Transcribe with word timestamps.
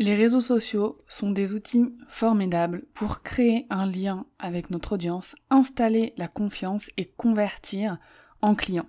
Les 0.00 0.14
réseaux 0.14 0.40
sociaux 0.40 1.02
sont 1.08 1.32
des 1.32 1.54
outils 1.54 1.92
formidables 2.06 2.84
pour 2.94 3.22
créer 3.22 3.66
un 3.68 3.84
lien 3.84 4.26
avec 4.38 4.70
notre 4.70 4.92
audience, 4.92 5.34
installer 5.50 6.14
la 6.16 6.28
confiance 6.28 6.88
et 6.96 7.06
convertir 7.06 7.98
en 8.40 8.54
clients. 8.54 8.86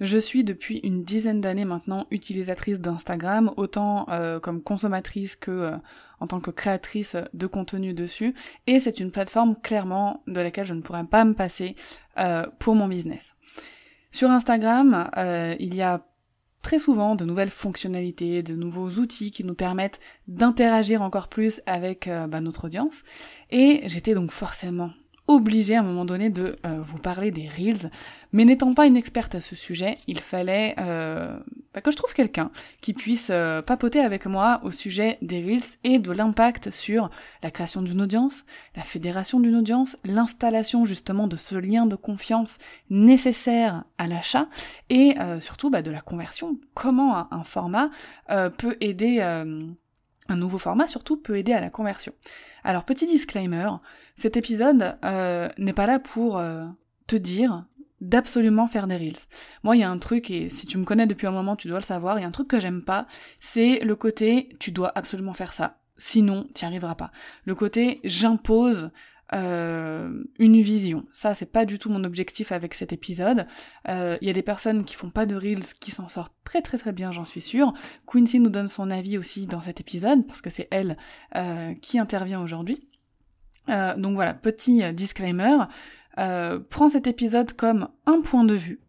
Je 0.00 0.18
suis 0.18 0.44
depuis 0.44 0.78
une 0.78 1.04
dizaine 1.04 1.40
d'années 1.40 1.64
maintenant 1.64 2.06
utilisatrice 2.10 2.80
d'Instagram, 2.80 3.50
autant 3.56 4.06
euh, 4.10 4.40
comme 4.40 4.62
consommatrice 4.62 5.36
que 5.36 5.50
euh, 5.50 5.76
en 6.20 6.26
tant 6.26 6.40
que 6.40 6.50
créatrice 6.50 7.16
de 7.32 7.46
contenu 7.46 7.94
dessus, 7.94 8.34
et 8.66 8.78
c'est 8.78 9.00
une 9.00 9.10
plateforme 9.10 9.56
clairement 9.56 10.22
de 10.26 10.40
laquelle 10.40 10.66
je 10.66 10.74
ne 10.74 10.82
pourrais 10.82 11.04
pas 11.04 11.24
me 11.24 11.32
passer 11.32 11.76
euh, 12.18 12.46
pour 12.58 12.74
mon 12.74 12.88
business. 12.88 13.36
Sur 14.10 14.30
Instagram, 14.30 15.10
il 15.58 15.74
y 15.74 15.80
a 15.80 16.04
très 16.62 16.78
souvent 16.78 17.16
de 17.16 17.24
nouvelles 17.24 17.50
fonctionnalités, 17.50 18.42
de 18.42 18.54
nouveaux 18.54 18.88
outils 18.90 19.30
qui 19.30 19.44
nous 19.44 19.54
permettent 19.54 20.00
d'interagir 20.28 21.02
encore 21.02 21.28
plus 21.28 21.60
avec 21.66 22.08
euh, 22.08 22.26
bah, 22.26 22.40
notre 22.40 22.66
audience. 22.66 23.02
Et 23.50 23.82
j'étais 23.86 24.14
donc 24.14 24.30
forcément 24.30 24.90
obligée 25.34 25.76
à 25.76 25.80
un 25.80 25.84
moment 25.84 26.04
donné 26.04 26.30
de 26.30 26.56
euh, 26.66 26.80
vous 26.80 26.98
parler 26.98 27.30
des 27.30 27.48
Reels, 27.48 27.90
mais 28.32 28.44
n'étant 28.44 28.74
pas 28.74 28.86
une 28.86 28.96
experte 28.96 29.34
à 29.34 29.40
ce 29.40 29.56
sujet, 29.56 29.96
il 30.06 30.20
fallait 30.20 30.74
euh, 30.78 31.38
bah, 31.74 31.80
que 31.80 31.90
je 31.90 31.96
trouve 31.96 32.14
quelqu'un 32.14 32.50
qui 32.80 32.92
puisse 32.92 33.28
euh, 33.30 33.62
papoter 33.62 34.00
avec 34.00 34.26
moi 34.26 34.60
au 34.62 34.70
sujet 34.70 35.18
des 35.22 35.42
Reels 35.42 35.78
et 35.84 35.98
de 35.98 36.12
l'impact 36.12 36.70
sur 36.70 37.10
la 37.42 37.50
création 37.50 37.82
d'une 37.82 38.02
audience, 38.02 38.44
la 38.76 38.82
fédération 38.82 39.40
d'une 39.40 39.56
audience, 39.56 39.96
l'installation 40.04 40.84
justement 40.84 41.26
de 41.26 41.36
ce 41.36 41.54
lien 41.54 41.86
de 41.86 41.96
confiance 41.96 42.58
nécessaire 42.90 43.84
à 43.98 44.06
l'achat 44.06 44.48
et 44.90 45.14
surtout 45.40 45.70
bah, 45.70 45.82
de 45.82 45.90
la 45.90 46.00
conversion. 46.00 46.58
Comment 46.74 47.32
un 47.32 47.44
format 47.44 47.90
peut 48.58 48.76
aider 48.80 49.20
un 50.28 50.36
nouveau 50.36 50.58
format 50.58 50.86
surtout 50.86 51.16
peut 51.16 51.36
aider 51.36 51.52
à 51.52 51.60
la 51.60 51.70
conversion. 51.70 52.12
Alors 52.64 52.84
petit 52.84 53.06
disclaimer, 53.06 53.68
cet 54.16 54.36
épisode 54.36 54.96
euh, 55.04 55.48
n'est 55.58 55.72
pas 55.72 55.86
là 55.86 55.98
pour 55.98 56.38
euh, 56.38 56.64
te 57.06 57.16
dire 57.16 57.64
d'absolument 58.00 58.66
faire 58.66 58.88
des 58.88 58.96
reels. 58.96 59.26
Moi, 59.62 59.76
il 59.76 59.80
y 59.80 59.84
a 59.84 59.90
un 59.90 59.98
truc, 59.98 60.30
et 60.30 60.48
si 60.48 60.66
tu 60.66 60.76
me 60.76 60.84
connais 60.84 61.06
depuis 61.06 61.26
un 61.26 61.32
moment, 61.32 61.54
tu 61.54 61.68
dois 61.68 61.78
le 61.78 61.84
savoir, 61.84 62.18
il 62.18 62.22
y 62.22 62.24
a 62.24 62.28
un 62.28 62.32
truc 62.32 62.48
que 62.48 62.58
j'aime 62.58 62.82
pas, 62.82 63.06
c'est 63.38 63.78
le 63.80 63.94
côté 63.94 64.48
tu 64.58 64.72
dois 64.72 64.92
absolument 64.96 65.34
faire 65.34 65.52
ça. 65.52 65.78
Sinon, 65.98 66.48
tu 66.54 66.64
n'y 66.64 66.68
arriveras 66.68 66.96
pas. 66.96 67.12
Le 67.44 67.54
côté 67.54 68.00
j'impose 68.02 68.90
euh, 69.34 70.24
une 70.40 70.60
vision. 70.60 71.06
Ça, 71.12 71.32
c'est 71.32 71.50
pas 71.50 71.64
du 71.64 71.78
tout 71.78 71.90
mon 71.90 72.02
objectif 72.02 72.50
avec 72.50 72.74
cet 72.74 72.92
épisode. 72.92 73.46
Il 73.88 74.18
y 74.20 74.30
a 74.30 74.32
des 74.32 74.42
personnes 74.42 74.84
qui 74.84 74.96
font 74.96 75.10
pas 75.10 75.24
de 75.24 75.36
reels 75.36 75.64
qui 75.80 75.92
s'en 75.92 76.08
sortent 76.08 76.34
très 76.44 76.60
très 76.60 76.78
très 76.78 76.92
bien, 76.92 77.12
j'en 77.12 77.24
suis 77.24 77.40
sûre. 77.40 77.72
Quincy 78.06 78.40
nous 78.40 78.50
donne 78.50 78.68
son 78.68 78.90
avis 78.90 79.16
aussi 79.16 79.46
dans 79.46 79.60
cet 79.60 79.80
épisode 79.80 80.26
parce 80.26 80.42
que 80.42 80.50
c'est 80.50 80.68
elle 80.72 80.96
qui 81.80 82.00
intervient 82.00 82.42
aujourd'hui. 82.42 82.88
Euh, 83.68 83.96
donc 83.96 84.14
voilà, 84.14 84.34
petit 84.34 84.82
euh, 84.82 84.92
disclaimer. 84.92 85.56
Euh, 86.18 86.60
prends 86.70 86.88
cet 86.88 87.06
épisode 87.06 87.52
comme 87.52 87.88
un 88.06 88.20
point 88.20 88.44
de 88.44 88.54
vue, 88.54 88.80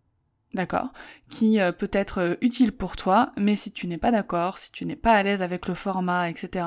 d'accord, 0.54 0.92
qui 1.30 1.58
peut 1.78 1.90
être 1.94 2.38
utile 2.42 2.74
pour 2.74 2.98
toi, 2.98 3.32
mais 3.38 3.56
si 3.56 3.72
tu 3.72 3.88
n'es 3.88 3.98
pas 3.98 4.12
d'accord, 4.12 4.58
si 4.58 4.72
tu 4.72 4.86
n'es 4.86 4.98
pas 4.98 5.14
à 5.14 5.24
l'aise 5.24 5.42
avec 5.42 5.68
le 5.68 5.74
format, 5.74 6.30
etc., 6.30 6.66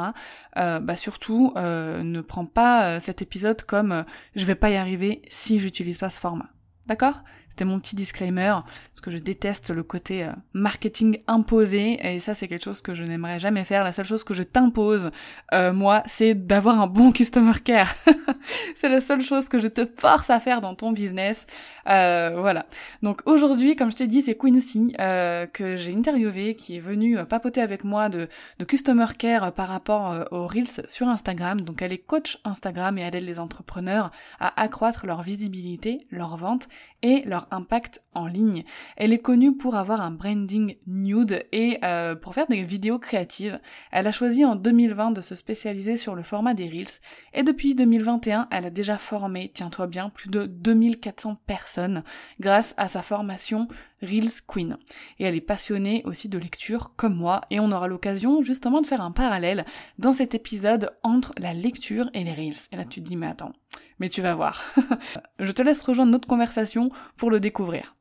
bah 0.54 0.96
surtout 0.96 1.52
ne 1.56 2.20
prends 2.22 2.46
pas 2.46 2.98
cet 3.00 3.20
épisode 3.20 3.62
comme 3.64 4.06
je 4.34 4.46
vais 4.46 4.54
pas 4.54 4.70
y 4.70 4.76
arriver 4.76 5.20
si 5.28 5.60
j'utilise 5.60 5.98
pas 5.98 6.08
ce 6.08 6.18
format, 6.18 6.48
d'accord? 6.86 7.20
C'était 7.56 7.64
mon 7.64 7.80
petit 7.80 7.96
disclaimer, 7.96 8.52
parce 8.92 9.00
que 9.00 9.10
je 9.10 9.16
déteste 9.16 9.70
le 9.70 9.82
côté 9.82 10.24
euh, 10.24 10.32
marketing 10.52 11.20
imposé, 11.26 11.98
et 12.06 12.20
ça 12.20 12.34
c'est 12.34 12.48
quelque 12.48 12.64
chose 12.64 12.82
que 12.82 12.94
je 12.94 13.02
n'aimerais 13.02 13.40
jamais 13.40 13.64
faire. 13.64 13.82
La 13.82 13.92
seule 13.92 14.04
chose 14.04 14.24
que 14.24 14.34
je 14.34 14.42
t'impose, 14.42 15.10
euh, 15.54 15.72
moi, 15.72 16.02
c'est 16.04 16.34
d'avoir 16.34 16.78
un 16.78 16.86
bon 16.86 17.12
customer 17.12 17.54
care. 17.64 17.94
c'est 18.74 18.90
la 18.90 19.00
seule 19.00 19.22
chose 19.22 19.48
que 19.48 19.58
je 19.58 19.68
te 19.68 19.86
force 19.96 20.28
à 20.28 20.38
faire 20.38 20.60
dans 20.60 20.74
ton 20.74 20.92
business. 20.92 21.46
Euh, 21.88 22.36
voilà. 22.38 22.66
Donc 23.02 23.22
aujourd'hui, 23.24 23.74
comme 23.74 23.90
je 23.90 23.96
t'ai 23.96 24.06
dit, 24.06 24.20
c'est 24.20 24.36
Quincy 24.36 24.92
que 24.98 25.76
j'ai 25.76 25.94
interviewé, 25.94 26.56
qui 26.56 26.76
est 26.76 26.80
venu 26.80 27.16
papoter 27.24 27.62
avec 27.62 27.84
moi 27.84 28.10
de, 28.10 28.28
de 28.58 28.64
customer 28.66 29.06
care 29.18 29.50
par 29.52 29.68
rapport 29.68 30.26
aux 30.30 30.46
Reels 30.46 30.84
sur 30.88 31.08
Instagram. 31.08 31.62
Donc 31.62 31.80
elle 31.80 31.94
est 31.94 32.04
coach 32.04 32.38
Instagram 32.44 32.98
et 32.98 33.00
elle 33.00 33.16
aide 33.16 33.24
les 33.24 33.40
entrepreneurs 33.40 34.10
à 34.40 34.60
accroître 34.60 35.06
leur 35.06 35.22
visibilité, 35.22 36.06
leur 36.10 36.36
vente 36.36 36.68
et 37.02 37.22
leur 37.26 37.46
impact 37.50 38.02
en 38.14 38.26
ligne. 38.26 38.64
Elle 38.96 39.12
est 39.12 39.18
connue 39.18 39.56
pour 39.56 39.76
avoir 39.76 40.00
un 40.00 40.10
branding 40.10 40.76
nude 40.86 41.44
et 41.52 41.78
euh, 41.84 42.14
pour 42.14 42.34
faire 42.34 42.46
des 42.46 42.62
vidéos 42.62 42.98
créatives. 42.98 43.60
Elle 43.92 44.06
a 44.06 44.12
choisi 44.12 44.44
en 44.44 44.56
2020 44.56 45.12
de 45.12 45.20
se 45.20 45.34
spécialiser 45.34 45.96
sur 45.96 46.14
le 46.14 46.22
format 46.22 46.54
des 46.54 46.68
Reels 46.68 47.00
et 47.34 47.42
depuis 47.42 47.74
2021, 47.74 48.48
elle 48.50 48.66
a 48.66 48.70
déjà 48.70 48.98
formé, 48.98 49.50
tiens-toi 49.54 49.86
bien, 49.86 50.08
plus 50.10 50.30
de 50.30 50.46
2400 50.46 51.36
personnes 51.46 52.02
grâce 52.40 52.74
à 52.76 52.88
sa 52.88 53.02
formation 53.02 53.68
Reels 54.02 54.42
Queen. 54.46 54.76
Et 55.18 55.24
elle 55.24 55.34
est 55.34 55.40
passionnée 55.40 56.02
aussi 56.04 56.28
de 56.28 56.38
lecture 56.38 56.94
comme 56.96 57.14
moi 57.14 57.42
et 57.50 57.60
on 57.60 57.72
aura 57.72 57.88
l'occasion 57.88 58.42
justement 58.42 58.80
de 58.80 58.86
faire 58.86 59.00
un 59.00 59.12
parallèle 59.12 59.64
dans 59.98 60.12
cet 60.12 60.34
épisode 60.34 60.90
entre 61.02 61.32
la 61.38 61.54
lecture 61.54 62.10
et 62.14 62.24
les 62.24 62.32
Reels. 62.32 62.68
Et 62.72 62.76
là 62.76 62.84
tu 62.84 63.00
dis 63.00 63.16
mais 63.16 63.26
attends, 63.26 63.52
mais 63.98 64.08
tu 64.08 64.22
vas 64.22 64.34
voir. 64.34 64.62
Je 65.38 65.52
te 65.52 65.62
laisse 65.62 65.82
rejoindre 65.82 66.12
notre 66.12 66.28
conversation 66.28 66.90
pour 67.16 67.30
le 67.30 67.40
découvrir. 67.40 67.96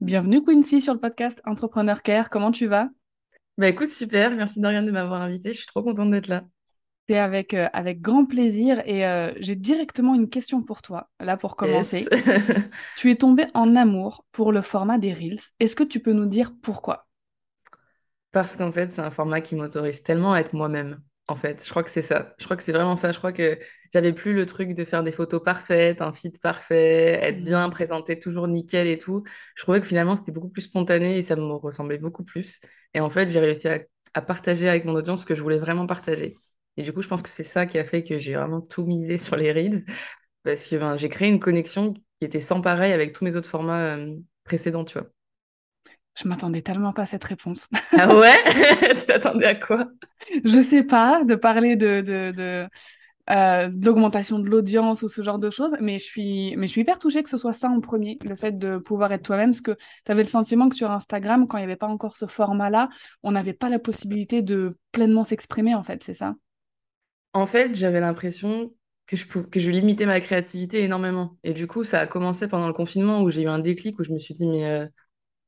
Bienvenue 0.00 0.44
Quincy 0.44 0.80
sur 0.80 0.92
le 0.92 1.00
podcast 1.00 1.40
Entrepreneur 1.46 2.02
Care, 2.02 2.28
comment 2.28 2.50
tu 2.50 2.66
vas? 2.66 2.90
Bah 3.56 3.68
écoute, 3.68 3.88
super, 3.88 4.32
merci 4.32 4.60
Dorian 4.60 4.82
de 4.82 4.90
m'avoir 4.90 5.22
invité, 5.22 5.52
je 5.52 5.58
suis 5.58 5.66
trop 5.66 5.82
contente 5.82 6.10
d'être 6.10 6.28
là. 6.28 6.44
C'est 7.08 7.18
avec, 7.18 7.52
euh, 7.52 7.68
avec 7.74 8.00
grand 8.00 8.24
plaisir 8.24 8.80
et 8.86 9.06
euh, 9.06 9.30
j'ai 9.38 9.56
directement 9.56 10.14
une 10.14 10.30
question 10.30 10.62
pour 10.62 10.80
toi, 10.80 11.10
là 11.20 11.36
pour 11.36 11.54
commencer. 11.54 12.06
tu 12.96 13.10
es 13.10 13.16
tombé 13.16 13.46
en 13.52 13.76
amour 13.76 14.24
pour 14.32 14.52
le 14.52 14.62
format 14.62 14.96
des 14.96 15.12
Reels. 15.12 15.40
Est-ce 15.60 15.76
que 15.76 15.84
tu 15.84 16.00
peux 16.00 16.12
nous 16.12 16.24
dire 16.24 16.52
pourquoi? 16.62 17.06
Parce 18.32 18.56
qu'en 18.56 18.72
fait, 18.72 18.90
c'est 18.90 19.02
un 19.02 19.10
format 19.10 19.42
qui 19.42 19.54
m'autorise 19.54 20.02
tellement 20.02 20.32
à 20.32 20.40
être 20.40 20.54
moi-même. 20.54 21.00
En 21.28 21.36
fait, 21.36 21.62
je 21.64 21.70
crois 21.70 21.82
que 21.82 21.90
c'est 21.90 22.02
ça. 22.02 22.34
Je 22.38 22.44
crois 22.44 22.56
que 22.56 22.62
c'est 22.62 22.72
vraiment 22.72 22.96
ça. 22.96 23.12
Je 23.12 23.18
crois 23.18 23.32
que 23.32 23.58
j'avais 23.92 24.12
plus 24.12 24.34
le 24.34 24.46
truc 24.46 24.74
de 24.74 24.84
faire 24.84 25.02
des 25.02 25.12
photos 25.12 25.42
parfaites, 25.42 26.02
un 26.02 26.12
feed 26.12 26.40
parfait, 26.40 27.18
être 27.22 27.44
bien 27.44 27.68
mmh. 27.68 27.70
présenté, 27.70 28.18
toujours 28.18 28.48
nickel 28.48 28.86
et 28.86 28.98
tout. 28.98 29.24
Je 29.54 29.62
trouvais 29.62 29.80
que 29.80 29.86
finalement, 29.86 30.16
c'était 30.16 30.32
beaucoup 30.32 30.48
plus 30.48 30.62
spontané 30.62 31.18
et 31.18 31.24
ça 31.24 31.36
me 31.36 31.52
ressemblait 31.52 31.98
beaucoup 31.98 32.24
plus. 32.24 32.60
Et 32.94 33.00
en 33.00 33.10
fait, 33.10 33.28
j'ai 33.30 33.38
réussi 33.38 33.68
à, 33.68 33.80
à 34.14 34.22
partager 34.22 34.68
avec 34.68 34.84
mon 34.86 34.94
audience 34.94 35.22
ce 35.22 35.26
que 35.26 35.36
je 35.36 35.42
voulais 35.42 35.58
vraiment 35.58 35.86
partager. 35.86 36.36
Et 36.76 36.82
du 36.82 36.92
coup, 36.92 37.02
je 37.02 37.08
pense 37.08 37.22
que 37.22 37.28
c'est 37.28 37.44
ça 37.44 37.66
qui 37.66 37.78
a 37.78 37.84
fait 37.84 38.04
que 38.04 38.18
j'ai 38.18 38.34
vraiment 38.34 38.60
tout 38.60 38.84
misé 38.84 39.18
sur 39.18 39.36
les 39.36 39.52
reads, 39.52 39.82
parce 40.42 40.66
que 40.68 40.76
ben, 40.76 40.96
j'ai 40.96 41.08
créé 41.08 41.28
une 41.28 41.40
connexion 41.40 41.94
qui 41.94 42.02
était 42.22 42.40
sans 42.42 42.60
pareil 42.60 42.92
avec 42.92 43.12
tous 43.12 43.24
mes 43.24 43.36
autres 43.36 43.48
formats 43.48 43.96
euh, 43.96 44.16
précédents, 44.44 44.84
tu 44.84 44.98
vois. 44.98 45.08
Je 46.16 46.28
m'attendais 46.28 46.62
tellement 46.62 46.92
pas 46.92 47.02
à 47.02 47.06
cette 47.06 47.24
réponse. 47.24 47.68
Ah 47.98 48.14
ouais? 48.14 48.36
Tu 48.94 49.06
t'attendais 49.06 49.46
à 49.46 49.54
quoi? 49.54 49.88
Je 50.44 50.62
sais 50.62 50.84
pas, 50.84 51.24
de 51.24 51.34
parler 51.34 51.74
de, 51.76 52.00
de, 52.00 52.30
de, 52.30 52.68
euh, 53.30 53.68
de 53.68 53.86
l'augmentation 53.86 54.38
de 54.38 54.48
l'audience 54.48 55.02
ou 55.02 55.08
ce 55.08 55.22
genre 55.22 55.38
de 55.40 55.50
choses, 55.50 55.72
mais 55.80 55.98
je, 55.98 56.04
suis, 56.04 56.54
mais 56.56 56.66
je 56.66 56.72
suis 56.72 56.82
hyper 56.82 56.98
touchée 56.98 57.22
que 57.22 57.28
ce 57.30 57.36
soit 57.36 57.52
ça 57.52 57.68
en 57.68 57.80
premier, 57.80 58.18
le 58.24 58.36
fait 58.36 58.58
de 58.58 58.78
pouvoir 58.78 59.12
être 59.12 59.24
toi-même, 59.24 59.50
parce 59.50 59.60
que 59.60 59.76
tu 60.04 60.12
avais 60.12 60.22
le 60.22 60.28
sentiment 60.28 60.68
que 60.68 60.76
sur 60.76 60.90
Instagram, 60.90 61.48
quand 61.48 61.58
il 61.58 61.62
n'y 61.62 61.64
avait 61.64 61.76
pas 61.76 61.88
encore 61.88 62.16
ce 62.16 62.26
format-là, 62.26 62.90
on 63.22 63.32
n'avait 63.32 63.52
pas 63.54 63.68
la 63.68 63.78
possibilité 63.80 64.42
de 64.42 64.78
pleinement 64.92 65.24
s'exprimer, 65.24 65.74
en 65.74 65.82
fait, 65.82 66.02
c'est 66.04 66.14
ça? 66.14 66.34
En 67.34 67.46
fait, 67.46 67.74
j'avais 67.74 68.00
l'impression 68.00 68.74
que 69.06 69.16
je, 69.16 69.26
que 69.26 69.60
je 69.60 69.70
limitais 69.70 70.06
ma 70.06 70.20
créativité 70.20 70.82
énormément. 70.84 71.38
Et 71.44 71.52
du 71.52 71.66
coup, 71.66 71.84
ça 71.84 72.00
a 72.00 72.06
commencé 72.06 72.48
pendant 72.48 72.68
le 72.68 72.72
confinement 72.74 73.22
où 73.22 73.30
j'ai 73.30 73.42
eu 73.42 73.48
un 73.48 73.58
déclic 73.60 73.98
où 74.00 74.04
je 74.04 74.12
me 74.12 74.18
suis 74.18 74.34
dit, 74.34 74.46
mais. 74.46 74.66
Euh, 74.66 74.86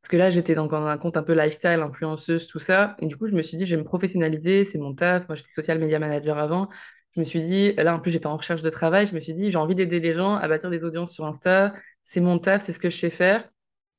parce 0.03 0.13
que 0.13 0.19
là, 0.19 0.31
j'étais 0.31 0.55
dans 0.55 0.73
un 0.73 0.99
compte 0.99 1.17
un 1.17 1.23
peu 1.25 1.35
lifestyle, 1.35 1.81
influenceuse, 1.83 2.47
tout 2.49 2.59
ça. 2.61 2.97
Et 3.01 3.07
du 3.07 3.17
coup, 3.17 3.29
je 3.29 3.35
me 3.35 3.43
suis 3.43 3.57
dit, 3.59 3.67
je 3.67 3.77
vais 3.77 3.83
me 3.83 3.87
professionnaliser, 3.87 4.67
c'est 4.67 4.79
mon 4.79 4.95
taf. 4.95 5.29
Moi, 5.29 5.37
j'étais 5.37 5.51
social 5.57 5.79
media 5.81 5.99
manager 5.99 6.39
avant. 6.39 6.69
Je 7.17 7.21
me 7.21 7.25
suis 7.27 7.43
dit, 7.43 7.73
là, 7.75 7.95
en 7.95 8.01
plus, 8.01 8.13
j'étais 8.13 8.27
en 8.27 8.37
recherche 8.37 8.63
de 8.63 8.71
travail. 8.71 9.07
Je 9.07 9.15
me 9.15 9.21
suis 9.21 9.35
dit, 9.35 9.51
j'ai 9.53 9.59
envie 9.59 9.75
d'aider 9.77 10.01
les 10.01 10.15
gens 10.15 10.37
à 10.37 10.49
bâtir 10.49 10.71
des 10.71 10.85
audiences 10.85 11.13
sur 11.15 11.27
Insta. 11.27 11.75
C'est 12.07 12.21
mon 12.21 12.39
taf, 12.39 12.65
c'est 12.65 12.73
ce 12.75 12.79
que 12.79 12.91
je 12.91 12.97
sais 12.99 13.11
faire. 13.11 13.49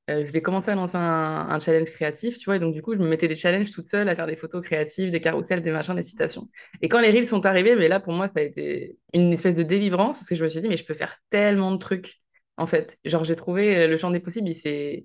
Euh, 0.10 0.26
je 0.26 0.32
vais 0.32 0.42
commencer 0.42 0.72
à 0.72 0.76
lancer 0.76 0.96
un, 0.96 1.60
challenge 1.60 1.92
créatif, 1.92 2.38
tu 2.38 2.46
vois. 2.46 2.56
Et 2.56 2.60
donc, 2.60 2.74
du 2.74 2.82
coup, 2.82 2.94
je 2.94 3.00
me 3.00 3.08
mettais 3.08 3.28
des 3.28 3.36
challenges 3.36 3.72
toute 3.72 3.90
seule 3.90 4.08
à 4.08 4.16
faire 4.16 4.26
des 4.28 4.38
photos 4.38 4.64
créatives, 4.64 5.12
des 5.12 5.20
carousels, 5.20 5.62
des 5.62 5.72
machins, 5.72 5.96
des 5.96 6.04
citations. 6.04 6.48
Et 6.82 6.88
quand 6.88 7.00
les 7.02 7.10
reels 7.12 7.28
sont 7.28 7.46
arrivés, 7.46 7.76
mais 7.76 7.90
là, 7.90 8.00
pour 8.00 8.14
moi, 8.14 8.28
ça 8.28 8.40
a 8.40 8.44
été 8.44 8.98
une 9.14 9.34
espèce 9.34 9.56
de 9.56 9.64
délivrance 9.64 10.18
parce 10.20 10.30
que 10.30 10.36
je 10.36 10.44
me 10.44 10.48
suis 10.48 10.62
dit, 10.62 10.70
mais 10.70 10.78
je 10.78 10.86
peux 10.86 10.94
faire 10.94 11.18
tellement 11.30 11.74
de 11.74 11.78
trucs, 11.78 12.22
en 12.56 12.66
fait. 12.68 12.98
Genre, 13.04 13.24
j'ai 13.26 13.36
trouvé 13.36 13.78
euh, 13.78 13.88
le 13.88 13.98
champ 13.98 14.10
des 14.10 14.22
possibles, 14.22 14.48
il 14.48 14.60
s'est, 14.60 15.04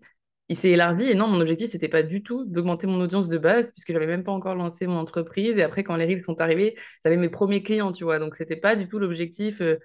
il 0.48 0.56
s'est 0.56 0.70
élargi. 0.70 1.04
Et 1.06 1.14
non, 1.14 1.26
mon 1.26 1.40
objectif, 1.40 1.70
c'était 1.72 1.88
pas 1.88 2.04
du 2.04 2.22
tout 2.22 2.44
d'augmenter 2.44 2.86
mon 2.86 3.00
audience 3.00 3.28
de 3.28 3.38
base 3.38 3.70
puisque 3.72 3.92
j'avais 3.92 4.06
même 4.06 4.22
pas 4.22 4.32
encore 4.32 4.54
lancé 4.54 4.86
mon 4.86 4.98
entreprise. 4.98 5.56
Et 5.58 5.62
après, 5.64 5.82
quand 5.82 5.96
les 5.96 6.04
reels 6.06 6.24
sont 6.24 6.40
arrivés, 6.40 6.76
j'avais 7.04 7.16
mes 7.16 7.28
premiers 7.28 7.62
clients, 7.64 7.90
tu 7.90 8.04
vois. 8.04 8.20
Donc, 8.20 8.36
c'était 8.36 8.56
pas 8.56 8.76
du 8.76 8.86
tout 8.88 9.00
l'objectif. 9.00 9.60
euh, 9.60 9.78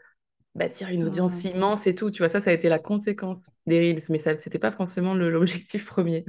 bâtir 0.58 0.90
une 0.90 1.04
audience 1.06 1.44
immense 1.44 1.88
et 1.88 1.96
tout. 1.96 2.12
Tu 2.12 2.20
vois, 2.24 2.30
ça, 2.30 2.44
ça 2.44 2.50
a 2.50 2.54
été 2.54 2.70
la 2.70 2.80
conséquence 2.80 3.40
des 3.66 3.80
Reels, 3.80 4.04
mais 4.10 4.20
ça, 4.20 4.38
c'était 4.44 4.60
pas 4.60 4.72
forcément 4.72 5.14
l'objectif 5.14 5.86
premier. 5.88 6.26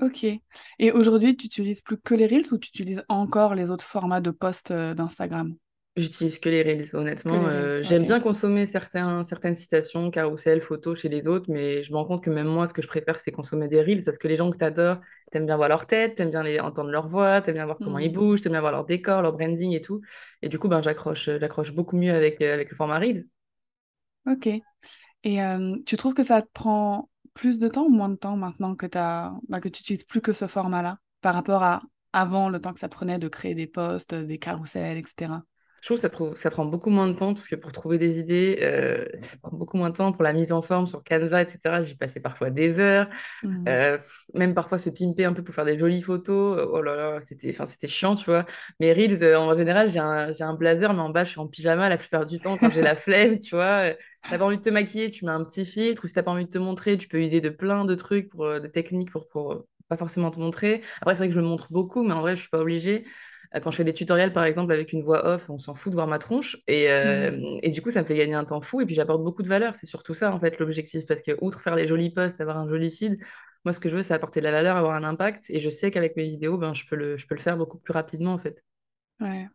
Ok. 0.00 0.24
Et 0.24 0.92
aujourd'hui, 0.92 1.36
tu 1.36 1.46
utilises 1.46 1.82
plus 1.82 1.98
que 1.98 2.14
les 2.14 2.26
Reels 2.26 2.52
ou 2.52 2.58
tu 2.58 2.68
utilises 2.70 3.04
encore 3.08 3.54
les 3.54 3.70
autres 3.70 3.84
formats 3.84 4.20
de 4.20 4.30
posts 4.30 4.70
euh, 4.70 4.94
d'Instagram? 4.94 5.54
J'utilise 5.94 6.38
que 6.38 6.48
les 6.48 6.62
Reels, 6.62 6.88
honnêtement. 6.94 7.46
Euh, 7.46 7.82
j'aime 7.82 8.04
bien 8.04 8.18
consommer 8.18 8.66
certains, 8.66 9.26
certaines 9.26 9.56
citations, 9.56 10.10
carousel, 10.10 10.62
photos 10.62 10.98
chez 10.98 11.10
les 11.10 11.26
autres, 11.26 11.50
mais 11.50 11.82
je 11.84 11.92
me 11.92 11.98
rends 11.98 12.06
compte 12.06 12.24
que 12.24 12.30
même 12.30 12.46
moi, 12.46 12.66
ce 12.66 12.72
que 12.72 12.80
je 12.80 12.86
préfère, 12.86 13.20
c'est 13.22 13.30
consommer 13.30 13.68
des 13.68 13.82
Reels 13.82 14.02
parce 14.02 14.16
que 14.16 14.26
les 14.26 14.38
gens 14.38 14.50
que 14.50 14.56
t'adores, 14.56 14.96
t'aimes 15.30 15.44
bien 15.44 15.56
voir 15.56 15.68
leur 15.68 15.86
tête, 15.86 16.14
t'aimes 16.14 16.30
bien 16.30 16.42
les, 16.42 16.60
entendre 16.60 16.88
leur 16.90 17.08
voix, 17.08 17.42
t'aimes 17.42 17.56
bien 17.56 17.66
voir 17.66 17.78
comment 17.82 17.98
ils 17.98 18.10
Hmm. 18.10 18.14
bougent, 18.14 18.40
t'aimes 18.40 18.52
bien 18.52 18.60
voir 18.62 18.72
leur 18.72 18.86
décor, 18.86 19.20
leur 19.20 19.34
branding 19.34 19.72
et 19.74 19.82
tout. 19.82 20.00
Et 20.40 20.48
du 20.48 20.58
coup, 20.58 20.68
ben, 20.68 20.82
j'accroche, 20.82 21.28
j'accroche 21.38 21.72
beaucoup 21.74 21.96
mieux 21.98 22.14
avec, 22.14 22.40
euh, 22.40 22.54
avec 22.54 22.70
le 22.70 22.76
format 22.76 22.98
Reels. 22.98 23.26
Ok. 24.26 24.48
Et 25.24 25.42
euh, 25.42 25.76
tu 25.86 25.96
trouves 25.96 26.14
que 26.14 26.24
ça 26.24 26.42
te 26.42 26.48
prend 26.52 27.10
plus 27.34 27.58
de 27.58 27.68
temps 27.68 27.84
ou 27.86 27.90
moins 27.90 28.08
de 28.08 28.16
temps 28.16 28.36
maintenant 28.36 28.76
que 28.76 28.86
t'as, 28.86 29.32
bah, 29.48 29.60
que 29.60 29.68
tu 29.68 29.82
utilises 29.82 30.04
plus 30.04 30.20
que 30.20 30.32
ce 30.32 30.46
format-là 30.46 30.98
par 31.20 31.34
rapport 31.34 31.62
à 31.62 31.82
avant 32.12 32.50
le 32.50 32.60
temps 32.60 32.74
que 32.74 32.80
ça 32.80 32.88
prenait 32.90 33.18
de 33.18 33.28
créer 33.28 33.54
des 33.54 33.66
posts, 33.66 34.14
des 34.14 34.38
carousels, 34.38 34.98
etc. 34.98 35.44
Je 35.80 35.88
trouve 35.88 35.96
que 35.96 36.02
ça, 36.02 36.10
trouve- 36.10 36.36
ça 36.36 36.50
prend 36.50 36.64
beaucoup 36.64 36.90
moins 36.90 37.08
de 37.08 37.14
temps 37.18 37.34
parce 37.34 37.48
que 37.48 37.56
pour 37.56 37.72
trouver 37.72 37.98
des 37.98 38.18
idées, 38.18 38.58
euh, 38.62 39.04
ça 39.20 39.36
prend 39.42 39.56
beaucoup 39.56 39.76
moins 39.76 39.90
de 39.90 39.96
temps 39.96 40.12
pour 40.12 40.22
la 40.22 40.32
mise 40.32 40.52
en 40.52 40.62
forme 40.62 40.86
sur 40.86 41.02
Canva, 41.02 41.42
etc. 41.42 41.84
J'y 41.84 41.96
passais 41.96 42.20
parfois 42.20 42.50
des 42.50 42.78
heures. 42.78 43.08
Hmm. 43.42 43.64
Euh, 43.68 43.98
même 44.34 44.54
parfois 44.54 44.78
se 44.78 44.90
pimper 44.90 45.24
un 45.24 45.32
peu 45.32 45.42
pour 45.44 45.54
faire 45.54 45.64
des 45.64 45.78
jolies 45.78 46.02
photos. 46.02 46.68
Oh 46.72 46.82
là 46.82 46.96
là, 46.96 47.20
c'était, 47.24 47.54
chiant, 47.88 48.14
tu 48.16 48.26
vois. 48.26 48.44
Mais 48.80 48.92
Reels, 48.92 49.22
euh, 49.22 49.38
en 49.38 49.56
général, 49.56 49.90
j'ai 49.90 50.00
un, 50.00 50.32
j'ai 50.32 50.44
un 50.44 50.54
blazer, 50.54 50.94
mais 50.94 51.00
en 51.00 51.10
bas, 51.10 51.24
je 51.24 51.30
suis 51.30 51.40
en 51.40 51.48
pyjama 51.48 51.88
la 51.88 51.96
plupart 51.96 52.26
du 52.26 52.40
temps 52.40 52.58
quand 52.58 52.70
j'ai 52.70 52.82
la 52.82 52.96
flemme, 52.96 53.40
tu 53.40 53.54
vois. 53.56 53.92
T'as 54.28 54.38
pas 54.38 54.46
envie 54.46 54.58
de 54.58 54.62
te 54.62 54.70
maquiller, 54.70 55.10
tu 55.10 55.24
mets 55.26 55.30
un 55.32 55.44
petit 55.44 55.66
filtre, 55.66 56.04
ou 56.04 56.08
si 56.08 56.14
t'as 56.14 56.22
pas 56.22 56.30
envie 56.30 56.46
de 56.46 56.50
te 56.50 56.58
montrer, 56.58 56.96
tu 56.96 57.08
peux 57.08 57.20
aider 57.20 57.40
de 57.40 57.50
plein 57.50 57.84
de 57.84 57.94
trucs, 57.94 58.30
pour, 58.30 58.44
euh, 58.46 58.60
de 58.60 58.66
techniques 58.68 59.10
pour, 59.10 59.28
pour 59.28 59.52
euh, 59.52 59.68
pas 59.88 59.96
forcément 59.98 60.30
te 60.30 60.38
montrer. 60.40 60.82
Après, 61.02 61.14
c'est 61.14 61.18
vrai 61.24 61.28
que 61.28 61.34
je 61.34 61.40
me 61.40 61.44
montre 61.46 61.70
beaucoup, 61.72 62.02
mais 62.02 62.14
en 62.14 62.20
vrai, 62.22 62.34
je 62.36 62.40
suis 62.42 62.48
pas 62.50 62.60
obligée. 62.60 63.04
Euh, 63.54 63.60
Quand 63.60 63.70
je 63.70 63.76
fais 63.76 63.84
des 63.84 63.92
tutoriels, 63.92 64.32
par 64.32 64.44
exemple, 64.44 64.72
avec 64.72 64.92
une 64.92 65.02
voix 65.02 65.26
off, 65.26 65.48
on 65.50 65.58
s'en 65.58 65.74
fout 65.74 65.90
de 65.92 65.96
voir 65.96 66.06
ma 66.06 66.18
tronche. 66.18 66.56
Et, 66.66 66.90
euh, 66.90 67.58
et 67.62 67.70
du 67.70 67.82
coup, 67.82 67.92
ça 67.92 68.00
me 68.02 68.06
fait 68.06 68.16
gagner 68.16 68.34
un 68.34 68.44
temps 68.44 68.60
fou. 68.62 68.80
Et 68.80 68.86
puis, 68.86 68.94
j'apporte 68.94 69.22
beaucoup 69.22 69.42
de 69.42 69.48
valeur. 69.48 69.74
C'est 69.78 69.86
surtout 69.86 70.14
ça, 70.14 70.32
en 70.34 70.40
fait, 70.40 70.58
l'objectif. 70.58 71.04
Parce 71.06 71.20
que, 71.22 71.32
outre 71.42 71.60
faire 71.60 71.76
les 71.76 71.86
jolis 71.88 72.10
posts, 72.10 72.40
avoir 72.40 72.56
un 72.58 72.68
joli 72.68 72.90
feed, 72.90 73.18
moi, 73.64 73.72
ce 73.72 73.80
que 73.80 73.88
je 73.90 73.96
veux, 73.96 74.02
c'est 74.04 74.14
apporter 74.14 74.40
de 74.40 74.44
la 74.44 74.52
valeur, 74.52 74.76
avoir 74.76 74.94
un 74.94 75.04
impact. 75.04 75.50
Et 75.50 75.60
je 75.60 75.68
sais 75.68 75.90
qu'avec 75.90 76.16
mes 76.16 76.26
vidéos, 76.28 76.56
ben, 76.58 76.72
je 76.74 76.84
peux 76.86 76.96
le, 76.96 77.16
je 77.18 77.26
peux 77.26 77.34
le 77.34 77.40
faire 77.40 77.56
beaucoup 77.58 77.78
plus 77.78 77.92
rapidement, 77.92 78.32
en 78.32 78.38
fait. 78.38 78.62
Ouais. 79.20 79.48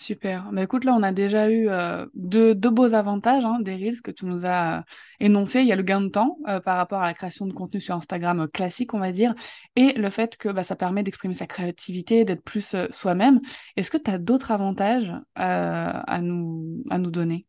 Super. 0.00 0.48
Bah, 0.52 0.62
écoute, 0.62 0.84
là, 0.84 0.94
on 0.94 1.02
a 1.02 1.10
déjà 1.10 1.50
eu 1.50 1.68
euh, 1.68 2.06
deux, 2.14 2.54
deux 2.54 2.70
beaux 2.70 2.94
avantages 2.94 3.44
hein, 3.44 3.58
des 3.60 3.74
Reels 3.74 4.00
que 4.00 4.12
tu 4.12 4.26
nous 4.26 4.46
as 4.46 4.78
euh, 4.78 4.82
énoncés. 5.18 5.60
Il 5.62 5.66
y 5.66 5.72
a 5.72 5.76
le 5.76 5.82
gain 5.82 6.00
de 6.00 6.08
temps 6.08 6.38
euh, 6.46 6.60
par 6.60 6.76
rapport 6.76 7.02
à 7.02 7.06
la 7.06 7.14
création 7.14 7.46
de 7.46 7.52
contenu 7.52 7.80
sur 7.80 7.96
Instagram 7.96 8.42
euh, 8.42 8.46
classique, 8.46 8.94
on 8.94 9.00
va 9.00 9.10
dire, 9.10 9.34
et 9.74 9.94
le 9.94 10.08
fait 10.10 10.36
que 10.36 10.50
bah, 10.50 10.62
ça 10.62 10.76
permet 10.76 11.02
d'exprimer 11.02 11.34
sa 11.34 11.48
créativité, 11.48 12.24
d'être 12.24 12.44
plus 12.44 12.74
euh, 12.74 12.86
soi-même. 12.92 13.40
Est-ce 13.76 13.90
que 13.90 13.96
tu 13.98 14.08
as 14.10 14.18
d'autres 14.18 14.52
avantages 14.52 15.12
à 15.34 16.20
nous, 16.22 16.84
à 16.90 16.98
nous 16.98 17.10
donner? 17.10 17.47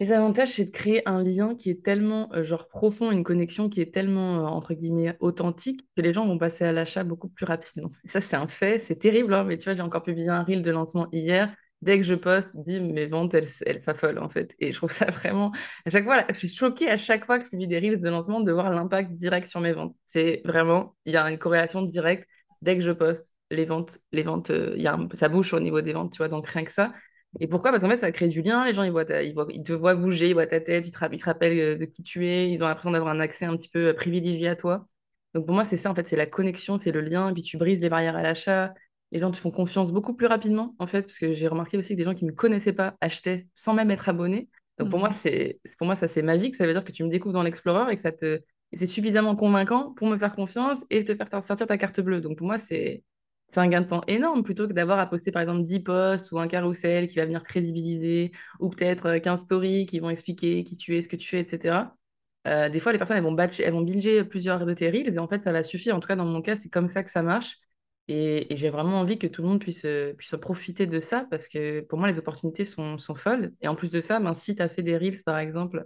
Les 0.00 0.12
avantages, 0.12 0.48
c'est 0.48 0.64
de 0.64 0.70
créer 0.70 1.06
un 1.06 1.22
lien 1.22 1.54
qui 1.54 1.68
est 1.70 1.84
tellement, 1.84 2.32
euh, 2.32 2.42
genre, 2.42 2.68
profond, 2.68 3.10
une 3.10 3.22
connexion 3.22 3.68
qui 3.68 3.82
est 3.82 3.92
tellement, 3.92 4.40
euh, 4.40 4.44
entre 4.44 4.72
guillemets, 4.72 5.14
authentique, 5.20 5.86
que 5.94 6.00
les 6.00 6.14
gens 6.14 6.26
vont 6.26 6.38
passer 6.38 6.64
à 6.64 6.72
l'achat 6.72 7.04
beaucoup 7.04 7.28
plus 7.28 7.44
rapidement. 7.44 7.90
Ça, 8.08 8.22
c'est 8.22 8.36
un 8.36 8.48
fait, 8.48 8.82
c'est 8.88 8.96
terrible, 8.98 9.34
hein, 9.34 9.44
mais 9.44 9.58
tu 9.58 9.64
vois, 9.64 9.74
j'ai 9.74 9.82
encore 9.82 10.02
publié 10.02 10.28
un 10.30 10.42
reel 10.42 10.62
de 10.62 10.70
lancement 10.70 11.06
hier. 11.12 11.54
Dès 11.82 11.98
que 11.98 12.04
je 12.04 12.14
poste, 12.14 12.48
bim, 12.56 12.80
mes 12.92 13.06
ventes, 13.06 13.34
elles, 13.34 13.48
elles 13.66 13.82
s'affolent, 13.84 14.18
en 14.18 14.28
fait. 14.30 14.54
Et 14.58 14.72
je 14.72 14.76
trouve 14.78 14.92
ça 14.92 15.06
vraiment... 15.10 15.52
À 15.86 15.90
chaque 15.90 16.04
fois, 16.04 16.24
je 16.32 16.38
suis 16.38 16.48
choquée 16.48 16.88
à 16.90 16.96
chaque 16.96 17.26
fois 17.26 17.38
que 17.38 17.44
je 17.44 17.50
publie 17.50 17.66
des 17.66 17.78
reels 17.78 18.00
de 18.00 18.08
lancement 18.08 18.40
de 18.40 18.52
voir 18.52 18.70
l'impact 18.70 19.12
direct 19.12 19.48
sur 19.48 19.60
mes 19.60 19.72
ventes. 19.74 19.94
C'est 20.06 20.40
vraiment... 20.46 20.96
Il 21.04 21.12
y 21.12 21.16
a 21.18 21.30
une 21.30 21.38
corrélation 21.38 21.82
directe. 21.82 22.26
Dès 22.62 22.76
que 22.76 22.82
je 22.82 22.90
poste, 22.90 23.30
les 23.50 23.64
ventes, 23.66 23.98
les 24.12 24.22
ventes, 24.22 24.50
euh, 24.50 24.74
y 24.76 24.86
a 24.86 24.94
un- 24.94 25.08
ça 25.14 25.28
bouge 25.28 25.52
au 25.54 25.60
niveau 25.60 25.80
des 25.82 25.92
ventes, 25.92 26.12
tu 26.12 26.18
vois. 26.18 26.28
Donc, 26.28 26.46
rien 26.46 26.64
que 26.64 26.70
ça, 26.72 26.92
et 27.38 27.46
pourquoi? 27.46 27.70
Parce 27.70 27.82
qu'en 27.82 27.88
fait, 27.90 27.96
ça 27.96 28.10
crée 28.10 28.28
du 28.28 28.42
lien. 28.42 28.64
Les 28.64 28.74
gens, 28.74 28.82
ils 28.82 28.90
voient 28.90 29.04
ta- 29.04 29.22
ils 29.22 29.32
voient- 29.34 29.46
ils 29.50 29.62
te 29.62 29.72
voient 29.72 29.94
bouger, 29.94 30.28
ils 30.30 30.32
voient 30.32 30.46
ta 30.46 30.60
tête, 30.60 30.86
ils, 30.86 30.90
te 30.90 30.98
rapp- 30.98 31.12
ils 31.12 31.18
se 31.18 31.24
rappellent 31.24 31.58
euh, 31.58 31.76
de 31.76 31.84
qui 31.84 32.02
tu 32.02 32.26
es, 32.26 32.50
ils 32.50 32.60
ont 32.62 32.66
l'impression 32.66 32.90
d'avoir 32.90 33.12
un 33.14 33.20
accès 33.20 33.44
un 33.44 33.56
petit 33.56 33.68
peu 33.68 33.88
euh, 33.88 33.94
privilégié 33.94 34.48
à 34.48 34.56
toi. 34.56 34.88
Donc 35.34 35.46
pour 35.46 35.54
moi, 35.54 35.64
c'est 35.64 35.76
ça, 35.76 35.90
en 35.90 35.94
fait, 35.94 36.08
c'est 36.08 36.16
la 36.16 36.26
connexion, 36.26 36.80
c'est 36.82 36.90
le 36.92 37.00
lien, 37.02 37.30
et 37.30 37.32
puis 37.34 37.42
tu 37.42 37.56
brises 37.56 37.78
les 37.80 37.88
barrières 37.88 38.16
à 38.16 38.22
l'achat. 38.22 38.74
Les 39.12 39.20
gens 39.20 39.30
te 39.30 39.36
font 39.36 39.50
confiance 39.52 39.92
beaucoup 39.92 40.14
plus 40.14 40.26
rapidement, 40.26 40.74
en 40.78 40.86
fait, 40.88 41.02
parce 41.02 41.18
que 41.18 41.34
j'ai 41.34 41.46
remarqué 41.48 41.76
aussi 41.78 41.94
que 41.94 41.98
des 41.98 42.04
gens 42.04 42.14
qui 42.14 42.24
ne 42.24 42.30
me 42.30 42.34
connaissaient 42.36 42.72
pas 42.72 42.96
achetaient 43.00 43.46
sans 43.54 43.74
même 43.74 43.90
être 43.92 44.08
abonnés. 44.08 44.48
Donc 44.78 44.90
pour 44.90 44.98
moi, 44.98 45.10
c'est, 45.10 45.60
pour 45.78 45.86
moi, 45.86 45.94
ça, 45.94 46.08
c'est 46.08 46.22
magique. 46.22 46.56
Ça 46.56 46.66
veut 46.66 46.72
dire 46.72 46.84
que 46.84 46.92
tu 46.92 47.04
me 47.04 47.10
découvres 47.10 47.34
dans 47.34 47.42
l'Explorer 47.42 47.92
et 47.92 47.96
que 47.96 48.02
ça 48.02 48.12
te, 48.12 48.40
c'est 48.76 48.86
suffisamment 48.88 49.36
convaincant 49.36 49.92
pour 49.94 50.08
me 50.08 50.18
faire 50.18 50.34
confiance 50.34 50.84
et 50.90 51.04
te 51.04 51.14
faire 51.14 51.28
sortir 51.44 51.66
ta 51.66 51.76
carte 51.78 52.00
bleue. 52.00 52.20
Donc 52.20 52.38
pour 52.38 52.46
moi, 52.46 52.58
c'est, 52.58 53.02
c'est 53.52 53.60
un 53.60 53.68
gain 53.68 53.80
de 53.80 53.86
temps 53.88 54.02
énorme 54.06 54.42
plutôt 54.44 54.68
que 54.68 54.72
d'avoir 54.72 54.98
à 54.98 55.06
poster 55.06 55.32
par 55.32 55.42
exemple 55.42 55.62
10 55.64 55.80
posts 55.80 56.32
ou 56.32 56.38
un 56.38 56.48
carrousel 56.48 57.08
qui 57.08 57.16
va 57.16 57.24
venir 57.24 57.42
crédibiliser 57.42 58.32
ou 58.60 58.70
peut-être 58.70 59.06
euh, 59.06 59.18
15 59.18 59.42
stories 59.42 59.86
qui 59.86 59.98
vont 60.00 60.10
expliquer 60.10 60.64
qui 60.64 60.76
tu 60.76 60.96
es, 60.96 61.02
ce 61.02 61.08
que 61.08 61.16
tu 61.16 61.28
fais, 61.28 61.40
etc. 61.40 61.96
Euh, 62.46 62.68
des 62.68 62.80
fois, 62.80 62.92
les 62.92 62.98
personnes 62.98 63.16
elles 63.18 63.22
vont, 63.22 63.32
batcher, 63.32 63.64
elles 63.64 63.72
vont 63.74 63.84
plusieurs 64.28 64.64
de 64.64 64.74
tes 64.74 64.88
reels 64.90 65.14
et 65.14 65.18
en 65.18 65.28
fait, 65.28 65.42
ça 65.42 65.52
va 65.52 65.64
suffire. 65.64 65.94
En 65.96 66.00
tout 66.00 66.08
cas, 66.08 66.16
dans 66.16 66.24
mon 66.24 66.42
cas, 66.42 66.56
c'est 66.56 66.70
comme 66.70 66.90
ça 66.90 67.02
que 67.04 67.12
ça 67.12 67.22
marche. 67.22 67.58
Et, 68.08 68.46
j'ai 68.56 68.70
vraiment 68.70 68.98
envie 69.00 69.18
que 69.18 69.26
tout 69.26 69.42
le 69.42 69.48
monde 69.48 69.60
puisse, 69.60 69.84
euh, 69.84 70.14
puisse 70.14 70.34
profiter 70.40 70.86
de 70.86 71.00
ça 71.00 71.26
parce 71.30 71.46
que 71.48 71.80
pour 71.82 71.98
moi, 71.98 72.10
les 72.10 72.18
opportunités 72.18 72.66
sont, 72.66 72.98
sont 72.98 73.14
folles. 73.14 73.52
Et 73.60 73.68
en 73.68 73.76
plus 73.76 73.90
de 73.90 74.00
ça, 74.00 74.20
ben, 74.20 74.34
si 74.34 74.56
tu 74.56 74.62
as 74.62 74.68
fait 74.68 74.82
des 74.82 74.96
reels, 74.96 75.22
par 75.22 75.38
exemple, 75.38 75.84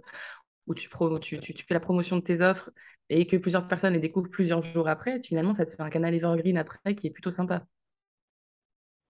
où 0.67 0.73
tu, 0.75 0.89
pro, 0.89 1.19
tu 1.19 1.37
fais 1.39 1.73
la 1.73 1.79
promotion 1.79 2.17
de 2.17 2.21
tes 2.23 2.41
offres 2.41 2.71
et 3.09 3.27
que 3.27 3.37
plusieurs 3.37 3.67
personnes 3.67 3.93
les 3.93 3.99
découvrent 3.99 4.29
plusieurs 4.29 4.63
jours 4.73 4.87
après, 4.87 5.21
finalement, 5.23 5.53
ça 5.55 5.65
te 5.65 5.71
fait 5.75 5.81
un 5.81 5.89
canal 5.89 6.13
evergreen 6.13 6.57
après 6.57 6.95
qui 6.95 7.07
est 7.07 7.11
plutôt 7.11 7.31
sympa. 7.31 7.65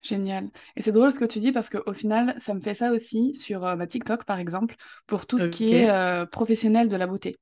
Génial. 0.01 0.49
Et 0.75 0.83
c'est 0.83 0.91
drôle 0.91 1.11
ce 1.11 1.17
que 1.19 1.25
tu 1.25 1.39
dis 1.39 1.51
parce 1.51 1.69
qu'au 1.69 1.93
final, 1.93 2.35
ça 2.37 2.53
me 2.53 2.61
fait 2.61 2.75
ça 2.75 2.91
aussi 2.91 3.33
sur 3.35 3.65
euh, 3.65 3.75
bah, 3.75 3.87
TikTok, 3.87 4.23
par 4.23 4.37
exemple, 4.37 4.75
pour 5.07 5.25
tout 5.25 5.39
ce 5.39 5.47
qui 5.47 5.73
est 5.73 5.89
euh, 5.89 6.25
professionnel 6.27 6.89
de 6.89 6.95
la 6.95 7.07
beauté. 7.07 7.37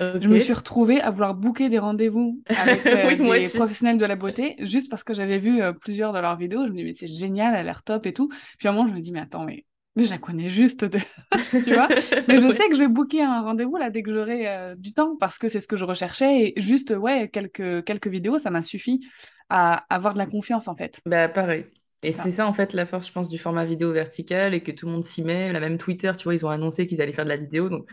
Je 0.00 0.28
me 0.28 0.38
suis 0.38 0.52
retrouvée 0.52 1.00
à 1.00 1.10
vouloir 1.10 1.34
booker 1.34 1.68
des 1.68 1.80
rendez-vous 1.80 2.40
avec 2.48 2.86
euh, 2.86 3.08
Oui, 3.08 3.40
des 3.40 3.46
aussi. 3.46 3.58
professionnels 3.58 3.98
de 3.98 4.06
la 4.06 4.14
beauté 4.16 4.54
juste 4.60 4.88
parce 4.90 5.02
que 5.04 5.12
j'avais 5.12 5.38
vu 5.40 5.60
plusieurs 5.80 6.12
de 6.12 6.20
leurs 6.20 6.36
vidéos. 6.36 6.66
Je 6.66 6.70
me 6.70 6.76
dis, 6.76 6.84
mais 6.84 6.94
c'est 6.94 7.08
génial, 7.08 7.52
elle 7.52 7.60
a 7.60 7.62
l'air 7.64 7.82
top 7.82 8.06
et 8.06 8.12
tout. 8.14 8.28
Puis 8.58 8.68
à 8.68 8.70
un 8.70 8.74
moment, 8.74 8.88
je 8.88 8.94
me 8.94 9.00
dis, 9.00 9.12
mais 9.12 9.20
attends, 9.20 9.44
mais, 9.44 9.66
mais 9.98 10.04
je 10.04 10.10
la 10.10 10.18
connais 10.18 10.50
juste, 10.50 10.84
de... 10.86 10.98
tu 11.64 11.74
vois. 11.74 11.92
Mais 12.28 12.38
je 12.38 12.48
Ouais. 12.52 12.56
sais 12.56 12.68
que 12.68 12.74
je 12.76 12.80
vais 12.80 12.88
booker 12.88 13.22
un 13.22 13.42
rendez-vous 13.42 13.76
là 13.76 13.90
dès 13.90 14.02
que 14.02 14.12
j'aurai 14.14 14.48
euh, 14.48 14.74
du 14.76 14.92
temps 14.94 15.16
parce 15.18 15.38
que 15.38 15.48
c'est 15.48 15.60
ce 15.60 15.68
que 15.68 15.76
je 15.76 15.84
recherchais. 15.84 16.54
Et 16.56 16.60
juste, 16.60 16.90
ouais, 16.96 17.28
quelques, 17.30 17.84
quelques 17.84 18.08
vidéos, 18.08 18.38
ça 18.38 18.50
m'a 18.50 18.62
suffi 18.62 19.06
à 19.50 19.86
avoir 19.94 20.14
de 20.14 20.18
la 20.18 20.26
confiance 20.26 20.68
en 20.68 20.76
fait. 20.76 21.02
Bah, 21.06 21.28
pareil. 21.28 21.66
Et 22.02 22.12
C'est 22.12 22.30
ça, 22.30 22.46
en 22.46 22.52
fait, 22.54 22.74
la 22.74 22.86
force, 22.86 23.08
je 23.08 23.12
pense, 23.12 23.28
du 23.28 23.38
format 23.38 23.64
vidéo 23.64 23.92
vertical 23.92 24.54
et 24.54 24.62
que 24.62 24.70
tout 24.70 24.86
le 24.86 24.92
monde 24.92 25.04
s'y 25.04 25.22
met. 25.22 25.52
La 25.52 25.60
même 25.60 25.78
Twitter, 25.78 26.12
tu 26.16 26.24
vois, 26.24 26.34
ils 26.34 26.46
ont 26.46 26.50
annoncé 26.50 26.86
qu'ils 26.86 27.00
allaient 27.02 27.12
faire 27.12 27.24
de 27.24 27.30
la 27.30 27.36
vidéo. 27.36 27.68
Donc, 27.68 27.88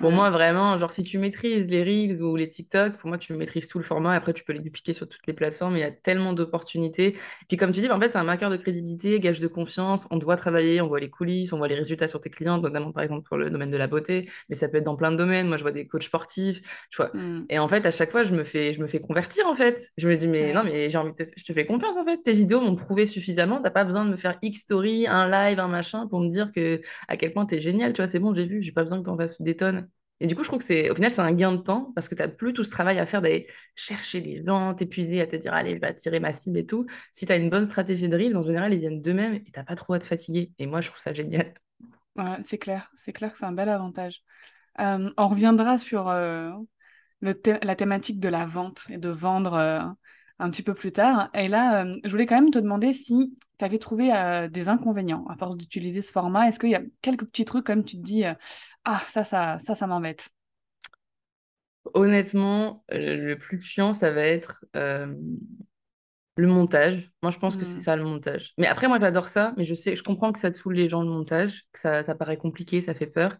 pour 0.00 0.12
moi, 0.12 0.30
vraiment, 0.30 0.78
genre, 0.78 0.92
si 0.94 1.02
tu 1.02 1.18
maîtrises 1.18 1.66
les 1.66 1.82
Reels 1.84 2.22
ou 2.22 2.34
les 2.34 2.48
TikTok, 2.48 2.96
pour 2.96 3.08
moi, 3.08 3.18
tu 3.18 3.34
maîtrises 3.34 3.68
tout 3.68 3.78
le 3.78 3.84
format. 3.84 4.14
Après, 4.14 4.32
tu 4.32 4.42
peux 4.44 4.54
les 4.54 4.60
dupliquer 4.60 4.94
sur 4.94 5.06
toutes 5.06 5.26
les 5.26 5.34
plateformes. 5.34 5.76
Il 5.76 5.80
y 5.80 5.82
a 5.82 5.90
tellement 5.90 6.32
d'opportunités. 6.32 7.16
Puis, 7.48 7.58
comme 7.58 7.70
tu 7.70 7.80
dis, 7.80 7.88
bah, 7.88 7.96
en 7.96 8.00
fait, 8.00 8.08
c'est 8.08 8.18
un 8.18 8.24
marqueur 8.24 8.48
de 8.50 8.56
crédibilité, 8.56 9.20
gage 9.20 9.40
de 9.40 9.46
confiance. 9.46 10.06
On 10.10 10.16
doit 10.16 10.36
travailler, 10.36 10.80
on 10.80 10.88
voit 10.88 11.00
les 11.00 11.10
coulisses, 11.10 11.52
on 11.52 11.58
voit 11.58 11.68
les 11.68 11.74
résultats 11.74 12.08
sur 12.08 12.20
tes 12.20 12.30
clients, 12.30 12.58
notamment, 12.58 12.92
par 12.92 13.02
exemple, 13.02 13.28
pour 13.28 13.36
le 13.36 13.50
domaine 13.50 13.70
de 13.70 13.76
la 13.76 13.88
beauté. 13.88 14.30
Mais 14.48 14.56
ça 14.56 14.68
peut 14.68 14.78
être 14.78 14.84
dans 14.84 14.96
plein 14.96 15.12
de 15.12 15.16
domaines. 15.18 15.48
Moi, 15.48 15.58
je 15.58 15.62
vois 15.62 15.72
des 15.72 15.86
coachs 15.86 16.04
sportifs, 16.04 16.62
tu 16.90 16.96
vois. 16.96 17.10
Hmm. 17.14 17.44
Et 17.50 17.58
en 17.58 17.68
fait, 17.68 17.84
à 17.84 17.90
chaque 17.90 18.10
fois, 18.10 18.24
je 18.24 18.32
me 18.34 18.44
fais, 18.44 18.72
je 18.72 18.80
me 18.80 18.86
fais 18.86 19.00
convertir, 19.00 19.46
en 19.48 19.54
fait. 19.54 19.90
Je 19.98 20.08
me 20.08 20.16
dis, 20.16 20.28
mais 20.28 20.54
non, 20.54 20.62
mais 20.64 20.90
j'ai 20.90 20.98
envie 20.98 21.12
de 21.12 21.24
te- 21.24 21.30
je 21.36 21.44
te 21.44 21.52
fais 21.52 21.66
confiance, 21.66 21.98
en 21.98 22.04
fait. 22.06 22.18
Tes 22.22 22.32
vidéos 22.32 22.62
m'ont 22.62 22.76
prouvé 22.76 23.06
suffisamment. 23.06 23.60
T'as 23.60 23.70
pas 23.70 23.84
besoin 23.84 24.06
de 24.06 24.10
me 24.12 24.16
faire 24.16 24.38
X 24.42 24.60
story, 24.60 25.06
un 25.06 25.28
live, 25.28 25.60
un 25.60 25.68
machin, 25.68 26.06
pour 26.06 26.20
me 26.20 26.30
dire 26.30 26.50
que 26.52 26.80
à 27.08 27.16
quel 27.18 27.32
point 27.34 27.44
t'es 27.46 27.60
génial. 27.60 27.92
Tu 27.92 28.02
vois, 28.02 28.08
c'est 28.08 28.18
bon, 28.18 28.34
j'ai 28.34 28.46
vu, 28.46 28.62
j'ai 28.62 28.72
pas 28.72 28.84
besoin 28.84 28.98
que 29.00 29.04
t'en 29.04 29.16
fasses 29.18 29.40
des 29.42 29.56
tonnes. 29.56 29.89
Et 30.20 30.26
du 30.26 30.36
coup, 30.36 30.42
je 30.42 30.48
trouve 30.48 30.58
que 30.58 30.64
c'est, 30.64 30.90
au 30.90 30.94
final, 30.94 31.10
c'est 31.10 31.22
un 31.22 31.32
gain 31.32 31.52
de 31.52 31.62
temps 31.62 31.92
parce 31.94 32.08
que 32.08 32.14
t'as 32.14 32.28
plus 32.28 32.52
tout 32.52 32.62
ce 32.62 32.70
travail 32.70 32.98
à 32.98 33.06
faire 33.06 33.22
d'aller 33.22 33.48
chercher 33.74 34.20
les 34.20 34.44
gens, 34.44 34.74
t'épuiser, 34.74 35.20
à 35.22 35.26
te 35.26 35.36
dire, 35.36 35.54
allez, 35.54 35.74
je 35.74 35.80
vais 35.80 35.86
attirer 35.86 36.20
ma 36.20 36.32
cible 36.32 36.58
et 36.58 36.66
tout. 36.66 36.86
Si 37.12 37.24
t'as 37.24 37.38
une 37.38 37.48
bonne 37.48 37.64
stratégie 37.64 38.08
de 38.08 38.16
reel, 38.16 38.36
en 38.36 38.42
général, 38.42 38.74
ils 38.74 38.80
viennent 38.80 39.00
d'eux-mêmes 39.00 39.34
et 39.34 39.50
t'as 39.50 39.64
pas 39.64 39.76
trop 39.76 39.94
à 39.94 39.98
te 39.98 40.04
fatiguer. 40.04 40.52
Et 40.58 40.66
moi, 40.66 40.82
je 40.82 40.88
trouve 40.88 41.00
ça 41.02 41.12
génial. 41.14 41.54
C'est 42.42 42.58
clair. 42.58 42.90
C'est 42.96 43.12
clair 43.12 43.32
que 43.32 43.38
c'est 43.38 43.46
un 43.46 43.52
bel 43.52 43.70
avantage. 43.70 44.22
Euh, 44.80 45.10
on 45.16 45.28
reviendra 45.28 45.78
sur, 45.78 46.08
euh, 46.08 46.50
la 47.22 47.74
thématique 47.76 48.20
de 48.20 48.28
la 48.28 48.46
vente 48.46 48.84
et 48.88 48.98
de 48.98 49.08
vendre 49.08 49.54
euh, 49.54 49.80
un 50.38 50.50
petit 50.50 50.62
peu 50.62 50.74
plus 50.74 50.92
tard. 50.92 51.30
Et 51.34 51.48
là, 51.48 51.86
je 52.04 52.10
voulais 52.10 52.26
quand 52.26 52.36
même 52.36 52.50
te 52.50 52.58
demander 52.58 52.92
si 52.92 53.38
tu 53.60 53.66
avais 53.66 53.78
trouvé 53.78 54.14
euh, 54.14 54.48
des 54.48 54.68
inconvénients 54.70 55.26
à 55.28 55.36
force 55.36 55.56
d'utiliser 55.56 56.02
ce 56.02 56.12
format? 56.12 56.48
Est-ce 56.48 56.60
qu'il 56.60 56.70
y 56.70 56.76
a 56.76 56.82
quelques 57.02 57.26
petits 57.26 57.46
trucs 57.46 57.66
comme 57.66 57.84
tu 57.84 57.96
te 57.98 58.02
dis, 58.02 58.24
ah, 58.84 59.02
ça, 59.08 59.24
ça, 59.24 59.58
ça, 59.60 59.74
ça 59.76 59.86
m'embête 59.86 60.30
Honnêtement, 61.94 62.84
le 62.90 63.34
plus 63.36 63.60
chiant, 63.60 63.94
ça 63.94 64.10
va 64.12 64.22
être 64.22 64.64
le 66.36 66.46
montage. 66.48 67.10
Moi, 67.22 67.30
je 67.32 67.38
pense 67.38 67.56
que 67.56 67.64
c'est 67.64 67.82
Hmm. 67.82 67.84
ça 67.84 67.96
le 67.96 68.04
montage. 68.04 68.52
Mais 68.58 68.66
après, 68.66 68.88
moi, 68.88 68.98
j'adore 69.00 69.28
ça, 69.28 69.52
mais 69.56 69.64
je 69.64 69.74
sais, 69.74 69.94
je 69.96 70.02
comprends 70.02 70.32
que 70.32 70.40
ça 70.40 70.50
te 70.50 70.58
saoule 70.58 70.74
les 70.74 70.88
gens 70.88 71.02
le 71.02 71.08
montage, 71.08 71.64
que 71.72 71.80
ça, 71.80 72.04
ça 72.04 72.14
paraît 72.14 72.36
compliqué, 72.38 72.82
ça 72.84 72.94
fait 72.94 73.06
peur. 73.06 73.36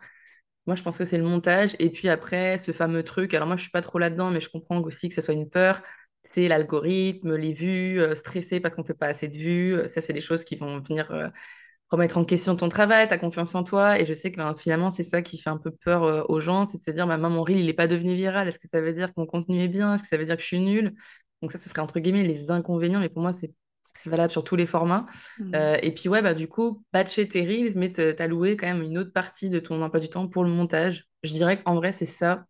Moi, 0.66 0.76
je 0.76 0.82
pense 0.82 0.98
que 0.98 1.06
c'est 1.06 1.18
le 1.18 1.24
montage. 1.24 1.76
Et 1.80 1.90
puis 1.90 2.08
après, 2.08 2.60
ce 2.64 2.72
fameux 2.72 3.04
truc, 3.04 3.34
alors 3.34 3.48
moi, 3.48 3.56
je 3.56 3.62
suis 3.62 3.70
pas 3.70 3.82
trop 3.82 3.98
là-dedans, 3.98 4.30
mais 4.30 4.40
je 4.40 4.50
comprends 4.50 4.80
aussi 4.82 5.08
que 5.10 5.16
ce 5.16 5.22
soit 5.22 5.34
une 5.34 5.50
peur. 5.50 5.82
C'est 6.34 6.48
l'algorithme, 6.48 7.34
les 7.36 7.52
vues, 7.52 8.00
euh, 8.00 8.14
stressé 8.14 8.60
parce 8.60 8.74
qu'on 8.74 8.84
fait 8.84 8.94
pas 8.94 9.06
assez 9.08 9.28
de 9.28 9.36
vues. 9.36 9.74
Euh, 9.74 9.88
Ça, 9.94 10.02
c'est 10.02 10.12
des 10.12 10.20
choses 10.20 10.44
qui 10.44 10.56
vont 10.56 10.80
venir 10.80 11.10
euh, 11.10 11.28
remettre 11.90 12.18
en 12.18 12.24
question 12.24 12.56
ton 12.56 12.68
travail, 12.68 13.08
ta 13.08 13.18
confiance 13.18 13.54
en 13.54 13.64
toi. 13.64 13.98
Et 14.00 14.06
je 14.06 14.14
sais 14.14 14.30
que 14.32 14.36
ben, 14.38 14.54
finalement, 14.56 14.90
c'est 14.90 15.02
ça 15.02 15.22
qui 15.22 15.38
fait 15.38 15.50
un 15.50 15.58
peu 15.58 15.72
peur 15.72 16.04
euh, 16.04 16.22
aux 16.28 16.40
gens, 16.40 16.66
c'est 16.68 16.78
de 16.78 16.84
se 16.84 16.90
dire, 16.92 17.06
bah, 17.06 17.16
mon 17.18 17.42
reel, 17.42 17.58
il 17.58 17.66
n'est 17.66 17.72
pas 17.74 17.86
devenu 17.88 18.14
viral. 18.14 18.48
Est-ce 18.48 18.58
que 18.60 18.68
ça 18.68 18.80
veut 18.80 18.92
dire 18.92 19.08
que 19.08 19.14
mon 19.18 19.26
contenu 19.26 19.60
est 19.62 19.68
bien? 19.68 19.94
Est-ce 19.94 20.04
que 20.04 20.08
ça 20.08 20.16
veut 20.16 20.24
dire 20.24 20.36
que 20.36 20.42
je 20.42 20.46
suis 20.46 20.60
nulle? 20.60 20.94
Donc 21.42 21.52
ça, 21.52 21.58
ce 21.58 21.68
serait 21.68 21.80
entre 21.82 22.00
guillemets 22.00 22.22
les 22.24 22.50
inconvénients, 22.50 23.00
mais 23.00 23.08
pour 23.08 23.22
moi, 23.22 23.32
c'est 23.36 23.52
c'est 23.94 24.08
valable 24.08 24.30
sur 24.30 24.44
tous 24.44 24.54
les 24.56 24.66
formats. 24.66 25.06
Euh, 25.54 25.76
et 25.82 25.92
puis 25.92 26.08
ouais, 26.08 26.22
bah 26.22 26.32
du 26.32 26.48
coup, 26.48 26.84
batcher 26.92 27.26
tes 27.28 27.42
reels, 27.44 27.72
mais 27.76 27.92
t'as 27.92 28.26
loué 28.28 28.56
quand 28.56 28.66
même 28.68 28.82
une 28.82 28.96
autre 28.98 29.12
partie 29.12 29.50
de 29.50 29.58
ton 29.58 29.82
emploi 29.82 30.00
du 30.00 30.08
temps 30.08 30.28
pour 30.28 30.44
le 30.44 30.50
montage. 30.50 31.06
Je 31.24 31.32
dirais 31.32 31.60
qu'en 31.62 31.74
vrai, 31.74 31.92
c'est 31.92 32.06
ça 32.06 32.46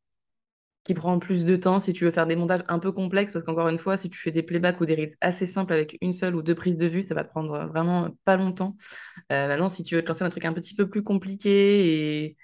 qui 0.84 0.94
prend 0.94 1.18
plus 1.18 1.44
de 1.44 1.56
temps 1.56 1.78
si 1.78 1.92
tu 1.92 2.04
veux 2.04 2.10
faire 2.10 2.26
des 2.26 2.36
montages 2.36 2.64
un 2.68 2.78
peu 2.78 2.90
complexes, 2.92 3.32
parce 3.32 3.44
qu'encore 3.44 3.68
une 3.68 3.78
fois, 3.78 3.98
si 3.98 4.08
tu 4.08 4.18
fais 4.18 4.30
des 4.30 4.42
playbacks 4.42 4.80
ou 4.80 4.86
des 4.86 4.94
reels 4.94 5.16
assez 5.20 5.46
simples 5.46 5.72
avec 5.72 5.98
une 6.00 6.12
seule 6.12 6.34
ou 6.34 6.42
deux 6.42 6.54
prises 6.54 6.78
de 6.78 6.86
vue, 6.86 7.06
ça 7.06 7.14
va 7.14 7.24
prendre 7.24 7.52
euh, 7.52 7.66
vraiment 7.66 8.08
pas 8.24 8.36
longtemps. 8.36 8.76
Euh, 9.32 9.48
maintenant, 9.48 9.68
si 9.68 9.82
tu 9.84 9.96
veux 9.96 10.02
te 10.02 10.08
lancer 10.08 10.24
un 10.24 10.30
truc 10.30 10.44
un 10.44 10.52
petit 10.54 10.74
peu 10.74 10.88
plus 10.88 11.02
compliqué 11.02 12.36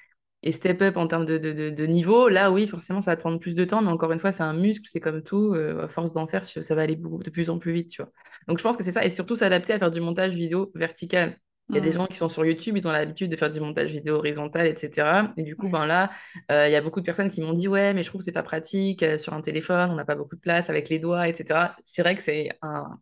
et, 0.43 0.53
step 0.53 0.81
up 0.83 0.97
en 0.97 1.09
termes 1.09 1.25
de, 1.25 1.87
niveau, 1.87 2.29
là, 2.29 2.53
oui, 2.53 2.69
forcément, 2.69 3.01
ça 3.01 3.13
va 3.13 3.17
te 3.17 3.21
prendre 3.23 3.41
plus 3.41 3.55
de 3.55 3.65
temps, 3.65 3.83
mais 3.83 3.91
encore 3.91 4.13
une 4.13 4.21
fois, 4.21 4.31
c'est 4.33 4.45
un 4.45 4.53
muscle, 4.53 4.87
c'est 4.89 5.01
comme 5.01 5.23
tout, 5.23 5.55
euh, 5.55 5.89
force 5.89 6.13
d'en 6.13 6.27
faire, 6.29 6.47
ça 6.47 6.75
va 6.75 6.83
aller 6.83 6.97
beaucoup- 6.97 7.23
de 7.23 7.31
plus 7.31 7.51
en 7.51 7.59
plus 7.59 7.73
vite, 7.73 7.91
tu 7.91 8.03
vois. 8.03 8.13
Donc, 8.49 8.59
je 8.59 8.63
pense 8.63 8.77
que 8.77 8.85
c'est 8.85 8.93
ça, 8.93 9.05
et 9.05 9.11
surtout 9.11 9.37
s'adapter 9.37 9.73
à 9.73 9.79
faire 9.79 9.91
du 9.91 10.01
montage 10.01 10.35
vidéo 10.35 10.71
vertical. 10.75 11.41
Il 11.73 11.75
y 11.77 11.79
a 11.79 11.81
des 11.81 11.93
Hmm. 11.93 11.95
gens 11.95 12.07
qui 12.07 12.17
sont 12.17 12.29
sur 12.29 12.45
YouTube, 12.47 12.77
ils 12.77 12.87
ont 12.89 12.93
l'habitude 12.93 13.31
de 13.31 13.37
faire 13.37 13.51
du 13.51 13.61
montage 13.61 13.91
vidéo 13.91 14.17
horizontal, 14.17 14.67
etc. 14.67 15.33
Et 15.37 15.43
du 15.43 15.57
coup, 15.57 15.69
ben 15.69 15.87
là, 15.87 16.11
euh, 16.51 16.69
il 16.69 16.73
y 16.73 16.77
a 16.77 16.81
beaucoup 16.81 17.01
de 17.01 17.05
personnes 17.07 17.31
qui 17.31 17.41
m'ont 17.41 17.55
dit, 17.55 17.69
ouais, 17.69 17.93
mais 17.93 18.03
je 18.05 18.09
trouve 18.09 18.21
que 18.21 18.25
c'est 18.25 18.33
pas 18.33 18.43
pratique 18.45 19.03
euh, 19.03 19.19
sur 19.19 19.33
un 19.35 19.41
téléphone, 19.43 19.91
on 19.91 19.95
n'a 19.97 20.05
pas 20.05 20.15
beaucoup 20.15 20.37
de 20.37 20.41
place 20.41 20.71
avec 20.71 20.89
les 20.89 20.99
doigts, 21.01 21.29
etc. 21.29 21.77
C'est 21.87 22.03
vrai 22.03 22.15
que 22.15 22.23
c'est 22.23 22.51
un, 22.63 22.99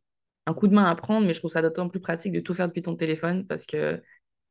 un 0.46 0.54
coup 0.54 0.66
de 0.68 0.74
main 0.74 0.84
à 0.84 0.94
prendre, 0.94 1.26
mais 1.26 1.34
je 1.34 1.38
trouve 1.40 1.50
ça 1.50 1.62
d'autant 1.62 1.88
plus 1.88 2.00
pratique 2.00 2.32
de 2.32 2.40
tout 2.40 2.54
faire 2.54 2.68
depuis 2.68 2.82
ton 2.82 2.96
téléphone 2.96 3.46
parce 3.46 3.66
que 3.66 3.96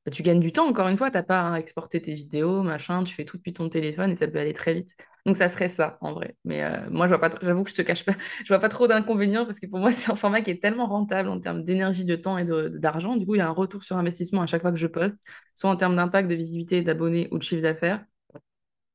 bah, 0.05 0.11
tu 0.11 0.23
gagnes 0.23 0.39
du 0.41 0.51
temps, 0.53 0.67
encore 0.67 0.87
une 0.89 0.97
fois, 0.97 1.11
t'as 1.11 1.23
pas 1.23 1.51
à 1.53 1.59
exporter 1.59 2.01
tes 2.01 2.13
vidéos, 2.13 2.63
machin, 2.63 3.03
tu 3.05 3.13
fais 3.15 3.25
tout 3.25 3.37
depuis 3.37 3.53
ton 3.53 3.69
téléphone 3.69 4.11
et 4.11 4.15
ça 4.17 4.27
peut 4.27 4.39
aller 4.39 4.53
très 4.53 4.73
vite. 4.75 4.91
Donc 5.25 5.37
ça 5.37 5.49
serait 5.51 5.69
ça, 5.69 5.97
en 6.01 6.13
vrai. 6.13 6.35
Mais 6.43 6.63
euh, 6.63 6.89
moi, 6.89 7.07
je 7.07 7.13
vois 7.15 7.19
pas, 7.29 7.33
j'avoue 7.41 7.63
que 7.63 7.69
je 7.69 7.75
te 7.75 7.81
cache 7.81 8.03
pas, 8.05 8.13
je 8.43 8.47
vois 8.49 8.59
pas 8.59 8.67
trop 8.69 8.87
d'inconvénients 8.87 9.45
parce 9.45 9.59
que 9.59 9.67
pour 9.67 9.79
moi, 9.79 9.91
c'est 9.93 10.11
un 10.11 10.15
format 10.15 10.41
qui 10.41 10.51
est 10.51 10.61
tellement 10.61 10.85
rentable 10.87 11.29
en 11.29 11.39
termes 11.39 11.63
d'énergie, 11.63 12.03
de 12.05 12.15
temps 12.17 12.37
et 12.37 12.45
d'argent. 12.45 13.15
Du 13.15 13.25
coup, 13.25 13.35
il 13.35 13.37
y 13.39 13.41
a 13.41 13.47
un 13.47 13.51
retour 13.51 13.83
sur 13.83 13.97
investissement 13.97 14.41
à 14.41 14.47
chaque 14.47 14.61
fois 14.61 14.71
que 14.71 14.77
je 14.79 14.87
poste, 14.87 15.15
soit 15.55 15.69
en 15.69 15.77
termes 15.77 15.95
d'impact, 15.95 16.29
de 16.29 16.35
visibilité, 16.35 16.81
d'abonnés 16.81 17.29
ou 17.31 17.37
de 17.37 17.43
chiffre 17.43 17.61
d'affaires. 17.61 18.03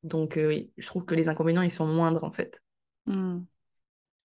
Donc 0.04 0.36
euh, 0.36 0.48
oui, 0.48 0.72
je 0.78 0.86
trouve 0.86 1.04
que 1.04 1.14
les 1.14 1.28
inconvénients, 1.28 1.62
ils 1.62 1.70
sont 1.70 1.86
moindres 1.86 2.24
en 2.24 2.32
fait. 2.32 2.60
Hmm. 3.06 3.40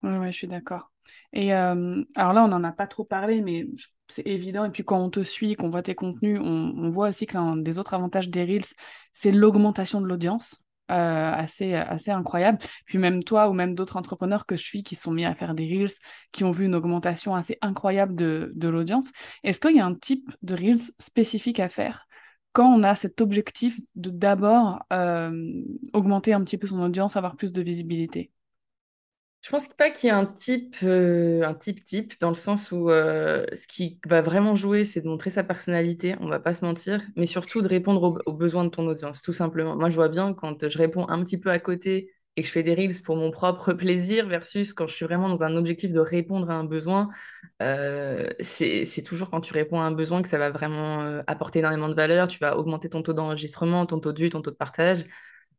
Ouais, 0.04 0.18
ouais, 0.20 0.32
je 0.32 0.38
suis 0.38 0.48
d'accord. 0.48 0.92
Et 1.34 1.54
euh, 1.54 2.04
alors 2.16 2.34
là, 2.34 2.44
on 2.46 2.50
n'en 2.50 2.64
a 2.64 2.72
pas 2.74 2.88
trop 2.88 3.06
parlé, 3.06 3.42
mais 3.42 3.68
c'est 4.10 4.28
évident. 4.28 4.66
Et 4.66 4.72
puis 4.72 4.84
quand 4.86 5.00
on 5.02 5.10
te 5.10 5.22
suit, 5.24 5.56
qu'on 5.56 5.70
voit 5.70 5.84
tes 5.84 5.96
contenus, 5.96 6.40
on, 6.42 6.46
on 6.78 6.90
voit 6.90 7.10
aussi 7.10 7.28
qu'un 7.28 7.58
des 7.58 7.80
autres 7.80 7.94
avantages 7.94 8.30
des 8.30 8.44
Reels, 8.46 8.66
c'est 9.14 9.32
l'augmentation 9.32 10.02
de 10.02 10.08
l'audience, 10.08 10.63
euh, 10.94 11.32
assez, 11.34 11.74
assez 11.74 12.12
incroyable. 12.12 12.60
Puis 12.86 12.98
même 12.98 13.24
toi 13.24 13.50
ou 13.50 13.54
même 13.54 13.74
d'autres 13.76 13.98
entrepreneurs 13.98 14.46
que 14.46 14.56
je 14.56 14.64
suis 14.64 14.84
qui 14.84 14.96
sont 14.96 15.12
mis 15.12 15.26
à 15.26 15.34
faire 15.34 15.56
des 15.56 15.66
Reels, 15.66 15.94
qui 16.32 16.44
ont 16.44 16.52
vu 16.52 16.66
une 16.66 16.76
augmentation 16.76 17.36
assez 17.36 17.58
incroyable 17.62 18.16
de, 18.16 18.68
l'audience. 18.68 19.12
Est-ce 19.44 19.60
qu'il 19.60 19.76
y 19.76 19.80
a 19.80 19.86
un 19.86 19.96
type 19.96 20.32
de 20.42 20.56
Reels 20.56 20.92
spécifique 21.00 21.60
à 21.60 21.70
faire 21.70 22.08
quand 22.52 22.72
on 22.72 22.84
a 22.84 22.94
cet 22.94 23.22
objectif 23.22 23.80
de 23.96 24.12
d'abord 24.12 24.84
euh, 24.94 25.64
augmenter 25.94 26.34
un 26.34 26.44
petit 26.44 26.60
peu 26.60 26.68
son 26.68 26.80
audience, 26.80 27.18
avoir 27.18 27.36
plus 27.36 27.52
de 27.52 27.62
visibilité? 27.62 28.32
Je 29.44 29.50
pense 29.50 29.68
pas 29.68 29.92
qu'il 29.92 30.08
y 30.08 30.10
ait 30.10 30.16
un 30.16 30.26
type, 30.26 30.78
euh, 30.84 31.54
type 31.60 32.14
dans 32.22 32.30
le 32.30 32.36
sens 32.36 32.72
où 32.72 32.90
euh, 32.90 33.46
ce 33.54 33.68
qui 33.68 34.00
va 34.08 34.22
vraiment 34.22 34.56
jouer, 34.56 34.86
c'est 34.86 35.02
de 35.02 35.08
montrer 35.10 35.30
sa 35.32 35.44
personnalité, 35.44 36.16
on 36.22 36.28
va 36.28 36.40
pas 36.40 36.54
se 36.54 36.64
mentir, 36.64 37.02
mais 37.18 37.26
surtout 37.26 37.62
de 37.62 37.68
répondre 37.68 38.22
aux, 38.26 38.32
besoins 38.32 38.64
de 38.64 38.70
ton 38.70 38.88
audience, 38.88 39.22
tout 39.22 39.34
simplement. 39.34 39.76
Moi, 39.76 39.90
je 39.90 39.98
vois 39.98 40.08
bien 40.08 40.34
quand 40.34 40.70
je 40.70 40.78
réponds 40.78 41.10
un 41.10 41.22
petit 41.22 41.38
peu 41.38 41.50
à 41.50 41.60
côté 41.60 42.14
et 42.38 42.42
que 42.42 42.48
je 42.48 42.54
fais 42.54 42.64
des 42.64 42.74
reels 42.74 43.04
pour 43.04 43.18
mon 43.18 43.32
propre 43.32 43.74
plaisir, 43.74 44.28
versus 44.30 44.74
quand 44.74 44.88
je 44.88 44.96
suis 44.96 45.06
vraiment 45.06 45.28
dans 45.28 45.44
un 45.44 45.58
objectif 45.58 45.92
de 45.92 46.00
répondre 46.00 46.50
à 46.50 46.54
un 46.54 46.64
besoin, 46.64 47.10
euh, 47.62 48.30
c'est, 48.40 48.86
toujours 49.06 49.30
quand 49.30 49.42
tu 49.42 49.52
réponds 49.52 49.82
à 49.82 49.84
un 49.84 49.92
besoin 49.92 50.22
que 50.22 50.30
ça 50.30 50.38
va 50.38 50.52
vraiment 50.52 51.22
apporter 51.28 51.60
énormément 51.60 51.90
de 51.90 51.96
valeur, 51.96 52.30
tu 52.30 52.40
vas 52.40 52.58
augmenter 52.58 52.88
ton 52.90 53.02
taux 53.02 53.14
d'enregistrement, 53.14 53.86
ton 53.86 54.00
taux 54.00 54.14
de 54.14 54.22
vue, 54.22 54.30
ton 54.30 54.42
taux 54.42 54.52
de 54.52 54.56
partage. 54.56 55.06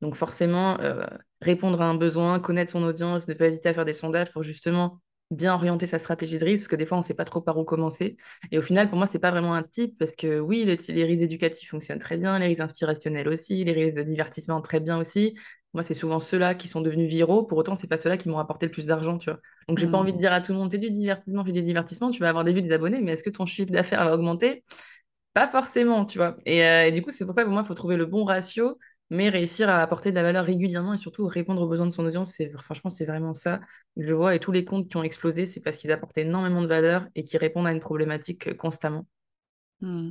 Donc 0.04 0.16
forcément, 0.16 0.78
euh, 0.80 1.04
répondre 1.40 1.80
à 1.82 1.86
un 1.88 1.96
besoin, 1.96 2.38
connaître 2.38 2.72
son 2.72 2.82
audience, 2.84 3.26
ne 3.26 3.34
pas 3.34 3.48
hésiter 3.48 3.70
à 3.70 3.74
faire 3.74 3.86
des 3.86 3.94
sondages 3.94 4.30
pour 4.32 4.42
justement 4.44 5.00
bien 5.30 5.54
orienter 5.54 5.86
sa 5.86 5.98
stratégie 5.98 6.38
de 6.38 6.44
reels, 6.44 6.58
parce 6.58 6.68
que 6.68 6.76
des 6.76 6.84
fois, 6.86 6.98
on 6.98 7.00
ne 7.00 7.06
sait 7.06 7.14
pas 7.14 7.24
trop 7.24 7.40
par 7.40 7.58
où 7.58 7.64
commencer. 7.64 8.18
Et 8.52 8.58
au 8.58 8.62
final, 8.62 8.90
pour 8.90 8.98
moi, 8.98 9.06
c'est 9.06 9.18
pas 9.18 9.30
vraiment 9.30 9.54
un 9.54 9.62
type, 9.62 9.96
parce 9.98 10.12
que 10.16 10.38
oui, 10.40 10.64
les, 10.66 10.76
les 10.94 11.22
éducatifs 11.22 11.70
fonctionnent 11.70 11.98
très 11.98 12.18
bien, 12.18 12.38
les 12.38 12.48
reels 12.48 12.60
inspirationnels 12.60 13.28
aussi, 13.28 13.64
les 13.64 13.72
reels 13.72 13.94
de 13.94 14.02
divertissement 14.02 14.60
très 14.60 14.80
bien 14.80 14.98
aussi. 15.00 15.34
Moi, 15.72 15.82
c'est 15.88 15.94
souvent 15.94 16.20
ceux-là 16.20 16.54
qui 16.54 16.68
sont 16.68 16.82
devenus 16.82 17.08
viraux, 17.08 17.42
pour 17.44 17.58
autant, 17.58 17.74
c'est 17.74 17.88
pas 17.88 17.98
ceux-là 18.00 18.18
qui 18.18 18.28
m'ont 18.28 18.36
rapporté 18.36 18.66
le 18.66 18.72
plus 18.72 18.86
d'argent, 18.86 19.18
tu 19.18 19.30
vois. 19.30 19.40
Donc, 19.68 19.78
j'ai 19.78 19.88
pas 19.88 19.98
envie 19.98 20.12
de 20.12 20.18
dire 20.18 20.32
à 20.32 20.40
tout 20.42 20.52
le 20.52 20.58
monde, 20.58 20.70
fais 20.70 20.78
du 20.78 20.90
divertissement, 20.90 21.44
fais 21.44 21.52
du 21.52 21.62
divertissement, 21.62 22.10
tu 22.10 22.20
vas 22.20 22.28
avoir 22.28 22.44
des 22.44 22.52
vues, 22.52 22.62
des 22.62 22.72
abonnés, 22.72 23.00
mais 23.00 23.12
est-ce 23.14 23.24
que 23.24 23.30
ton 23.30 23.46
chiffre 23.46 23.72
d'affaires 23.72 24.04
va 24.04 24.14
augmenter? 24.14 24.62
Pas 25.32 25.48
forcément, 25.48 26.06
tu 26.06 26.18
vois. 26.18 26.36
Et, 26.46 26.64
euh, 26.64 26.86
et 26.86 26.92
du 26.92 27.02
coup, 27.02 27.10
c'est 27.10 27.26
pour 27.26 27.34
ça 27.34 27.42
que 27.42 27.46
pour 27.46 27.54
moi, 27.54 27.62
il 27.62 27.66
faut 27.66 27.74
trouver 27.74 27.96
le 27.96 28.06
bon 28.06 28.24
ratio, 28.24 28.78
mais 29.10 29.28
réussir 29.28 29.68
à 29.68 29.80
apporter 29.82 30.10
de 30.10 30.16
la 30.16 30.22
valeur 30.22 30.44
régulièrement 30.44 30.94
et 30.94 30.96
surtout 30.98 31.26
répondre 31.26 31.62
aux 31.62 31.68
besoins 31.68 31.86
de 31.86 31.92
son 31.92 32.04
audience. 32.04 32.32
C'est, 32.32 32.50
franchement, 32.58 32.90
c'est 32.90 33.06
vraiment 33.06 33.34
ça. 33.34 33.60
Je 33.96 34.02
le 34.06 34.14
vois, 34.14 34.34
et 34.34 34.40
tous 34.40 34.52
les 34.52 34.64
comptes 34.64 34.88
qui 34.88 34.96
ont 34.96 35.02
explosé, 35.04 35.46
c'est 35.46 35.60
parce 35.60 35.76
qu'ils 35.76 35.92
apportent 35.92 36.18
énormément 36.18 36.62
de 36.62 36.66
valeur 36.66 37.06
et 37.14 37.22
qui 37.24 37.36
répondent 37.38 37.66
à 37.66 37.72
une 37.72 37.80
problématique 37.80 38.48
euh, 38.48 38.54
constamment. 38.54 39.06
Hmm. 39.80 40.10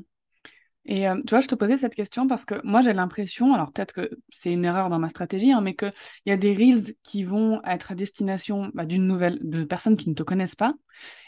Et 0.85 1.07
euh, 1.07 1.15
tu 1.21 1.29
vois, 1.29 1.39
je 1.39 1.47
te 1.47 1.55
posais 1.55 1.77
cette 1.77 1.95
question 1.95 2.27
parce 2.27 2.43
que 2.43 2.55
moi 2.65 2.81
j'ai 2.81 2.91
l'impression, 2.91 3.53
alors 3.53 3.71
peut-être 3.71 3.93
que 3.93 4.09
c'est 4.29 4.51
une 4.51 4.65
erreur 4.65 4.89
dans 4.89 4.99
ma 4.99 5.07
stratégie, 5.07 5.51
hein, 5.53 5.61
mais 5.61 5.75
qu'il 5.75 5.93
y 6.25 6.31
a 6.31 6.37
des 6.37 6.53
reels 6.53 6.95
qui 7.03 7.23
vont 7.23 7.61
être 7.63 7.93
à 7.93 7.95
destination 7.95 8.69
bah, 8.73 8.85
d'une 8.85 9.07
nouvelle, 9.07 9.39
de 9.41 9.63
personnes 9.63 9.95
qui 9.95 10.09
ne 10.09 10.13
te 10.13 10.23
connaissent 10.23 10.55
pas, 10.55 10.73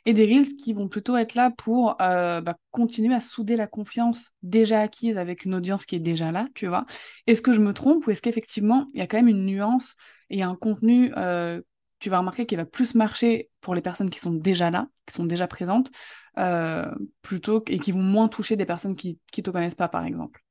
et 0.06 0.14
des 0.14 0.26
reels 0.26 0.58
qui 0.58 0.74
vont 0.74 0.90
plutôt 0.90 1.16
être 1.16 1.36
là 1.36 1.52
pour 1.52 1.96
euh, 2.02 2.42
bah, 2.42 2.58
continuer 2.72 3.16
à 3.16 3.22
souder 3.22 3.56
la 3.56 3.68
confiance 3.68 4.32
déjà 4.44 4.82
acquise 4.82 5.18
avec 5.18 5.46
une 5.46 5.56
audience 5.56 5.86
qui 5.86 5.96
est 5.96 6.00
déjà 6.00 6.32
là, 6.32 6.48
tu 6.54 6.68
vois. 6.68 6.86
Est-ce 7.26 7.42
que 7.42 7.54
je 7.54 7.62
me 7.62 7.74
trompe 7.74 8.06
ou 8.08 8.12
est-ce 8.12 8.22
qu'effectivement 8.22 8.88
il 8.94 9.00
y 9.00 9.04
a 9.04 9.08
quand 9.08 9.18
même 9.18 9.30
une 9.30 9.46
nuance 9.46 9.96
et 10.30 10.44
un 10.44 10.56
contenu, 10.56 11.14
euh, 11.16 11.62
tu 12.00 12.10
vas 12.10 12.20
remarquer, 12.20 12.46
qui 12.46 12.58
va 12.58 12.66
plus 12.66 12.94
marcher 12.94 13.50
pour 13.62 13.74
les 13.74 13.82
personnes 13.82 14.10
qui 14.10 14.20
sont 14.20 14.34
déjà 14.34 14.70
là, 14.70 14.88
qui 15.06 15.14
sont 15.14 15.26
déjà 15.26 15.48
présentes 15.48 15.92
euh, 16.40 16.86
plutôt 17.22 17.64
et 17.68 17.80
qui 17.80 17.92
vont 17.92 18.02
moins 18.02 18.28
toucher 18.30 18.56
des 18.56 18.66
personnes 18.66 18.96
qui 18.96 19.20
qui 19.32 19.44
te 19.44 19.50
connaissent 19.52 19.76
pas, 19.76 19.88
par 19.90 20.06
exemple. 20.06 20.44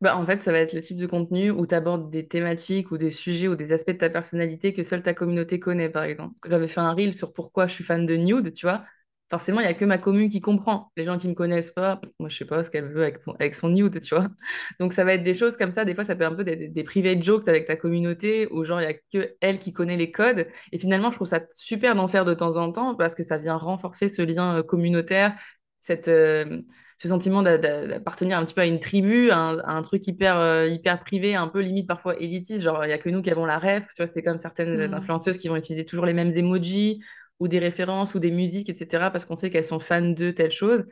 Bah, 0.00 0.16
en 0.16 0.24
fait, 0.26 0.40
ça 0.40 0.52
va 0.52 0.58
être 0.60 0.72
le 0.74 0.80
type 0.80 0.96
de 0.96 1.06
contenu 1.06 1.50
où 1.50 1.66
tu 1.66 1.74
abordes 1.74 2.10
des 2.10 2.26
thématiques 2.28 2.90
ou 2.92 2.98
des 2.98 3.10
sujets 3.10 3.48
ou 3.48 3.56
des 3.56 3.72
aspects 3.72 3.90
de 3.90 3.96
ta 3.98 4.10
personnalité 4.10 4.72
que 4.72 4.84
seule 4.88 5.02
ta 5.02 5.12
communauté 5.14 5.58
connaît, 5.58 5.88
par 5.90 6.04
exemple. 6.04 6.34
J'avais 6.48 6.68
fait 6.68 6.80
un 6.80 6.92
reel 6.92 7.16
sur 7.16 7.32
pourquoi 7.32 7.66
je 7.66 7.74
suis 7.74 7.84
fan 7.84 8.06
de 8.06 8.14
nude, 8.16 8.54
tu 8.54 8.66
vois. 8.66 8.84
Forcément, 9.30 9.60
il 9.60 9.64
n'y 9.64 9.68
a 9.70 9.74
que 9.74 9.84
ma 9.84 9.98
commune 9.98 10.30
qui 10.30 10.40
comprend. 10.40 10.90
Les 10.96 11.04
gens 11.04 11.18
qui 11.18 11.26
ne 11.26 11.32
me 11.32 11.36
connaissent 11.36 11.70
pas, 11.70 12.00
moi, 12.18 12.30
je 12.30 12.36
sais 12.36 12.46
pas 12.46 12.64
ce 12.64 12.70
qu'elle 12.70 12.86
veut 12.86 13.02
avec, 13.02 13.18
avec 13.38 13.56
son 13.56 13.68
nude, 13.68 14.00
tu 14.00 14.14
vois. 14.14 14.28
Donc, 14.80 14.94
ça 14.94 15.04
va 15.04 15.12
être 15.14 15.22
des 15.22 15.34
choses 15.34 15.54
comme 15.58 15.72
ça. 15.72 15.84
Des 15.84 15.94
fois, 15.94 16.04
ça 16.06 16.16
peut 16.16 16.24
être 16.24 16.32
un 16.32 16.34
peu 16.34 16.44
des, 16.44 16.68
des 16.68 16.84
private 16.84 17.22
jokes 17.22 17.46
avec 17.46 17.66
ta 17.66 17.76
communauté 17.76 18.48
où, 18.50 18.64
genre, 18.64 18.80
il 18.80 18.86
n'y 18.88 18.92
a 18.94 18.96
que 19.12 19.34
elle 19.42 19.58
qui 19.58 19.74
connaît 19.74 19.98
les 19.98 20.10
codes. 20.10 20.46
Et 20.72 20.78
finalement, 20.78 21.10
je 21.10 21.16
trouve 21.16 21.28
ça 21.28 21.40
super 21.52 21.94
d'en 21.94 22.08
faire 22.08 22.24
de 22.24 22.32
temps 22.32 22.56
en 22.56 22.72
temps 22.72 22.94
parce 22.94 23.14
que 23.14 23.22
ça 23.22 23.36
vient 23.36 23.56
renforcer 23.56 24.12
ce 24.14 24.22
lien 24.22 24.56
euh, 24.58 24.62
communautaire, 24.62 25.34
cette, 25.80 26.08
euh, 26.08 26.62
ce 26.98 27.08
sentiment 27.08 27.42
d'a- 27.42 27.58
d'a- 27.58 27.86
d'appartenir 27.86 28.38
un 28.38 28.44
petit 28.44 28.54
peu 28.54 28.62
à 28.62 28.66
une 28.66 28.80
tribu, 28.80 29.30
à 29.30 29.38
un, 29.38 29.58
à 29.60 29.72
un 29.72 29.82
truc 29.82 30.06
hyper, 30.06 30.36
euh, 30.38 30.66
hyper 30.68 31.00
privé, 31.04 31.34
un 31.34 31.48
peu 31.48 31.60
limite 31.60 31.86
parfois 31.86 32.16
élitiste, 32.20 32.60
genre 32.62 32.84
il 32.84 32.88
n'y 32.88 32.92
a 32.94 32.98
que 32.98 33.08
nous 33.10 33.22
qui 33.22 33.30
avons 33.30 33.46
la 33.46 33.58
ref, 33.58 33.84
tu 33.94 34.02
vois, 34.02 34.10
c'est 34.14 34.22
comme 34.22 34.38
certaines 34.38 34.88
Hmm. 34.90 34.94
influenceuses 34.94 35.38
qui 35.38 35.48
vont 35.48 35.56
utiliser 35.56 35.84
toujours 35.84 36.06
les 36.06 36.12
mêmes 36.14 36.36
emojis 36.36 37.00
ou 37.40 37.48
des 37.48 37.58
références 37.58 38.14
ou 38.14 38.18
des 38.20 38.30
musiques, 38.30 38.68
etc., 38.68 39.10
parce 39.10 39.24
qu'on 39.24 39.36
sait 39.38 39.50
qu'elles 39.50 39.64
sont 39.64 39.80
fans 39.80 40.02
de 40.10 40.30
telle 40.30 40.50
chose. 40.50 40.84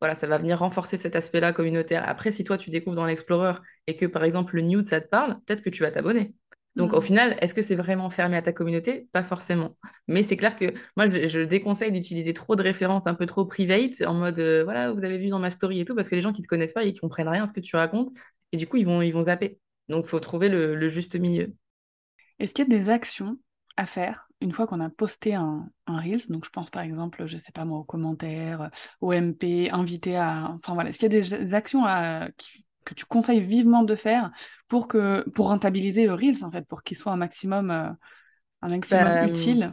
Voilà, 0.00 0.14
ça 0.14 0.26
va 0.26 0.38
venir 0.38 0.58
renforcer 0.58 0.98
cet 0.98 1.16
aspect-là 1.16 1.52
communautaire. 1.52 2.06
Après, 2.08 2.32
si 2.32 2.44
toi 2.44 2.58
tu 2.58 2.70
découvres 2.70 2.96
dans 2.96 3.06
l'Explorer 3.06 3.54
et 3.86 3.96
que 3.96 4.06
par 4.06 4.24
exemple 4.24 4.56
le 4.56 4.62
nude 4.62 4.88
ça 4.88 5.00
te 5.00 5.08
parle, 5.08 5.38
peut-être 5.46 5.62
que 5.62 5.70
tu 5.70 5.82
vas 5.82 5.90
t'abonner. 5.90 6.34
Donc, 6.76 6.92
au 6.92 6.98
Mm. 6.98 7.00
final, 7.00 7.36
est-ce 7.40 7.54
que 7.54 7.62
c'est 7.62 7.76
vraiment 7.76 8.10
fermé 8.10 8.36
à 8.36 8.42
ta 8.42 8.52
communauté? 8.52 9.08
Pas 9.12 9.22
forcément. 9.22 9.76
Mais 10.08 10.24
c'est 10.24 10.36
clair 10.36 10.56
que 10.56 10.66
moi, 10.96 11.08
je, 11.08 11.28
je 11.28 11.40
déconseille 11.40 11.92
d'utiliser 11.92 12.34
trop 12.34 12.56
de 12.56 12.62
références 12.62 13.04
un 13.06 13.14
peu 13.14 13.26
trop 13.26 13.44
private, 13.46 14.02
en 14.04 14.14
mode, 14.14 14.38
euh, 14.40 14.64
voilà, 14.64 14.90
vous 14.92 15.04
avez 15.04 15.16
vu 15.18 15.28
dans 15.28 15.38
ma 15.38 15.50
story 15.52 15.80
et 15.80 15.84
tout, 15.84 15.94
parce 15.94 16.08
que 16.10 16.16
les 16.16 16.22
gens 16.22 16.32
qui 16.32 16.40
ne 16.40 16.44
te 16.46 16.48
connaissent 16.48 16.72
pas, 16.72 16.82
ils 16.84 16.98
comprennent 16.98 17.28
rien 17.28 17.44
à 17.44 17.48
ce 17.48 17.52
que 17.52 17.60
tu 17.60 17.76
racontes, 17.76 18.12
et 18.52 18.56
du 18.56 18.66
coup, 18.66 18.76
ils 18.76 18.86
vont, 18.86 19.02
ils 19.02 19.12
vont 19.12 19.24
zapper. 19.24 19.58
Donc, 19.88 20.04
il 20.06 20.08
faut 20.08 20.18
trouver 20.20 20.48
le, 20.48 20.74
le 20.74 20.90
juste 20.90 21.14
milieu. 21.14 21.54
Est-ce 22.38 22.54
qu'il 22.54 22.64
y 22.70 22.74
a 22.74 22.78
des 22.78 22.90
actions 22.90 23.38
à 23.76 23.86
faire 23.86 24.28
une 24.40 24.52
fois 24.52 24.66
qu'on 24.66 24.80
a 24.80 24.90
posté 24.90 25.34
un, 25.34 25.68
un 25.86 26.00
Reels? 26.00 26.28
Donc, 26.28 26.44
je 26.44 26.50
pense 26.50 26.70
par 26.70 26.82
exemple, 26.82 27.26
je 27.26 27.38
sais 27.38 27.52
pas 27.52 27.64
moi, 27.64 27.78
aux 27.78 27.84
commentaires, 27.84 28.70
au 29.00 29.12
MP, 29.12 29.70
invité 29.70 30.16
à. 30.16 30.50
Enfin 30.56 30.74
voilà, 30.74 30.90
est-ce 30.90 30.98
qu'il 30.98 31.12
y 31.12 31.16
a 31.16 31.20
des, 31.20 31.44
des 31.46 31.54
actions 31.54 31.84
à- 31.86 32.28
qui- 32.36 32.64
que 32.84 32.94
tu 32.94 33.06
conseilles 33.06 33.42
vivement 33.42 33.82
de 33.82 33.96
faire 33.96 34.30
pour 34.68 34.88
que 34.88 35.28
pour 35.30 35.48
rentabiliser 35.48 36.06
le 36.06 36.14
Reels 36.14 36.44
en 36.44 36.50
fait, 36.50 36.66
pour 36.68 36.82
qu'il 36.82 36.96
soit 36.98 37.12
un 37.12 37.16
maximum, 37.16 37.70
euh, 37.70 37.88
un 38.62 38.68
maximum 38.70 39.16
Bah, 39.16 39.26
utile? 39.26 39.72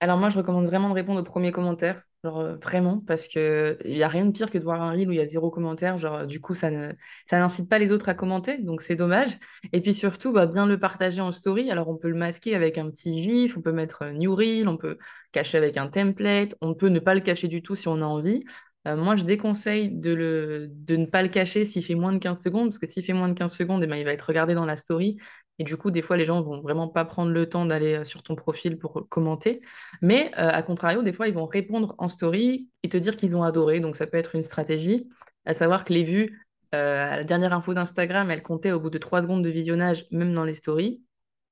Alors 0.00 0.18
moi, 0.18 0.28
je 0.30 0.36
recommande 0.38 0.66
vraiment 0.66 0.88
de 0.90 0.94
répondre 0.94 1.20
aux 1.20 1.24
premiers 1.24 1.52
commentaires, 1.52 2.02
genre 2.24 2.40
euh, 2.40 2.56
vraiment, 2.56 3.00
parce 3.00 3.28
que 3.28 3.78
il 3.84 3.96
y 3.96 4.02
a 4.02 4.08
rien 4.08 4.26
de 4.26 4.30
pire 4.32 4.50
que 4.50 4.58
de 4.58 4.64
voir 4.64 4.82
un 4.82 4.90
reel 4.92 5.08
où 5.08 5.12
il 5.12 5.16
y 5.16 5.20
a 5.20 5.28
zéro 5.28 5.50
commentaire, 5.50 5.98
genre 5.98 6.26
du 6.26 6.40
coup 6.40 6.54
ça 6.54 6.70
ne 6.70 6.92
ça 7.28 7.38
n'incite 7.38 7.68
pas 7.68 7.78
les 7.78 7.90
autres 7.92 8.08
à 8.08 8.14
commenter, 8.14 8.58
donc 8.58 8.82
c'est 8.82 8.96
dommage. 8.96 9.38
Et 9.72 9.80
puis 9.80 9.94
surtout, 9.94 10.32
bah, 10.32 10.46
bien 10.46 10.66
le 10.66 10.78
partager 10.78 11.20
en 11.20 11.32
story. 11.32 11.70
Alors 11.70 11.88
on 11.88 11.96
peut 11.96 12.08
le 12.08 12.16
masquer 12.18 12.54
avec 12.54 12.78
un 12.78 12.90
petit 12.90 13.22
gif, 13.22 13.56
on 13.56 13.62
peut 13.62 13.72
mettre 13.72 14.02
euh, 14.02 14.12
new 14.12 14.34
reel, 14.34 14.68
on 14.68 14.76
peut 14.76 14.98
cacher 15.32 15.58
avec 15.58 15.76
un 15.76 15.88
template, 15.88 16.54
on 16.60 16.74
peut 16.74 16.88
ne 16.88 16.98
pas 17.00 17.14
le 17.14 17.20
cacher 17.20 17.48
du 17.48 17.62
tout 17.62 17.74
si 17.74 17.88
on 17.88 18.02
a 18.02 18.04
envie. 18.04 18.44
Euh, 18.88 18.96
moi, 18.96 19.14
je 19.16 19.24
déconseille 19.24 19.90
de, 19.90 20.12
le, 20.14 20.68
de 20.70 20.96
ne 20.96 21.04
pas 21.06 21.22
le 21.22 21.28
cacher 21.28 21.64
s'il 21.66 21.84
fait 21.84 21.94
moins 21.94 22.12
de 22.12 22.18
15 22.18 22.38
secondes, 22.42 22.68
parce 22.68 22.78
que 22.78 22.90
s'il 22.90 23.04
fait 23.04 23.12
moins 23.12 23.28
de 23.28 23.34
15 23.34 23.52
secondes, 23.54 23.82
eh 23.82 23.86
ben, 23.86 23.96
il 23.96 24.04
va 24.04 24.12
être 24.12 24.22
regardé 24.22 24.54
dans 24.54 24.64
la 24.64 24.76
story. 24.78 25.18
Et 25.60 25.64
du 25.64 25.76
coup, 25.76 25.92
des 25.92 26.02
fois, 26.02 26.16
les 26.16 26.24
gens 26.26 26.42
vont 26.42 26.60
vraiment 26.60 26.88
pas 26.88 27.04
prendre 27.04 27.30
le 27.30 27.48
temps 27.48 27.66
d'aller 27.66 27.98
euh, 27.98 28.04
sur 28.04 28.22
ton 28.24 28.34
profil 28.34 28.78
pour 28.78 29.08
commenter. 29.08 29.60
Mais 30.02 30.32
euh, 30.38 30.48
à 30.50 30.62
contrario, 30.62 31.02
des 31.02 31.12
fois, 31.12 31.28
ils 31.28 31.34
vont 31.34 31.46
répondre 31.46 31.94
en 31.98 32.08
story 32.08 32.68
et 32.82 32.88
te 32.88 32.96
dire 32.96 33.16
qu'ils 33.16 33.36
ont 33.36 33.44
adoré. 33.44 33.78
Donc, 33.78 33.96
ça 33.96 34.06
peut 34.08 34.18
être 34.18 34.34
une 34.34 34.42
stratégie, 34.42 35.08
à 35.44 35.54
savoir 35.54 35.84
que 35.84 35.92
les 35.92 36.02
vues, 36.04 36.46
euh, 36.74 37.16
la 37.16 37.24
dernière 37.24 37.52
info 37.52 37.74
d'Instagram, 37.74 38.30
elles 38.30 38.42
comptaient 38.42 38.72
au 38.72 38.80
bout 38.80 38.90
de 38.90 38.98
3 38.98 39.22
secondes 39.22 39.44
de 39.44 39.50
visionnage, 39.50 40.06
même 40.10 40.32
dans 40.34 40.44
les 40.44 40.54
stories. 40.54 41.02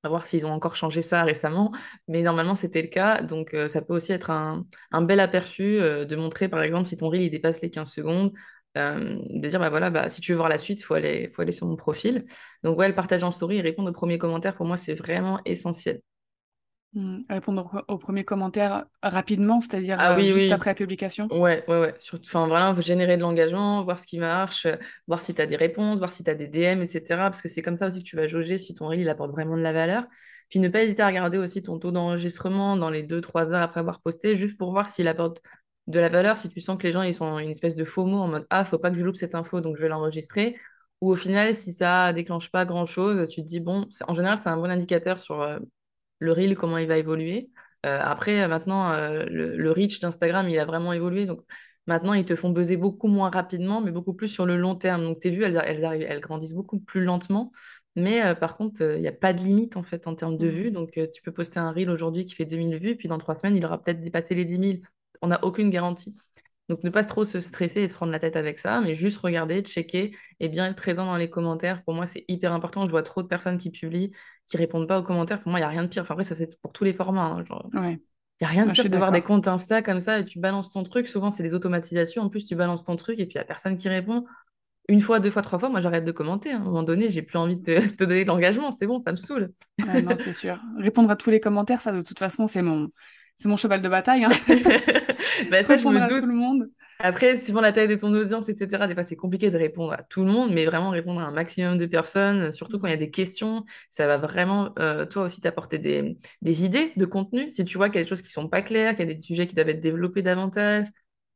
À 0.04 0.08
voir 0.08 0.28
s'ils 0.28 0.46
ont 0.46 0.52
encore 0.52 0.76
changé 0.76 1.02
ça 1.02 1.24
récemment, 1.24 1.72
mais 2.06 2.22
normalement 2.22 2.54
c'était 2.54 2.82
le 2.82 2.88
cas. 2.88 3.20
Donc, 3.20 3.52
euh, 3.52 3.68
ça 3.68 3.82
peut 3.82 3.94
aussi 3.94 4.12
être 4.12 4.30
un, 4.30 4.64
bel 5.02 5.18
aperçu 5.18 5.80
euh, 5.80 6.04
de 6.04 6.14
montrer, 6.14 6.48
par 6.48 6.62
exemple, 6.62 6.86
si 6.86 6.96
ton 6.96 7.08
reel 7.08 7.28
dépasse 7.30 7.60
les 7.62 7.70
15 7.70 7.90
secondes, 7.90 8.32
euh, 8.76 9.18
de 9.30 9.48
dire, 9.48 9.58
bah 9.60 9.70
voilà, 9.70 9.90
bah, 9.90 10.08
si 10.08 10.20
tu 10.20 10.32
veux 10.32 10.37
voir 10.38 10.48
la 10.48 10.58
suite, 10.58 10.80
il 10.80 10.84
faut 10.84 10.94
aller, 10.94 11.30
faut 11.34 11.42
aller 11.42 11.52
sur 11.52 11.66
mon 11.66 11.76
profil. 11.76 12.25
Donc, 12.62 12.78
ouais, 12.78 12.88
le 12.88 12.94
partage 12.94 13.22
en 13.25 13.30
story 13.30 13.56
et 13.58 13.60
répondre 13.60 13.88
aux 13.90 13.92
premiers 13.92 14.18
commentaires, 14.18 14.54
pour 14.56 14.66
moi, 14.66 14.76
c'est 14.76 14.94
vraiment 14.94 15.40
essentiel. 15.44 16.00
Hmm, 16.94 17.20
Répondre 17.28 17.84
au, 17.88 17.94
au 17.94 17.98
premier 17.98 18.25
commentaire 18.25 18.87
rapidement, 19.02 19.60
c'est-à-dire 19.60 19.98
Ah 19.98 20.14
euh, 20.14 20.16
oui, 20.16 20.32
juste 20.32 20.52
oui. 20.52 20.52
après 20.52 20.70
la 20.70 20.75
publication? 20.75 21.30
Ouais, 21.30 21.64
ouais, 21.68 21.80
ouais. 21.80 21.94
Surtout, 21.98 22.26
enfin, 22.28 22.46
vraiment, 22.48 22.75
faut 22.75 22.80
générer 22.82 23.16
de 23.16 23.22
l'engagement, 23.22 23.84
voir 23.84 23.98
ce 23.98 24.06
qui 24.06 24.18
marche, 24.18 24.66
euh, 24.66 24.76
voir 25.08 25.20
si 25.22 25.34
tu 25.34 25.42
as 25.42 25.46
des 25.46 25.56
réponses, 25.56 25.98
voir 25.98 26.12
si 26.12 26.25
tu 26.25 26.30
as 26.30 26.34
des 26.34 26.48
DM, 26.48 26.82
etc. 26.82 27.30
Parce 27.30 27.42
que 27.42 27.48
c'est 27.48 27.62
comme 27.62 27.76
ça 27.78 27.88
aussi 27.90 28.02
que 28.02 28.08
tu 28.08 28.16
vas 28.16 28.28
jauger 28.28 28.58
si 28.58 28.75
ton 28.75 28.88
reel 28.88 29.00
il 29.00 29.08
apporte 29.10 29.32
vraiment 29.32 29.56
de 29.56 29.62
la 29.62 29.72
valeur. 29.75 30.06
Puis 30.48 30.58
ne 30.60 30.68
pas 30.68 30.82
hésiter 30.82 31.02
à 31.02 31.08
regarder 31.08 31.37
aussi 31.38 31.62
ton 31.62 31.78
taux 31.78 31.90
d'enregistrement 31.90 32.76
dans 32.76 32.90
les 32.90 33.02
deux 33.02 33.20
trois 33.20 33.50
heures 33.50 33.62
après 33.62 33.80
avoir 33.80 34.00
posté, 34.00 34.38
juste 34.38 34.56
pour 34.56 34.72
voir 34.72 34.90
s'il 34.92 35.08
apporte 35.08 35.42
de 35.88 36.00
la 36.00 36.09
valeur, 36.11 36.37
si 36.37 36.50
tu 36.50 36.61
sens 36.61 36.78
que 36.78 36.87
les 36.87 36.92
gens 36.95 37.02
ils 37.02 37.14
sont 37.14 37.38
une 37.40 37.50
espèce 37.50 37.76
de 37.76 37.85
FOMO 37.85 38.18
en 38.18 38.28
mode 38.28 38.47
Ah, 38.50 38.64
faut 38.64 38.78
pas 38.78 38.90
que 38.92 38.99
je 38.99 39.02
loupe 39.04 39.16
cette 39.16 39.35
info, 39.35 39.61
donc 39.61 39.76
je 39.76 39.83
vais 39.83 39.88
l'enregistrer. 39.88 40.57
Ou 41.00 41.12
au 41.12 41.16
final, 41.16 41.61
si 41.61 41.73
ça 41.73 42.12
déclenche 42.12 42.50
pas 42.50 42.66
grand-chose, 42.66 43.29
tu 43.29 43.42
te 43.42 43.46
dis, 43.48 43.61
bon, 43.61 43.88
en 44.09 44.14
général, 44.14 44.40
c'est 44.42 44.51
un 44.51 44.57
bon 44.57 44.70
indicateur 44.70 45.20
sur 45.20 45.40
euh, 45.42 45.59
le 46.18 46.33
reel, 46.33 46.57
comment 46.57 46.79
il 46.79 46.88
va 46.88 46.98
évoluer. 46.98 47.51
Euh, 47.87 48.01
après, 48.03 48.42
euh, 48.42 48.48
maintenant, 48.48 48.92
euh, 48.92 49.24
le, 49.27 49.57
le 49.57 49.72
reach 49.72 50.01
d'Instagram, 50.01 50.48
il 50.48 50.59
a 50.59 50.64
vraiment 50.64 50.92
évolué. 50.92 51.27
Donc, 51.27 51.42
maintenant, 51.87 52.14
ils 52.14 52.24
te 52.24 52.35
font 52.37 52.51
buzzer 52.51 52.77
beaucoup 52.77 53.09
moins 53.09 53.31
rapidement, 53.31 53.81
mais 53.81 53.92
beaucoup 53.92 54.14
plus 54.14 54.29
sur 54.29 54.46
le 54.46 54.57
long 54.57 54.74
terme. 54.74 55.05
Donc, 55.05 55.20
tes 55.20 55.31
vues, 55.31 55.44
elles, 55.44 55.61
elles, 55.64 55.85
arrivent- 55.85 56.07
elles 56.09 56.20
grandissent 56.20 56.55
beaucoup 56.55 56.81
plus 56.81 57.05
lentement. 57.05 57.53
Mais 57.96 58.35
par 58.37 58.57
contre, 58.57 58.81
il 58.83 59.01
n'y 59.01 59.09
a 59.09 59.12
pas 59.12 59.33
de 59.33 59.40
limite, 59.42 59.77
en 59.77 59.83
fait, 59.83 60.07
en 60.07 60.14
termes 60.14 60.37
de 60.37 60.46
vues. 60.46 60.70
Hmm. 60.70 60.74
Donc, 60.74 60.92
tu 61.12 61.22
peux 61.22 61.33
poster 61.33 61.59
un 61.61 61.72
reel 61.72 61.90
aujourd'hui 61.90 62.24
qui 62.24 62.35
fait 62.35 62.44
2000 62.44 62.77
vues, 62.79 62.96
puis 62.96 63.09
dans 63.09 63.18
trois 63.18 63.35
semaines, 63.37 63.57
il 63.57 63.64
aura 63.64 63.83
peut-être 63.83 64.01
dépassé 64.01 64.35
les 64.35 64.44
10 64.44 64.59
000. 64.59 64.83
On 65.22 65.28
n'a 65.28 65.44
aucune 65.44 65.70
garantie. 65.70 66.14
Donc, 66.68 66.85
ne 66.85 66.90
pas 66.90 67.02
trop 67.02 67.24
se 67.24 67.40
stresser 67.40 67.81
et 67.83 67.88
se 67.88 67.94
prendre 67.94 68.12
la 68.12 68.18
tête 68.20 68.37
avec 68.37 68.59
ça, 68.59 68.81
mais 68.83 68.94
juste 68.96 69.18
regarder, 69.18 69.62
checker 69.62 70.14
et 70.38 70.48
bien 70.50 70.66
être 70.66 70.76
présent 70.76 71.07
dans 71.07 71.16
les 71.16 71.31
commentaires. 71.31 71.83
Pour 71.85 71.94
moi, 71.94 72.09
c'est 72.09 72.24
hyper 72.28 72.52
important. 72.52 72.85
Je 72.85 72.90
vois 72.90 73.02
trop 73.02 73.22
de 73.22 73.26
personnes 73.26 73.57
qui 73.57 73.70
publient, 73.70 74.12
qui 74.46 74.57
répondent 74.59 74.87
pas 74.87 74.98
aux 74.98 75.02
commentaires. 75.02 75.40
Pour 75.40 75.50
moi, 75.50 75.61
il 75.61 75.62
n'y 75.62 75.66
a 75.66 75.70
rien 75.70 75.83
de 75.85 75.88
pire. 75.88 76.02
Enfin, 76.02 76.12
après, 76.14 76.24
ça, 76.24 76.35
c'est 76.35 76.61
pour 76.61 76.72
tous 76.72 76.85
les 76.85 76.92
formats. 76.92 77.24
hein. 77.24 77.44
Genre, 77.44 77.70
Ouais, 77.72 77.94
il 78.40 78.44
n'y 78.44 78.46
a 78.46 78.50
rien 78.50 78.66
de 78.66 78.72
pire 78.72 78.85
de 78.90 78.96
voir 78.98 79.12
des 79.12 79.22
comptes 79.22 79.48
Insta 79.48 79.83
comme 79.83 80.00
ça 80.02 80.18
et 80.20 80.24
tu 80.26 80.38
balances 80.40 80.68
ton 80.70 80.83
truc. 80.83 81.09
Souvent, 81.09 81.31
c'est 81.31 81.42
des 81.42 81.54
automatisations. 81.54 82.22
En 82.22 82.28
plus, 82.28 82.44
tu 82.44 82.54
balances 82.54 82.85
ton 82.85 82.96
truc 82.96 83.18
et 83.18 83.24
puis 83.24 83.35
il 83.35 83.38
n'y 83.38 83.42
a 83.42 83.44
personne 83.46 83.74
qui 83.76 83.88
répond. 83.88 84.26
Une 84.90 85.00
fois, 85.00 85.20
deux 85.20 85.31
fois, 85.31 85.42
trois 85.42 85.59
fois, 85.59 85.68
moi, 85.68 85.83
j'arrête 85.83 86.04
de 86.04 86.12
commenter. 86.12 86.50
hein. 86.52 86.59
À 86.59 86.61
un 86.61 86.64
moment 86.64 86.83
donné, 86.83 87.11
j'ai 87.11 87.22
plus 87.22 87.38
envie 87.38 87.57
de 87.57 87.62
te, 87.62 87.96
donner 87.98 88.24
de 88.24 88.28
l'engagement. 88.28 88.70
C'est 88.70 88.87
bon, 88.87 89.00
ça 89.02 89.12
me 89.12 89.16
saoule. 89.16 89.52
Non, 89.78 90.16
c'est 90.18 90.33
sûr. 90.33 90.59
Répondre 90.78 91.11
à 91.11 91.16
tous 91.16 91.31
les 91.31 91.40
commentaires, 91.40 91.81
ça, 91.81 91.92
de 91.92 92.02
toute 92.02 92.18
façon, 92.18 92.46
c'est 92.46 92.62
mon, 92.62 92.88
c'est 93.38 93.48
mon 93.48 93.57
cheval 93.57 93.83
de 93.83 93.88
bataille, 93.88 94.24
hein. 94.24 94.31
Bah, 95.51 95.62
ça, 95.62 95.77
je 95.77 95.87
à 95.87 96.09
tout 96.09 96.27
le 96.27 96.35
monde. 96.35 96.68
Après, 96.98 97.37
suivant 97.37 97.61
la 97.61 97.72
taille 97.72 97.87
de 97.87 97.94
ton 97.94 98.12
audience, 98.12 98.48
etc., 98.48 98.88
des 98.88 98.94
fois, 98.94 99.05
c'est 99.05 99.14
compliqué 99.14 99.51
de 99.53 99.57
répondre 99.57 99.92
à 99.92 100.03
tout 100.03 100.24
le 100.24 100.33
monde, 100.33 100.51
mais 100.53 100.64
vraiment 100.66 100.90
répondre 100.90 101.20
à 101.20 101.24
un 101.24 101.31
maximum 101.31 101.79
de 101.79 101.87
personnes, 101.87 102.53
surtout 102.53 102.81
quand 102.81 102.88
il 102.88 102.90
y 102.90 102.94
a 102.94 102.96
des 102.96 103.11
questions, 103.11 103.64
ça 103.88 104.09
va 104.09 104.18
vraiment, 104.18 104.72
euh, 104.81 105.07
toi 105.07 105.22
aussi, 105.24 105.40
t'apporter 105.40 105.79
des, 105.79 106.16
des 106.42 106.64
idées 106.64 106.92
de 106.96 107.07
contenu. 107.07 107.53
Si 107.55 107.64
tu 107.64 107.77
vois 107.77 107.88
qu'il 107.88 107.98
y 107.98 108.01
a 108.01 108.05
des 108.05 108.09
choses 108.09 108.22
qui 108.22 108.33
sont 108.33 108.48
pas 108.48 108.62
claires, 108.62 108.96
qu'il 108.96 109.09
y 109.09 109.12
a 109.12 109.14
des 109.14 109.22
sujets 109.22 109.46
qui 109.46 109.55
doivent 109.55 109.68
être 109.68 109.81
développés 109.81 110.22
davantage, 110.22 110.88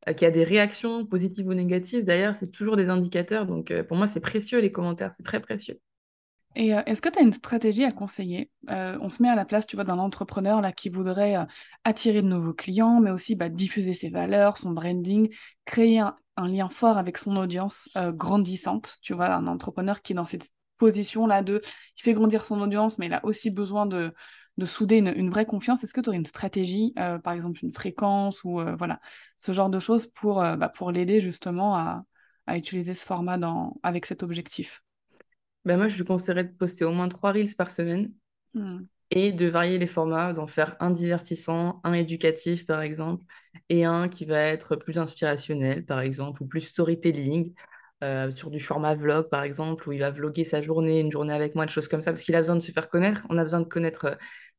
euh, 0.09 0.13
qu'il 0.13 0.25
y 0.25 0.27
a 0.27 0.31
des 0.31 0.43
réactions 0.43 1.05
positives 1.05 1.47
ou 1.47 1.53
négatives, 1.53 2.03
d'ailleurs, 2.03 2.35
c'est 2.41 2.51
toujours 2.51 2.75
des 2.75 2.89
indicateurs. 2.89 3.45
Donc, 3.45 3.71
euh, 3.71 3.83
pour 3.83 3.95
moi, 3.95 4.09
c'est 4.09 4.19
précieux, 4.19 4.59
les 4.59 4.71
commentaires, 4.73 5.13
c'est 5.17 5.23
très 5.23 5.39
précieux. 5.41 5.79
Et 6.55 6.73
euh, 6.75 6.83
est-ce 6.85 7.01
que 7.01 7.09
tu 7.09 7.19
as 7.19 7.21
une 7.21 7.33
stratégie 7.33 7.83
à 7.83 7.91
conseiller? 7.91 8.51
Euh, 8.69 8.97
on 9.01 9.09
se 9.09 9.21
met 9.21 9.29
à 9.29 9.35
la 9.35 9.45
place, 9.45 9.65
tu 9.65 9.75
vois, 9.75 9.85
d'un 9.85 9.97
entrepreneur 9.97 10.61
là 10.61 10.71
qui 10.71 10.89
voudrait 10.89 11.35
euh, 11.37 11.45
attirer 11.83 12.21
de 12.21 12.27
nouveaux 12.27 12.53
clients, 12.53 12.99
mais 12.99 13.11
aussi 13.11 13.35
bah, 13.35 13.49
diffuser 13.49 13.93
ses 13.93 14.09
valeurs, 14.09 14.57
son 14.57 14.71
branding, 14.71 15.33
créer 15.65 15.99
un, 15.99 16.15
lien 16.37 16.69
fort 16.69 16.97
avec 16.97 17.17
son 17.17 17.35
audience 17.37 17.89
euh, 17.97 18.11
grandissante. 18.11 18.97
Tu 19.01 19.13
vois, 19.13 19.33
un 19.33 19.47
entrepreneur 19.47 20.01
qui 20.01 20.13
est 20.13 20.15
dans 20.15 20.25
cette 20.25 20.49
position-là 20.77 21.41
de, 21.41 21.61
il 21.97 22.01
fait 22.01 22.13
grandir 22.13 22.45
son 22.45 22.61
audience, 22.61 22.97
mais 22.97 23.07
il 23.07 23.13
a 23.13 23.23
aussi 23.25 23.49
besoin 23.49 23.85
de, 23.85 24.13
de 24.57 24.65
souder 24.65 24.97
une, 24.97 25.29
vraie 25.29 25.45
confiance. 25.45 25.83
Est-ce 25.83 25.93
que 25.93 26.01
tu 26.01 26.09
aurais 26.09 26.17
une 26.17 26.25
stratégie, 26.25 26.93
par 27.23 27.33
exemple 27.33 27.63
une 27.63 27.71
fréquence 27.71 28.43
ou 28.43 28.59
voilà, 28.77 28.99
ce 29.37 29.51
genre 29.53 29.69
de 29.69 29.79
choses 29.79 30.07
pour, 30.07 30.35
bah, 30.35 30.71
l'aider 30.91 31.21
justement 31.21 31.75
à, 31.75 32.03
utiliser 32.57 32.93
ce 32.93 33.05
format 33.05 33.37
avec 33.83 34.05
cet 34.05 34.23
objectif? 34.23 34.82
Ben, 35.65 35.77
moi, 35.77 35.87
je 35.87 35.97
lui 35.97 36.05
conseillerais 36.05 36.43
de 36.45 36.53
poster 36.53 36.85
au 36.85 36.91
moins 36.91 37.07
trois 37.09 37.31
reels 37.31 37.55
par 37.57 37.71
semaine 37.71 38.11
Hmm. 38.53 38.83
et 39.11 39.31
de 39.31 39.45
varier 39.47 39.77
les 39.77 39.85
formats, 39.87 40.33
d'en 40.33 40.47
faire 40.47 40.75
un 40.79 40.89
divertissant, 40.91 41.79
un 41.83 41.93
éducatif 41.93 42.65
par 42.65 42.81
exemple, 42.81 43.25
et 43.69 43.85
un 43.85 44.09
qui 44.09 44.25
va 44.25 44.39
être 44.39 44.75
plus 44.75 44.97
inspirationnel 44.97 45.85
par 45.85 45.99
exemple, 46.01 46.41
ou 46.43 46.47
plus 46.47 46.61
storytelling, 46.61 47.53
euh, 48.03 48.31
sur 48.35 48.49
du 48.49 48.59
format 48.59 48.95
vlog 48.95 49.29
par 49.29 49.43
exemple, 49.43 49.87
où 49.87 49.91
il 49.91 49.99
va 49.99 50.09
vlogger 50.11 50.43
sa 50.45 50.61
journée, 50.61 50.99
une 50.99 51.11
journée 51.11 51.33
avec 51.33 51.53
moi, 51.55 51.65
des 51.65 51.71
choses 51.71 51.87
comme 51.87 52.03
ça, 52.03 52.11
parce 52.11 52.23
qu'il 52.23 52.35
a 52.35 52.39
besoin 52.39 52.55
de 52.55 52.61
se 52.61 52.71
faire 52.71 52.89
connaître, 52.89 53.21
on 53.29 53.37
a 53.37 53.43
besoin 53.43 53.59
de 53.61 53.65
connaître 53.67 54.05
euh, 54.05 54.15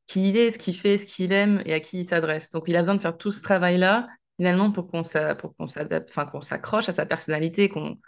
qui 0.06 0.28
il 0.30 0.36
est, 0.36 0.50
ce 0.50 0.58
qu'il 0.58 0.76
fait, 0.76 0.98
ce 0.98 1.06
qu'il 1.06 1.32
aime 1.32 1.62
et 1.66 1.74
à 1.74 1.80
qui 1.80 2.00
il 2.00 2.04
s'adresse. 2.06 2.50
Donc 2.50 2.64
il 2.68 2.76
a 2.76 2.82
besoin 2.82 2.94
de 2.96 3.00
faire 3.00 3.16
tout 3.16 3.30
ce 3.32 3.42
travail-là, 3.42 4.06
finalement, 4.36 4.70
pour 4.70 4.86
qu'on 4.88 5.02
s'a- 5.04 5.34
pour 5.34 5.56
qu'on 5.56 5.66
s'adapte, 5.66 6.10
enfin 6.10 6.26
qu'on 6.26 6.40
s'accroche 6.40 6.88
à 6.88 6.92
sa 6.92 7.06
personnalité, 7.06 7.68
qu'on 7.68 7.98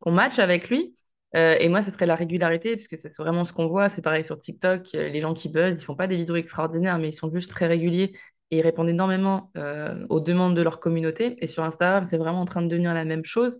qu'on 0.00 0.12
matche 0.12 0.38
avec 0.38 0.68
lui. 0.68 0.94
Euh, 1.34 1.56
et 1.58 1.68
moi, 1.68 1.82
ce 1.82 1.90
serait 1.90 2.06
la 2.06 2.14
régularité, 2.14 2.76
parce 2.76 2.88
que 2.88 2.96
c'est 2.98 3.14
vraiment 3.16 3.44
ce 3.44 3.52
qu'on 3.52 3.66
voit. 3.66 3.88
C'est 3.88 4.02
pareil 4.02 4.24
sur 4.24 4.40
TikTok, 4.40 4.88
euh, 4.94 5.08
les 5.08 5.20
gens 5.20 5.34
qui 5.34 5.48
buzzent, 5.48 5.76
ils 5.78 5.84
font 5.84 5.96
pas 5.96 6.06
des 6.06 6.16
vidéos 6.16 6.36
extraordinaires, 6.36 6.98
mais 6.98 7.08
ils 7.10 7.16
sont 7.16 7.30
juste 7.32 7.50
très 7.50 7.66
réguliers 7.66 8.12
et 8.50 8.58
ils 8.58 8.62
répondent 8.62 8.88
énormément 8.88 9.50
euh, 9.56 10.06
aux 10.08 10.20
demandes 10.20 10.54
de 10.56 10.62
leur 10.62 10.78
communauté. 10.78 11.36
Et 11.42 11.48
sur 11.48 11.64
Instagram, 11.64 12.06
c'est 12.08 12.16
vraiment 12.16 12.40
en 12.40 12.44
train 12.44 12.62
de 12.62 12.68
devenir 12.68 12.94
la 12.94 13.04
même 13.04 13.24
chose. 13.24 13.58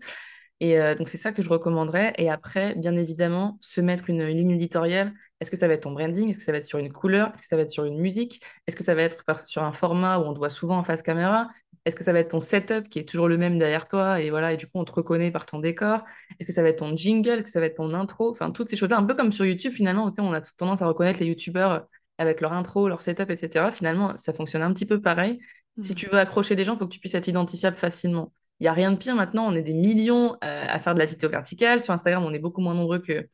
Et 0.61 0.79
donc, 0.97 1.11
c'est 1.11 1.19
ça 1.19 1.33
que 1.33 1.43
je 1.43 1.51
recommanderais. 1.51 2.15
Et 2.17 2.31
après, 2.31 2.75
bien 2.77 2.97
évidemment, 2.97 3.59
se 3.61 3.83
mettre 3.83 4.09
une 4.09 4.25
ligne 4.27 4.53
éditoriale. 4.53 5.13
Est-ce 5.39 5.51
que 5.51 5.59
ça 5.59 5.69
va 5.69 5.75
être 5.75 5.83
ton 5.83 5.93
branding? 5.93 6.31
Est-ce 6.31 6.39
que 6.39 6.45
ça 6.45 6.53
va 6.53 6.57
être 6.59 6.65
sur 6.65 6.79
une 6.79 6.91
couleur? 6.91 7.29
Est-ce 7.35 7.43
que 7.43 7.47
ça 7.49 7.57
va 7.57 7.63
être 7.63 7.71
sur 7.71 7.85
une 7.85 7.99
musique? 7.99 8.41
Est-ce 8.67 8.75
que 8.75 8.83
ça 8.83 8.95
va 8.95 9.03
être 9.03 9.23
sur 9.45 9.63
un 9.65 9.75
format 9.75 10.19
où 10.19 10.23
on 10.23 10.33
te 10.33 10.39
voit 10.39 10.49
souvent 10.49 10.79
en 10.79 10.83
face 10.83 11.03
caméra? 11.03 11.49
Est-ce 11.87 11.97
que 11.97 12.05
ça 12.05 12.13
va 12.13 12.19
être 12.21 12.31
ton 12.33 12.43
setup 12.43 12.89
qui 12.91 12.99
est 12.99 13.09
toujours 13.09 13.29
le 13.29 13.39
même 13.39 13.59
derrière 13.59 13.89
toi? 13.89 14.21
Et 14.21 14.31
voilà, 14.31 14.53
et 14.53 14.59
du 14.59 14.67
coup, 14.67 14.73
on 14.75 14.85
te 14.85 14.93
reconnaît 14.93 15.31
par 15.31 15.47
ton 15.47 15.61
décor? 15.61 16.03
Est-ce 16.39 16.47
que 16.47 16.53
ça 16.53 16.63
va 16.63 16.69
être 16.71 16.81
ton 16.81 16.97
jingle? 16.97 17.31
Est-ce 17.31 17.43
que 17.45 17.51
ça 17.51 17.61
va 17.61 17.67
être 17.67 17.77
ton 17.77 17.95
intro? 17.95 18.31
Enfin, 18.31 18.51
toutes 18.51 18.71
ces 18.71 18.77
choses-là, 18.77 18.99
un 18.99 19.05
peu 19.05 19.15
comme 19.15 19.33
sur 19.33 19.47
YouTube, 19.47 19.73
finalement, 19.73 20.13
on 20.19 20.33
a 20.35 20.41
tendance 20.43 20.83
à 20.83 20.87
reconnaître 20.87 21.21
les 21.21 21.27
YouTubeurs 21.27 21.87
avec 22.19 22.41
leur 22.43 22.53
intro, 22.53 22.89
leur 22.89 23.03
setup, 23.03 23.31
etc. 23.31 23.71
Finalement, 23.71 24.17
ça 24.19 24.33
fonctionne 24.35 24.63
un 24.63 24.73
petit 24.75 24.87
peu 24.87 25.01
pareil. 25.01 25.39
Si 25.81 25.95
Hmm. 25.95 25.95
tu 25.95 26.07
veux 26.09 26.19
accrocher 26.19 26.57
les 26.57 26.65
gens, 26.65 26.75
il 26.75 26.79
faut 26.79 26.87
que 26.87 26.93
tu 26.93 27.01
puisses 27.01 27.15
être 27.15 27.29
identifiable 27.29 27.77
facilement. 27.77 28.33
Il 28.61 28.65
n'y 28.65 28.69
a 28.69 28.73
rien 28.73 28.91
de 28.93 28.97
pire 28.97 29.15
maintenant, 29.15 29.47
on 29.47 29.55
est 29.55 29.63
des 29.63 29.75
millions 29.75 30.35
euh, 30.43 30.65
à 30.69 30.79
faire 30.81 30.95
de 30.95 30.99
la 31.01 31.07
vidéo 31.07 31.29
verticale. 31.31 31.81
Sur 31.81 31.93
Instagram, 31.95 32.25
on 32.25 32.33
est 32.33 32.39
beaucoup 32.39 32.63
moins 32.63 32.75
nombreux 32.75 33.01
que 33.01 33.29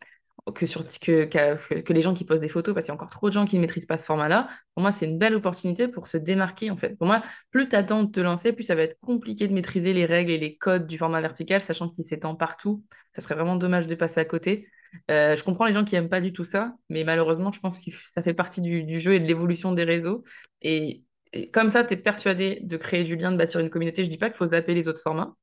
que, 0.55 0.66
sur, 0.66 0.85
que, 0.87 1.24
que, 1.24 1.92
les 1.92 2.02
gens 2.02 2.14
qui 2.14 2.24
postent 2.24 2.40
des 2.40 2.48
photos, 2.48 2.74
parce 2.74 2.87
qu'il 2.87 2.90
y 2.90 2.92
a 2.92 2.96
encore 2.96 3.11
trop 3.11 3.28
de 3.28 3.35
gens 3.35 3.46
qui 3.46 3.57
ne 3.57 3.61
maîtrisent 3.61 3.87
pas 3.87 3.98
ce 3.98 4.05
format-là. 4.05 4.48
Pour 4.74 4.83
moi, 4.83 4.90
c'est 4.90 5.07
une 5.07 5.18
belle 5.18 5.37
opportunité 5.37 5.87
pour 5.87 6.09
se 6.09 6.16
démarquer, 6.16 6.70
en 6.70 6.76
fait. 6.76 6.96
Pour 6.96 7.07
moi, 7.07 7.22
plus 7.50 7.68
tu 7.68 7.76
attends 7.76 8.02
de 8.02 8.11
te 8.11 8.20
lancer, 8.20 8.52
plus 8.52 8.64
ça 8.64 8.74
va 8.74 8.83
être 8.83 8.98
compliqué 9.00 9.46
de 9.46 9.55
maîtriser 9.55 9.92
les 9.92 10.05
règles 10.05 10.33
et 10.33 10.38
les 10.38 10.57
codes 10.57 10.87
du 10.87 10.98
format 10.98 11.20
vertical, 11.20 11.61
sachant 11.61 11.88
qu'il 11.90 12.05
s'étend 12.09 12.35
partout. 12.35 12.83
Ça 13.14 13.20
serait 13.20 13.37
vraiment 13.37 13.57
dommage 13.57 13.87
de 13.87 13.94
passer 13.94 14.20
à 14.20 14.24
côté. 14.24 14.68
Euh, 15.11 15.37
je 15.37 15.44
comprends 15.44 15.66
les 15.66 15.74
gens 15.74 15.85
qui 15.85 15.94
n'aiment 15.94 16.09
pas 16.09 16.20
du 16.20 16.33
tout 16.33 16.44
ça, 16.44 16.74
mais 16.88 17.05
malheureusement, 17.05 17.52
je 17.52 17.61
pense 17.61 17.78
que 17.78 17.90
ça 18.14 18.22
fait 18.22 18.35
partie 18.35 18.61
du, 18.61 19.00
jeu 19.00 19.14
et 19.14 19.20
de 19.20 19.26
l'évolution 19.26 19.72
des 19.72 19.85
réseaux. 19.85 20.24
Et, 20.61 21.05
comme 21.52 21.70
ça, 21.70 21.85
tu 21.85 21.94
es 21.94 21.96
persuadé 21.96 22.61
de 22.62 22.76
créer 22.76 23.05
du 23.05 23.16
lien, 23.16 23.33
de 23.33 23.37
bâtir 23.37 23.61
une 23.61 23.70
communauté. 23.70 24.05
Je 24.05 24.11
dis 24.11 24.18
pas 24.18 24.28
qu'il 24.28 24.37
faut 24.37 24.48
zapper 24.48 24.74
les 24.74 24.87
autres 24.87 25.00
formats. 25.00 25.35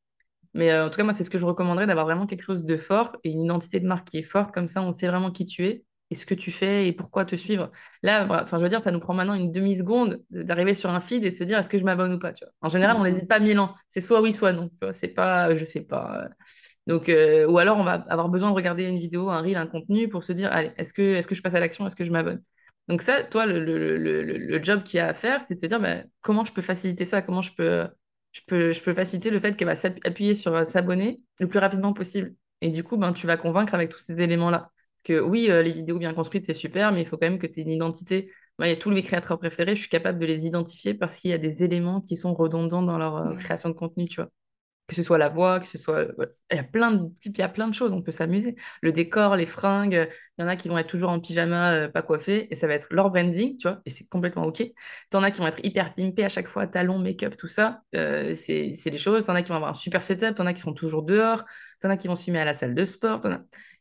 Mais 0.53 0.71
euh, 0.71 0.87
en 0.87 0.89
tout 0.89 0.97
cas, 0.97 1.03
moi, 1.03 1.13
c'est 1.15 1.23
ce 1.23 1.29
que 1.29 1.39
je 1.39 1.45
recommanderais 1.45 1.87
d'avoir 1.87 2.05
vraiment 2.05 2.25
quelque 2.25 2.43
chose 2.43 2.65
de 2.65 2.77
fort 2.77 3.15
et 3.23 3.31
une 3.31 3.43
identité 3.45 3.79
de 3.79 3.87
marque 3.87 4.09
qui 4.09 4.17
est 4.17 4.23
forte. 4.23 4.53
Comme 4.53 4.67
ça, 4.67 4.81
on 4.81 4.95
sait 4.95 5.07
vraiment 5.07 5.31
qui 5.31 5.45
tu 5.45 5.65
es 5.67 5.83
et 6.11 6.15
ce 6.15 6.25
que 6.25 6.33
tu 6.33 6.49
fais 6.51 6.87
et 6.87 6.91
pourquoi 6.91 7.23
te 7.25 7.35
suivre. 7.35 7.71
Là, 8.01 8.25
enfin, 8.43 8.57
je 8.57 8.63
veux 8.63 8.69
dire, 8.69 8.83
ça 8.83 8.91
nous 8.91 8.99
prend 8.99 9.13
maintenant 9.13 9.35
une 9.35 9.51
demi-seconde 9.51 10.23
d'arriver 10.31 10.73
sur 10.73 10.89
un 10.89 11.01
feed 11.01 11.23
et 11.23 11.31
de 11.31 11.37
se 11.37 11.43
dire 11.43 11.59
est-ce 11.59 11.69
que 11.69 11.77
je 11.77 11.83
m'abonne 11.83 12.13
ou 12.13 12.19
pas. 12.19 12.33
Tu 12.33 12.43
vois? 12.45 12.51
En 12.61 12.69
général, 12.69 12.97
on 12.97 13.03
n'hésite 13.03 13.27
pas 13.27 13.39
mille 13.39 13.59
ans. 13.59 13.75
C'est 13.89 14.01
soit 14.01 14.21
oui, 14.21 14.33
soit 14.33 14.51
non. 14.53 14.69
C'est 14.93 15.09
pas, 15.09 15.55
je 15.55 15.65
sais 15.65 15.81
pas. 15.81 16.27
Donc, 16.87 17.09
euh, 17.09 17.45
ou 17.47 17.59
alors, 17.59 17.77
on 17.77 17.83
va 17.83 17.93
avoir 18.09 18.29
besoin 18.29 18.49
de 18.49 18.55
regarder 18.55 18.85
une 18.85 18.97
vidéo, 18.99 19.29
un 19.29 19.41
reel, 19.41 19.57
un 19.57 19.67
contenu 19.67 20.09
pour 20.09 20.23
se 20.23 20.33
dire 20.33 20.51
allez, 20.51 20.71
est-ce 20.77 20.91
que, 20.93 21.01
est-ce 21.15 21.27
que 21.27 21.35
je 21.35 21.41
passe 21.43 21.53
à 21.53 21.59
l'action? 21.59 21.85
Est-ce 21.87 21.95
que 21.95 22.05
je 22.05 22.11
m'abonne? 22.11 22.41
Donc, 22.87 23.03
ça, 23.03 23.23
toi, 23.23 23.45
le, 23.45 23.63
le, 23.63 23.97
le, 23.97 24.23
le 24.23 24.63
job 24.63 24.81
qu'il 24.83 24.97
y 24.97 25.01
a 25.01 25.07
à 25.09 25.13
faire, 25.13 25.45
c'est 25.47 25.55
de 25.55 25.59
te 25.59 25.65
dire 25.67 25.79
bah, 25.79 25.97
comment 26.21 26.45
je 26.45 26.53
peux 26.53 26.63
faciliter 26.63 27.05
ça? 27.05 27.21
Comment 27.21 27.43
je 27.43 27.53
peux 27.53 27.87
je 28.31 28.41
peux, 28.47 28.71
je 28.71 28.81
peux 28.81 28.93
faciliter 28.93 29.29
le 29.29 29.39
fait 29.39 29.55
qu'elle 29.55 29.67
va 29.67 29.75
s'appuyer 29.75 30.35
sur 30.35 30.55
euh, 30.55 30.65
s'abonner 30.65 31.21
le 31.39 31.47
plus 31.47 31.59
rapidement 31.59 31.93
possible. 31.93 32.35
Et 32.61 32.69
du 32.71 32.83
coup, 32.83 32.97
ben, 32.97 33.13
tu 33.13 33.27
vas 33.27 33.37
convaincre 33.37 33.73
avec 33.73 33.89
tous 33.89 33.99
ces 33.99 34.19
éléments-là. 34.19 34.71
Que 35.03 35.19
oui, 35.19 35.47
euh, 35.49 35.63
les 35.63 35.71
vidéos 35.71 35.97
bien 35.97 36.13
construites, 36.13 36.45
c'est 36.45 36.53
super, 36.53 36.91
mais 36.91 37.01
il 37.01 37.07
faut 37.07 37.17
quand 37.17 37.29
même 37.29 37.39
que 37.39 37.47
tu 37.47 37.59
aies 37.61 37.63
une 37.63 37.69
identité. 37.69 38.31
Moi, 38.57 38.67
il 38.67 38.71
y 38.71 38.73
a 38.73 38.77
tous 38.77 38.91
mes 38.91 39.03
créateurs 39.03 39.39
préférés, 39.39 39.75
je 39.75 39.81
suis 39.81 39.89
capable 39.89 40.19
de 40.19 40.25
les 40.25 40.45
identifier 40.45 40.93
parce 40.93 41.17
qu'il 41.17 41.31
y 41.31 41.33
a 41.33 41.37
des 41.37 41.63
éléments 41.63 42.01
qui 42.01 42.17
sont 42.17 42.33
redondants 42.33 42.83
dans 42.83 42.97
leur 42.97 43.17
euh, 43.17 43.35
création 43.35 43.69
de 43.69 43.73
contenu, 43.75 44.05
tu 44.05 44.21
vois 44.21 44.29
que 44.89 44.95
ce 44.95 45.03
soit 45.03 45.17
la 45.17 45.29
voix, 45.29 45.59
que 45.59 45.67
ce 45.67 45.77
soit. 45.77 46.07
Il 46.51 46.57
y 46.57 46.59
a 46.59 46.63
plein 46.63 46.91
de, 46.91 47.09
il 47.23 47.37
y 47.37 47.41
a 47.41 47.47
plein 47.47 47.67
de 47.67 47.73
choses, 47.73 47.93
on 47.93 48.01
peut 48.01 48.11
s'amuser. 48.11 48.55
Le 48.81 48.91
décor, 48.91 49.35
les 49.35 49.45
fringues, 49.45 50.09
il 50.37 50.41
y 50.41 50.43
en 50.43 50.47
a 50.47 50.55
qui 50.55 50.67
vont 50.67 50.77
être 50.77 50.89
toujours 50.89 51.11
en 51.11 51.19
pyjama, 51.19 51.73
euh, 51.73 51.87
pas 51.87 52.01
coiffés, 52.01 52.51
et 52.51 52.55
ça 52.55 52.67
va 52.67 52.73
être 52.73 52.87
leur 52.89 53.11
branding, 53.11 53.55
tu 53.57 53.67
vois, 53.67 53.81
et 53.85 53.89
c'est 53.89 54.07
complètement 54.09 54.45
OK. 54.45 54.63
T'en 55.11 55.21
as 55.23 55.31
qui 55.31 55.39
vont 55.39 55.47
être 55.47 55.63
hyper 55.63 55.93
pimpés 55.93 56.25
à 56.25 56.29
chaque 56.29 56.47
fois, 56.47 56.65
talons, 56.65 56.99
make-up, 56.99 57.37
tout 57.37 57.47
ça, 57.47 57.83
euh, 57.95 58.33
c'est 58.33 58.73
les 58.85 58.97
choses. 58.97 59.25
T'en 59.25 59.35
as 59.35 59.43
qui 59.43 59.49
vont 59.49 59.55
avoir 59.55 59.71
un 59.71 59.75
super 59.75 60.03
setup, 60.03 60.35
t'en 60.35 60.47
as 60.47 60.53
qui 60.53 60.61
sont 60.61 60.73
toujours 60.73 61.03
dehors, 61.03 61.45
t'en 61.81 61.89
as 61.89 61.97
qui 61.97 62.07
vont 62.07 62.15
s'y 62.15 62.31
mettre 62.31 62.41
à 62.41 62.45
la 62.45 62.53
salle 62.53 62.73
de 62.73 62.83
sport. 62.83 63.21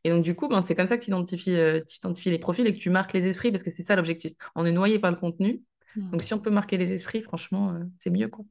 Et 0.05 0.11
donc, 0.11 0.23
du 0.23 0.35
coup, 0.35 0.49
ben, 0.49 0.61
c'est 0.61 0.75
comme 0.75 0.89
ça 0.89 0.99
que 0.99 1.05
tu 1.05 1.11
identifies, 1.11 1.57
euh, 1.57 1.81
identifies, 1.97 2.31
les 2.31 2.39
profils 2.39 2.67
et 2.67 2.75
que 2.75 2.81
tu 2.81 2.91
marques 2.91 3.15
les 3.15 3.27
esprits, 3.27 3.51
parce 3.51 3.65
que 3.65 3.71
c'est 3.75 3.83
ça 3.83 3.97
l'objectif. 3.97 4.33
On 4.55 4.67
est 4.67 4.73
noyé 4.73 4.99
par 4.99 5.11
le 5.11 5.17
contenu. 5.17 5.63
Mmh. 5.97 6.11
Donc, 6.11 6.23
si 6.23 6.35
on 6.35 6.39
peut 6.39 6.51
marquer 6.51 6.77
les 6.77 6.93
esprits, 6.93 7.23
franchement, 7.23 7.73
euh, 7.73 7.85
c'est 8.03 8.11
mieux, 8.11 8.29
quoi. 8.29 8.45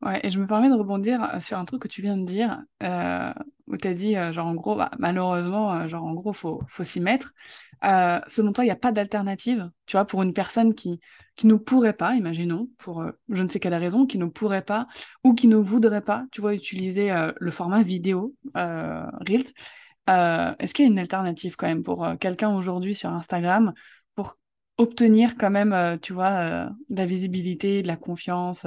Ouais, 0.00 0.20
et 0.24 0.30
je 0.30 0.38
me 0.38 0.46
permets 0.46 0.68
de 0.68 0.74
rebondir 0.74 1.22
euh, 1.34 1.40
sur 1.40 1.58
un 1.58 1.64
truc 1.64 1.82
que 1.82 1.88
tu 1.88 2.02
viens 2.02 2.16
de 2.16 2.24
dire, 2.24 2.62
euh, 2.84 3.32
où 3.66 3.76
tu 3.76 3.88
as 3.88 3.94
dit, 3.94 4.16
euh, 4.16 4.32
genre 4.32 4.46
en 4.46 4.54
gros, 4.54 4.76
bah, 4.76 4.90
malheureusement, 4.98 5.88
genre 5.88 6.04
en 6.04 6.14
gros, 6.14 6.32
faut, 6.32 6.62
faut 6.68 6.84
s'y 6.84 7.00
mettre. 7.00 7.32
Selon 7.82 8.52
toi, 8.52 8.62
il 8.64 8.68
n'y 8.68 8.72
a 8.72 8.76
pas 8.76 8.92
d'alternative, 8.92 9.70
tu 9.86 9.96
vois, 9.96 10.04
pour 10.04 10.22
une 10.22 10.32
personne 10.34 10.74
qui, 10.74 11.00
qui 11.36 11.46
ne 11.48 11.54
pourrait 11.54 11.92
pas, 11.94 12.14
imaginons, 12.14 12.68
pour 12.78 13.04
je 13.28 13.42
ne 13.42 13.48
sais 13.48 13.58
quelle 13.60 13.74
raison, 13.74 14.06
qui 14.06 14.18
ne 14.18 14.26
pourrait 14.26 14.62
pas 14.62 14.86
ou 15.24 15.34
qui 15.34 15.48
ne 15.48 15.56
voudrait 15.56 16.00
pas, 16.02 16.24
tu 16.32 16.40
vois, 16.40 16.54
utiliser 16.54 17.12
le 17.38 17.50
format 17.50 17.82
vidéo, 17.82 18.34
Reels. 18.54 19.52
Est-ce 20.08 20.74
qu'il 20.74 20.84
y 20.86 20.88
a 20.88 20.90
une 20.90 20.98
alternative 20.98 21.56
quand 21.56 21.66
même 21.68 21.82
pour 21.84 22.06
quelqu'un 22.20 22.54
aujourd'hui 22.54 22.94
sur 22.94 23.10
Instagram 23.10 23.72
pour 24.16 24.38
obtenir 24.76 25.36
quand 25.36 25.50
même, 25.50 25.98
tu 26.02 26.12
vois, 26.12 26.66
de 26.88 26.96
la 26.96 27.06
visibilité, 27.06 27.82
de 27.82 27.88
la 27.88 27.96
confiance 27.96 28.66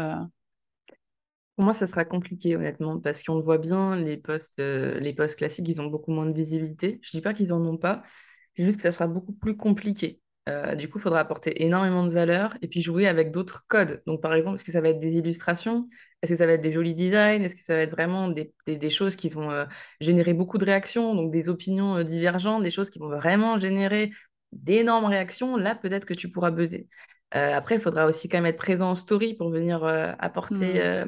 pour 1.56 1.66
moi, 1.66 1.74
ça 1.74 1.88
sera 1.88 2.06
compliqué, 2.06 2.56
honnêtement, 2.56 3.00
parce 3.00 3.24
qu'on 3.24 3.36
le 3.36 3.42
voit 3.44 3.58
bien, 3.58 3.96
les 3.96 4.18
postes, 4.18 4.60
euh, 4.60 5.00
les 5.00 5.14
classiques, 5.16 5.68
ils 5.68 5.82
ont 5.82 5.88
beaucoup 5.88 6.12
moins 6.12 6.26
de 6.26 6.34
visibilité. 6.34 7.00
Je 7.04 7.12
dis 7.12 7.22
pas 7.22 7.34
qu'ils 7.34 7.48
n'en 7.50 7.64
ont 7.66 7.78
pas, 7.78 8.04
c'est 8.56 8.66
juste 8.66 8.78
que 8.78 8.84
ça 8.84 8.92
sera 8.94 9.08
beaucoup 9.08 9.34
plus 9.34 9.56
compliqué. 9.58 10.22
Euh, 10.50 10.76
du 10.76 10.90
coup, 10.90 10.98
il 10.98 11.02
faudra 11.02 11.20
apporter 11.20 11.64
énormément 11.64 12.06
de 12.06 12.12
valeur 12.12 12.58
et 12.62 12.68
puis 12.68 12.82
jouer 12.82 13.08
avec 13.08 13.32
d'autres 13.32 13.66
codes. 13.68 14.02
Donc, 14.08 14.22
par 14.22 14.34
exemple, 14.34 14.56
est-ce 14.56 14.64
que 14.64 14.72
ça 14.72 14.82
va 14.82 14.90
être 14.90 15.00
des 15.00 15.12
illustrations? 15.12 15.88
Est-ce 16.22 16.32
que 16.32 16.38
ça 16.38 16.48
va 16.48 16.54
être 16.54 16.62
des 16.62 16.74
jolis 16.74 16.96
designs? 16.96 17.44
Est-ce 17.44 17.56
que 17.56 17.64
ça 17.64 17.76
va 17.76 17.82
être 17.82 17.92
vraiment 17.92 18.28
des, 18.30 18.54
des, 18.66 18.90
choses 18.90 19.16
qui 19.16 19.30
vont 19.30 19.52
euh, 19.52 19.66
générer 20.00 20.34
beaucoup 20.34 20.58
de 20.58 20.66
réactions, 20.66 21.14
donc 21.16 21.32
des 21.32 21.50
opinions 21.50 22.04
divergentes, 22.04 22.64
des 22.64 22.72
choses 22.72 22.90
qui 22.90 22.98
vont 23.00 23.10
vraiment 23.10 23.58
générer 23.58 24.12
d'énormes 24.52 25.06
réactions? 25.06 25.58
Là, 25.58 25.76
peut-être 25.76 26.06
que 26.06 26.14
tu 26.16 26.32
pourras 26.32 26.50
buzzer. 26.52 26.88
Euh, 27.36 27.54
après, 27.54 27.76
il 27.76 27.82
faudra 27.82 28.08
aussi 28.08 28.28
quand 28.28 28.38
même 28.38 28.46
être 28.46 28.58
présent 28.58 28.92
en 28.92 28.96
story 28.96 29.34
pour 29.36 29.50
venir 29.50 29.84
euh, 29.84 30.12
apporter. 30.20 30.74
Mm. 30.74 30.78
Euh, 30.78 31.06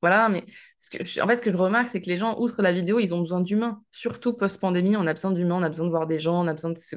voilà, 0.00 0.28
mais 0.28 0.44
ce 0.78 0.90
que, 0.90 1.22
en 1.22 1.26
fait, 1.26 1.38
ce 1.38 1.44
que 1.44 1.52
je 1.52 1.56
remarque, 1.56 1.88
c'est 1.88 2.00
que 2.00 2.08
les 2.08 2.16
gens, 2.16 2.38
outre 2.38 2.62
la 2.62 2.72
vidéo, 2.72 2.98
ils 3.00 3.12
ont 3.12 3.20
besoin 3.20 3.40
d'humains. 3.40 3.82
Surtout 3.92 4.32
post-pandémie, 4.32 4.96
on 4.96 5.06
a 5.06 5.12
besoin 5.12 5.32
d'humains, 5.32 5.56
on 5.56 5.62
a 5.62 5.68
besoin 5.68 5.86
de 5.86 5.90
voir 5.90 6.06
des 6.06 6.18
gens, 6.18 6.42
on 6.42 6.48
a 6.48 6.54
besoin 6.54 6.70
de 6.70 6.78
se, 6.78 6.96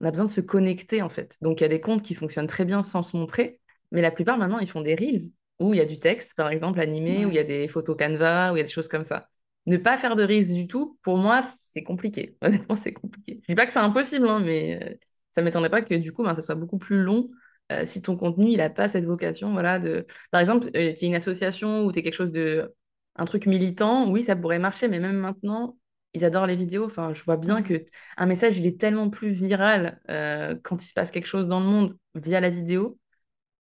on 0.00 0.06
a 0.06 0.10
besoin 0.10 0.26
de 0.26 0.30
se 0.30 0.40
connecter, 0.40 1.02
en 1.02 1.08
fait. 1.08 1.36
Donc, 1.40 1.60
il 1.60 1.64
y 1.64 1.66
a 1.66 1.68
des 1.68 1.80
comptes 1.80 2.02
qui 2.02 2.14
fonctionnent 2.14 2.46
très 2.46 2.64
bien 2.64 2.82
sans 2.84 3.02
se 3.02 3.16
montrer, 3.16 3.60
mais 3.90 4.02
la 4.02 4.10
plupart, 4.10 4.38
maintenant, 4.38 4.58
ils 4.60 4.70
font 4.70 4.82
des 4.82 4.94
reels 4.94 5.32
où 5.58 5.74
il 5.74 5.78
y 5.78 5.80
a 5.80 5.84
du 5.84 5.98
texte, 5.98 6.34
par 6.36 6.48
exemple, 6.48 6.80
animé, 6.80 7.24
où 7.24 7.28
il 7.28 7.34
y 7.34 7.38
a 7.38 7.44
des 7.44 7.68
photos 7.68 7.96
Canva, 7.96 8.52
où 8.52 8.56
il 8.56 8.58
y 8.58 8.62
a 8.62 8.64
des 8.64 8.70
choses 8.70 8.88
comme 8.88 9.04
ça. 9.04 9.28
Ne 9.66 9.76
pas 9.76 9.96
faire 9.96 10.16
de 10.16 10.24
reels 10.24 10.52
du 10.52 10.66
tout, 10.66 10.98
pour 11.02 11.18
moi, 11.18 11.42
c'est 11.42 11.82
compliqué. 11.82 12.36
Honnêtement, 12.42 12.74
c'est 12.74 12.92
compliqué. 12.92 13.40
Je 13.42 13.52
dis 13.52 13.54
pas 13.54 13.66
que 13.66 13.72
c'est 13.72 13.78
impossible, 13.78 14.28
hein, 14.28 14.40
mais 14.40 14.98
ça 15.32 15.42
m'étonnerait 15.42 15.70
pas 15.70 15.82
que 15.82 15.94
du 15.94 16.12
coup, 16.12 16.22
ben, 16.22 16.34
ça 16.34 16.42
soit 16.42 16.54
beaucoup 16.54 16.78
plus 16.78 17.02
long 17.02 17.30
euh, 17.70 17.86
si 17.86 18.02
ton 18.02 18.16
contenu, 18.16 18.50
il 18.50 18.58
n'a 18.58 18.70
pas 18.70 18.88
cette 18.88 19.06
vocation, 19.06 19.52
voilà, 19.52 19.78
de... 19.78 20.06
Par 20.30 20.40
exemple, 20.40 20.68
euh, 20.76 20.92
tu 20.94 21.04
es 21.04 21.08
une 21.08 21.14
association 21.14 21.84
ou 21.84 21.92
tu 21.92 21.98
es 21.98 22.02
quelque 22.02 22.14
chose 22.14 22.32
de... 22.32 22.74
un 23.16 23.24
truc 23.24 23.46
militant, 23.46 24.10
oui, 24.10 24.24
ça 24.24 24.36
pourrait 24.36 24.58
marcher, 24.58 24.88
mais 24.88 24.98
même 24.98 25.16
maintenant, 25.16 25.76
ils 26.14 26.24
adorent 26.24 26.46
les 26.46 26.56
vidéos. 26.56 26.86
Enfin, 26.86 27.14
je 27.14 27.22
vois 27.24 27.36
bien 27.36 27.62
que 27.62 27.84
un 28.16 28.26
message, 28.26 28.56
il 28.58 28.66
est 28.66 28.78
tellement 28.78 29.10
plus 29.10 29.30
viral 29.30 30.00
euh, 30.10 30.56
quand 30.62 30.82
il 30.82 30.86
se 30.86 30.92
passe 30.92 31.10
quelque 31.10 31.26
chose 31.26 31.48
dans 31.48 31.60
le 31.60 31.66
monde 31.66 31.96
via 32.14 32.40
la 32.40 32.50
vidéo, 32.50 32.98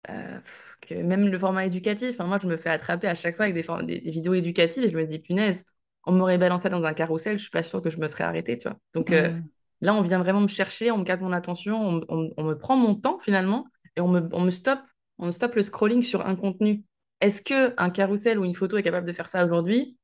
que 0.07 0.95
même 0.95 1.29
le 1.29 1.39
format 1.39 1.67
éducatif, 1.67 2.19
moi, 2.19 2.39
je 2.43 2.49
me 2.49 2.57
fais 2.57 2.71
attraper 2.71 3.07
à 3.07 3.15
chaque 3.15 3.37
fois 3.37 3.45
avec 3.45 3.55
des, 3.55 4.01
des, 4.01 4.11
vidéos 4.11 4.35
éducatives 4.35 4.83
et 4.83 4.91
je 4.91 4.97
me 4.97 5.07
dis, 5.07 5.19
punaise, 5.19 5.65
on 6.05 6.13
m'aurait 6.13 6.39
balancé 6.39 6.71
dans 6.71 6.83
un 6.83 6.95
carrousel, 6.95 7.37
je 7.37 7.43
suis 7.43 7.51
pas 7.51 7.63
sûre 7.63 7.83
que 7.83 7.91
je 7.91 7.99
me 7.99 8.09
serais 8.09 8.25
arrêtée, 8.25 8.59
tu 8.59 8.67
vois. 8.67 8.79
Donc 8.95 9.11
mmh. 9.11 9.43
là, 9.83 9.95
on 9.95 10.01
vient 10.01 10.19
vraiment 10.19 10.41
me 10.41 10.49
chercher, 10.49 10.91
on 10.91 10.99
me 10.99 11.05
capte 11.05 11.23
mon 11.23 11.33
attention, 11.33 12.03
on 12.09 12.45
me 12.45 12.55
prend 12.55 12.77
mon 12.77 12.95
temps 12.95 13.19
finalement 13.19 13.67
et 13.97 14.01
on 14.01 14.09
me, 14.09 14.29
on 14.33 14.43
me 14.43 14.51
stoppe, 14.51 14.83
on 15.19 15.33
stoppe 15.33 15.55
le 15.55 15.63
scrolling 15.63 16.03
sur 16.03 16.27
un 16.27 16.37
contenu. 16.37 16.85
Est-ce 17.21 17.43
que 17.43 17.75
un 17.77 17.91
carrousel 17.91 18.39
ou 18.39 18.45
une 18.45 18.55
photo 18.55 18.77
est 18.77 18.83
capable 18.83 19.07
de 19.07 19.13
faire 19.13 19.29
ça 19.29 19.45
aujourd'hui? 19.45 19.99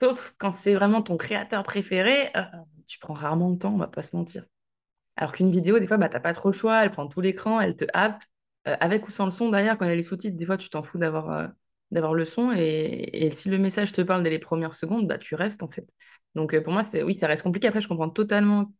Sauf 0.00 0.34
quand 0.38 0.52
c'est 0.52 0.74
vraiment 0.74 1.02
ton 1.02 1.16
créateur 1.16 1.62
préféré, 1.62 2.30
euh, 2.36 2.42
tu 2.86 2.98
prends 2.98 3.14
rarement 3.14 3.50
le 3.50 3.58
temps, 3.58 3.74
on 3.74 3.78
va 3.78 3.88
pas 3.88 4.02
se 4.02 4.16
mentir. 4.16 4.44
Alors 5.16 5.32
qu'une 5.32 5.50
vidéo, 5.50 5.78
des 5.78 5.86
fois, 5.86 5.96
bah, 5.96 6.08
tu 6.08 6.14
n'as 6.14 6.20
pas 6.20 6.34
trop 6.34 6.50
le 6.50 6.56
choix, 6.56 6.82
elle 6.84 6.90
prend 6.90 7.06
tout 7.06 7.20
l'écran, 7.20 7.60
elle 7.60 7.76
te 7.76 7.84
happe, 7.94 8.22
euh, 8.68 8.76
avec 8.80 9.06
ou 9.08 9.10
sans 9.10 9.26
le 9.26 9.30
son. 9.30 9.50
D'ailleurs, 9.50 9.78
quand 9.78 9.86
elle 9.86 9.98
est 9.98 10.02
sous-titres, 10.02 10.36
des 10.36 10.46
fois, 10.46 10.58
tu 10.58 10.70
t'en 10.70 10.82
fous 10.82 10.98
d'avoir 10.98 11.30
euh, 11.30 11.48
d'avoir 11.90 12.14
le 12.14 12.24
son. 12.24 12.52
Et, 12.56 13.26
et, 13.26 13.30
si 13.30 13.48
le 13.48 13.58
message 13.58 13.92
te 13.92 14.02
parle 14.02 14.22
dès 14.24 14.30
les 14.30 14.38
premières 14.38 14.74
secondes, 14.74 15.06
bah, 15.06 15.18
tu 15.18 15.34
restes 15.34 15.62
en 15.62 15.68
fait. 15.68 15.86
Donc 16.34 16.58
pour 16.62 16.72
moi, 16.72 16.84
c'est 16.84 17.02
oui, 17.02 17.18
ça 17.18 17.28
reste 17.28 17.44
compliqué. 17.44 17.68
Après, 17.68 17.80
je 17.80 17.88
comprends 17.88 18.10
totalement 18.10 18.72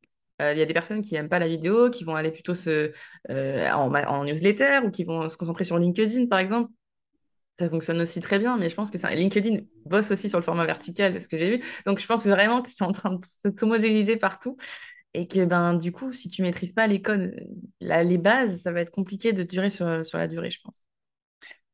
euh, 0.42 0.52
il 0.52 0.58
y 0.58 0.62
a 0.62 0.66
des 0.66 0.74
personnes 0.74 1.00
qui 1.00 1.14
n'aiment 1.14 1.28
pas 1.28 1.38
la 1.38 1.48
vidéo, 1.48 1.90
qui 1.90 2.04
vont 2.04 2.16
aller 2.16 2.30
plutôt 2.30 2.54
se, 2.54 2.92
euh, 3.30 3.70
en, 3.70 4.24
newsletter 4.24 4.80
ou 4.84 4.90
qui 4.90 5.04
vont 5.04 5.28
se 5.28 5.36
concentrer 5.36 5.64
sur 5.64 5.78
LinkedIn, 5.78 6.26
par 6.26 6.38
exemple. 6.38 6.72
Ça 7.58 7.70
fonctionne 7.70 8.00
aussi 8.00 8.20
très 8.20 8.40
bien, 8.40 8.56
mais 8.56 8.68
je 8.68 8.74
pense 8.74 8.90
que 8.90 8.98
ça... 8.98 9.14
LinkedIn 9.14 9.58
bosse 9.86 10.10
aussi 10.10 10.28
sur 10.28 10.38
le 10.38 10.44
format 10.44 10.66
vertical, 10.66 11.20
ce 11.20 11.28
que 11.28 11.38
j'ai 11.38 11.58
vu. 11.58 11.64
Donc, 11.86 12.00
je 12.00 12.06
pense 12.06 12.26
vraiment 12.26 12.62
que 12.62 12.70
c'est 12.70 12.84
en 12.84 12.90
train 12.92 13.14
de 13.14 13.20
se 13.58 13.64
modéliser 13.64 14.16
partout. 14.16 14.56
Et 15.16 15.28
que 15.28 15.44
ben, 15.44 15.74
du 15.74 15.92
coup, 15.92 16.10
si 16.10 16.28
tu 16.28 16.42
maîtrises 16.42 16.72
pas 16.72 16.88
les 16.88 17.00
codes, 17.00 17.32
les 17.80 18.18
bases, 18.18 18.62
ça 18.62 18.72
va 18.72 18.80
être 18.80 18.90
compliqué 18.90 19.32
de 19.32 19.44
durer 19.44 19.70
sur 19.70 19.86
la 19.86 20.26
durée, 20.26 20.50
je 20.50 20.60
pense. 20.60 20.88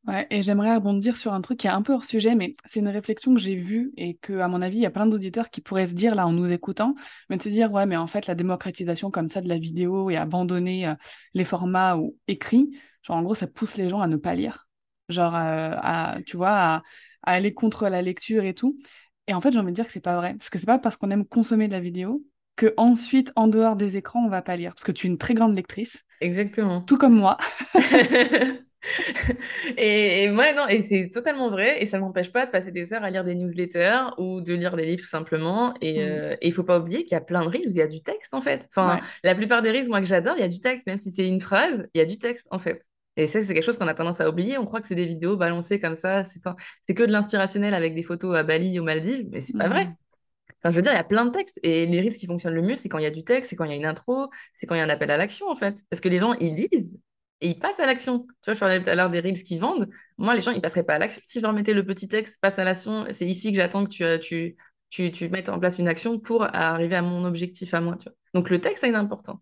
Ouais, 0.06 0.26
et 0.30 0.42
j'aimerais 0.42 0.74
rebondir 0.74 1.18
sur 1.18 1.34
un 1.34 1.42
truc 1.42 1.58
qui 1.58 1.66
est 1.66 1.70
un 1.70 1.82
peu 1.82 1.92
hors 1.92 2.04
sujet, 2.04 2.34
mais 2.34 2.54
c'est 2.64 2.80
une 2.80 2.88
réflexion 2.88 3.34
que 3.34 3.40
j'ai 3.40 3.54
vue 3.54 3.92
et 3.98 4.14
que, 4.14 4.38
à 4.38 4.48
mon 4.48 4.62
avis, 4.62 4.78
il 4.78 4.82
y 4.82 4.86
a 4.86 4.90
plein 4.90 5.06
d'auditeurs 5.06 5.50
qui 5.50 5.60
pourraient 5.60 5.86
se 5.86 5.92
dire 5.92 6.14
là 6.14 6.26
en 6.26 6.32
nous 6.32 6.50
écoutant, 6.50 6.94
mais 7.28 7.36
de 7.36 7.42
se 7.42 7.50
dire 7.50 7.70
ouais, 7.70 7.84
mais 7.84 7.96
en 7.96 8.06
fait, 8.06 8.26
la 8.26 8.34
démocratisation 8.34 9.10
comme 9.10 9.28
ça 9.28 9.42
de 9.42 9.48
la 9.48 9.58
vidéo 9.58 10.08
et 10.08 10.16
abandonner 10.16 10.88
euh, 10.88 10.94
les 11.34 11.44
formats 11.44 11.96
ou 11.96 12.16
écrits, 12.28 12.70
genre 13.02 13.18
en 13.18 13.22
gros, 13.22 13.34
ça 13.34 13.46
pousse 13.46 13.76
les 13.76 13.90
gens 13.90 14.00
à 14.00 14.06
ne 14.08 14.16
pas 14.16 14.34
lire, 14.34 14.68
genre 15.10 15.34
euh, 15.34 15.74
à, 15.76 16.16
tu 16.24 16.38
vois, 16.38 16.50
à, 16.50 16.82
aller 17.22 17.52
contre 17.52 17.88
la 17.90 18.00
lecture 18.00 18.44
et 18.44 18.54
tout. 18.54 18.78
Et 19.26 19.34
en 19.34 19.42
fait, 19.42 19.52
j'ai 19.52 19.58
envie 19.58 19.70
de 19.70 19.76
dire 19.76 19.86
que 19.86 19.92
c'est 19.92 20.00
pas 20.00 20.16
vrai, 20.16 20.34
parce 20.34 20.48
que 20.48 20.58
c'est 20.58 20.66
pas 20.66 20.78
parce 20.78 20.96
qu'on 20.96 21.10
aime 21.10 21.26
consommer 21.26 21.68
de 21.68 21.72
la 21.72 21.80
vidéo 21.80 22.24
que 22.56 22.72
ensuite, 22.78 23.32
en 23.36 23.48
dehors 23.48 23.76
des 23.76 23.98
écrans, 23.98 24.24
on 24.24 24.30
va 24.30 24.40
pas 24.40 24.56
lire, 24.56 24.72
parce 24.74 24.84
que 24.84 24.92
tu 24.92 25.06
es 25.06 25.10
une 25.10 25.18
très 25.18 25.34
grande 25.34 25.54
lectrice. 25.54 26.04
Exactement. 26.22 26.80
Tout 26.80 26.96
comme 26.96 27.14
moi. 27.14 27.36
et, 29.76 30.24
et 30.24 30.30
ouais, 30.30 30.54
non, 30.54 30.66
et 30.68 30.82
c'est 30.82 31.10
totalement 31.10 31.50
vrai. 31.50 31.82
Et 31.82 31.86
ça 31.86 31.98
ne 31.98 32.02
m'empêche 32.02 32.32
pas 32.32 32.46
de 32.46 32.50
passer 32.50 32.70
des 32.70 32.92
heures 32.92 33.04
à 33.04 33.10
lire 33.10 33.24
des 33.24 33.34
newsletters 33.34 34.00
ou 34.18 34.40
de 34.40 34.54
lire 34.54 34.76
des 34.76 34.84
livres 34.86 35.02
tout 35.02 35.08
simplement. 35.08 35.74
Et 35.80 35.98
Mm. 36.00 36.02
euh, 36.02 36.36
et 36.40 36.48
il 36.48 36.52
faut 36.52 36.64
pas 36.64 36.78
oublier 36.78 37.04
qu'il 37.04 37.14
y 37.14 37.18
a 37.18 37.20
plein 37.20 37.42
de 37.44 37.48
reels 37.48 37.66
où 37.68 37.70
il 37.70 37.76
y 37.76 37.82
a 37.82 37.86
du 37.86 38.02
texte 38.02 38.34
en 38.34 38.40
fait. 38.40 38.66
Enfin, 38.68 38.96
Ouais. 38.96 39.02
la 39.24 39.34
plupart 39.34 39.62
des 39.62 39.70
reels, 39.70 39.88
moi 39.88 40.00
que 40.00 40.06
j'adore, 40.06 40.34
il 40.36 40.40
y 40.40 40.44
a 40.44 40.48
du 40.48 40.60
texte. 40.60 40.86
Même 40.86 40.96
si 40.98 41.10
c'est 41.10 41.26
une 41.26 41.40
phrase, 41.40 41.86
il 41.94 41.98
y 41.98 42.00
a 42.00 42.04
du 42.06 42.18
texte 42.18 42.46
en 42.50 42.58
fait. 42.58 42.84
Et 43.16 43.26
ça, 43.26 43.42
c'est 43.44 43.54
quelque 43.54 43.64
chose 43.64 43.76
qu'on 43.76 43.88
a 43.88 43.94
tendance 43.94 44.20
à 44.20 44.28
oublier. 44.28 44.56
On 44.56 44.64
croit 44.64 44.80
que 44.80 44.86
c'est 44.86 44.94
des 44.94 45.06
vidéos 45.06 45.36
balancées 45.36 45.78
comme 45.80 45.96
ça. 45.96 46.22
C'est 46.24 46.94
que 46.94 47.02
de 47.02 47.12
l'inspirationnel 47.12 47.74
avec 47.74 47.94
des 47.94 48.02
photos 48.02 48.36
à 48.36 48.42
Bali, 48.44 48.78
aux 48.78 48.84
Maldives. 48.84 49.28
Mais 49.30 49.40
c'est 49.40 49.56
pas 49.56 49.68
vrai. 49.68 49.86
Mm. 49.86 49.96
Enfin, 50.62 50.70
je 50.70 50.76
veux 50.76 50.82
dire, 50.82 50.92
il 50.92 50.96
y 50.96 50.98
a 50.98 51.04
plein 51.04 51.24
de 51.26 51.30
textes. 51.30 51.58
Et 51.62 51.86
les 51.86 52.00
reels 52.00 52.16
qui 52.16 52.26
fonctionnent 52.26 52.54
le 52.54 52.62
mieux, 52.62 52.76
c'est 52.76 52.88
quand 52.88 52.98
il 52.98 53.04
y 53.04 53.06
a 53.06 53.10
du 53.10 53.24
texte, 53.24 53.50
c'est 53.50 53.56
quand 53.56 53.64
il 53.64 53.70
y 53.70 53.74
a 53.74 53.76
une 53.76 53.86
intro, 53.86 54.28
c'est 54.54 54.66
quand 54.66 54.74
il 54.74 54.78
y 54.78 54.80
a 54.80 54.84
un 54.84 54.88
appel 54.90 55.10
à 55.10 55.16
l'action, 55.16 55.48
en 55.48 55.56
fait. 55.56 55.82
Parce 55.90 56.00
que 56.00 56.08
les 56.08 56.18
gens, 56.20 56.34
ils 56.34 56.54
lisent 56.54 57.00
et 57.40 57.48
ils 57.50 57.58
passent 57.58 57.80
à 57.80 57.86
l'action. 57.86 58.20
Tu 58.20 58.34
vois, 58.46 58.54
je 58.54 58.58
parlais 58.60 58.82
tout 58.82 58.90
à 58.90 58.94
l'heure 58.94 59.10
des 59.10 59.20
reels 59.20 59.42
qui 59.42 59.58
vendent. 59.58 59.88
Moi, 60.18 60.34
les 60.34 60.40
gens, 60.40 60.52
ils 60.52 60.60
passeraient 60.60 60.84
pas 60.84 60.94
à 60.94 60.98
l'action 60.98 61.22
si 61.26 61.38
je 61.40 61.44
leur 61.44 61.52
mettais 61.52 61.74
le 61.74 61.84
petit 61.84 62.08
texte, 62.08 62.38
passe 62.40 62.58
à 62.58 62.64
l'action. 62.64 63.06
C'est 63.12 63.26
ici 63.26 63.50
que 63.50 63.56
j'attends 63.56 63.84
que 63.84 63.90
tu, 63.90 64.04
euh, 64.04 64.18
tu, 64.18 64.56
tu, 64.90 65.10
tu 65.12 65.28
mettes 65.28 65.48
en 65.48 65.58
place 65.58 65.78
une 65.78 65.88
action 65.88 66.18
pour 66.18 66.44
arriver 66.54 66.96
à 66.96 67.02
mon 67.02 67.24
objectif 67.24 67.74
à 67.74 67.80
moi, 67.80 67.96
tu 67.96 68.04
vois. 68.04 68.14
Donc, 68.34 68.50
le 68.50 68.60
texte 68.60 68.84
a 68.84 68.88
une 68.88 68.94
importance. 68.94 69.38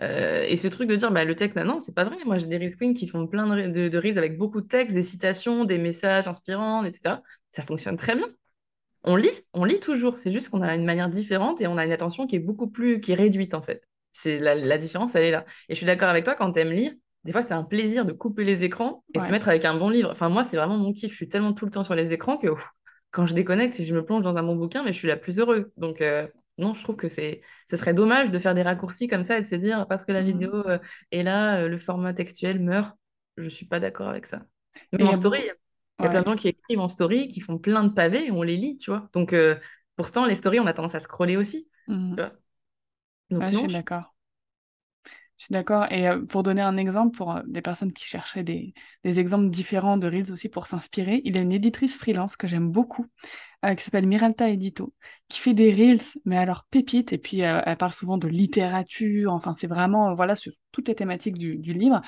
Euh, 0.00 0.44
et 0.48 0.56
ce 0.56 0.68
truc 0.68 0.88
de 0.88 0.96
dire, 0.96 1.10
bah, 1.10 1.24
le 1.24 1.34
texte, 1.34 1.56
non, 1.56 1.80
c'est 1.80 1.94
pas 1.94 2.04
vrai. 2.04 2.16
Moi, 2.24 2.38
j'ai 2.38 2.46
des 2.46 2.56
Reel 2.58 2.76
Queens 2.76 2.94
qui 2.94 3.08
font 3.08 3.26
plein 3.26 3.46
de, 3.48 3.68
de, 3.68 3.88
de 3.88 3.98
reels 3.98 4.18
avec 4.18 4.38
beaucoup 4.38 4.60
de 4.60 4.66
textes, 4.68 4.94
des 4.94 5.02
citations, 5.02 5.64
des 5.64 5.78
messages 5.78 6.28
inspirants, 6.28 6.84
etc. 6.84 7.22
Ça 7.50 7.62
fonctionne 7.64 7.96
très 7.96 8.14
bien. 8.14 8.28
On 9.04 9.16
lit, 9.16 9.30
on 9.54 9.64
lit 9.64 9.80
toujours. 9.80 10.18
C'est 10.18 10.30
juste 10.30 10.50
qu'on 10.50 10.62
a 10.62 10.74
une 10.74 10.84
manière 10.84 11.08
différente 11.08 11.60
et 11.60 11.66
on 11.66 11.78
a 11.78 11.84
une 11.84 11.92
attention 11.92 12.26
qui 12.26 12.36
est 12.36 12.40
beaucoup 12.40 12.68
plus, 12.68 13.00
qui 13.00 13.12
est 13.12 13.14
réduite 13.14 13.54
en 13.54 13.62
fait. 13.62 13.82
C'est 14.12 14.38
la, 14.38 14.54
la 14.54 14.78
différence, 14.78 15.14
elle 15.14 15.24
est 15.24 15.30
là. 15.30 15.44
Et 15.68 15.74
je 15.74 15.76
suis 15.76 15.86
d'accord 15.86 16.08
avec 16.08 16.24
toi, 16.24 16.34
quand 16.34 16.52
tu 16.52 16.60
aimes 16.60 16.72
lire, 16.72 16.92
des 17.24 17.32
fois 17.32 17.44
c'est 17.44 17.54
un 17.54 17.64
plaisir 17.64 18.04
de 18.04 18.12
couper 18.12 18.44
les 18.44 18.64
écrans 18.64 19.04
et 19.14 19.20
de 19.20 19.24
se 19.24 19.32
mettre 19.32 19.48
avec 19.48 19.64
un 19.64 19.74
bon 19.74 19.90
livre. 19.90 20.10
Enfin, 20.12 20.28
moi, 20.28 20.44
c'est 20.44 20.56
vraiment 20.56 20.78
mon 20.78 20.92
kiff. 20.92 21.10
Je 21.12 21.16
suis 21.16 21.28
tellement 21.28 21.52
tout 21.52 21.64
le 21.64 21.70
temps 21.70 21.82
sur 21.82 21.94
les 21.94 22.12
écrans 22.12 22.36
que 22.38 22.48
ouf, 22.48 22.64
quand 23.10 23.26
je 23.26 23.34
déconnecte, 23.34 23.82
je 23.84 23.94
me 23.94 24.04
plonge 24.04 24.22
dans 24.22 24.36
un 24.36 24.42
bon 24.42 24.56
bouquin, 24.56 24.82
mais 24.84 24.92
je 24.92 24.98
suis 24.98 25.08
la 25.08 25.16
plus 25.16 25.38
heureuse. 25.38 25.66
Donc, 25.76 26.00
euh, 26.00 26.26
non, 26.58 26.74
je 26.74 26.82
trouve 26.82 26.96
que 26.96 27.08
c'est, 27.08 27.40
ce 27.68 27.76
serait 27.76 27.94
dommage 27.94 28.30
de 28.30 28.38
faire 28.38 28.54
des 28.54 28.62
raccourcis 28.62 29.08
comme 29.08 29.22
ça 29.24 29.38
et 29.38 29.42
de 29.42 29.46
se 29.46 29.54
dire 29.56 29.86
parce 29.88 30.04
que 30.04 30.12
la 30.12 30.22
Mm. 30.22 30.22
vidéo 30.22 30.52
euh, 30.68 30.78
est 31.10 31.22
là, 31.22 31.60
euh, 31.62 31.68
le 31.68 31.78
format 31.78 32.12
textuel 32.14 32.60
meurt. 32.60 32.96
Je 33.36 33.48
suis 33.48 33.66
pas 33.66 33.80
d'accord 33.80 34.08
avec 34.08 34.26
ça. 34.26 34.42
Et 34.98 34.98
Même 34.98 35.06
y 35.06 35.08
en 35.08 35.12
a 35.12 35.14
story, 35.14 35.38
il 36.00 36.04
y 36.04 36.06
a 36.06 36.08
plein 36.10 36.20
Ouais. 36.20 36.22
de 36.22 36.26
gens 36.26 36.36
qui 36.36 36.48
écrivent 36.48 36.80
en 36.80 36.88
story, 36.88 37.28
qui 37.28 37.40
font 37.40 37.58
plein 37.58 37.84
de 37.84 37.90
pavés 37.90 38.26
et 38.26 38.30
on 38.30 38.42
les 38.42 38.56
lit, 38.56 38.76
tu 38.78 38.90
vois. 38.90 39.08
Donc, 39.12 39.32
euh, 39.32 39.56
pourtant, 39.96 40.26
les 40.26 40.34
stories, 40.36 40.60
on 40.60 40.66
a 40.66 40.72
tendance 40.74 40.94
à 40.94 41.00
scroller 41.00 41.36
aussi, 41.36 41.68
Mm. 41.88 42.18
tu 42.18 42.22
vois. 42.22 42.32
Donc, 43.30 43.46
Ouais, 43.46 43.52
je 43.52 43.56
non, 43.56 43.66
suis 43.66 43.68
d'accord. 43.68 44.14
Je 45.38 45.44
suis 45.44 45.52
d'accord. 45.52 45.86
Et 45.92 46.08
euh, 46.08 46.24
pour 46.24 46.42
donner 46.42 46.62
un 46.62 46.76
exemple 46.76 47.16
pour 47.16 47.36
euh, 47.36 47.42
des 47.46 47.62
personnes 47.62 47.92
qui 47.92 48.04
cherchaient 48.04 48.42
des, 48.42 48.74
exemples 49.04 49.50
différents 49.50 49.96
de 49.96 50.08
Reels 50.08 50.32
aussi 50.32 50.48
pour 50.48 50.66
s'inspirer, 50.66 51.20
il 51.24 51.36
y 51.36 51.38
a 51.38 51.42
une 51.42 51.52
éditrice 51.52 51.96
freelance 51.96 52.36
que 52.36 52.48
j'aime 52.48 52.70
beaucoup, 52.70 53.06
euh, 53.64 53.74
qui 53.74 53.84
s'appelle 53.84 54.06
Miralta 54.06 54.50
Edito, 54.50 54.92
qui 55.28 55.40
fait 55.40 55.54
des 55.54 55.72
Reels, 55.72 56.00
mais 56.24 56.38
alors 56.38 56.64
pépites. 56.70 57.12
Et 57.12 57.18
puis, 57.18 57.40
elle 57.40 57.76
parle 57.76 57.92
souvent 57.92 58.18
de 58.18 58.28
littérature. 58.28 59.32
Enfin, 59.32 59.54
c'est 59.54 59.68
vraiment, 59.68 60.14
voilà, 60.14 60.34
sur 60.34 60.52
toutes 60.72 60.88
les 60.88 60.94
thématiques 60.96 61.38
du 61.38 61.72
livre. 61.72 62.02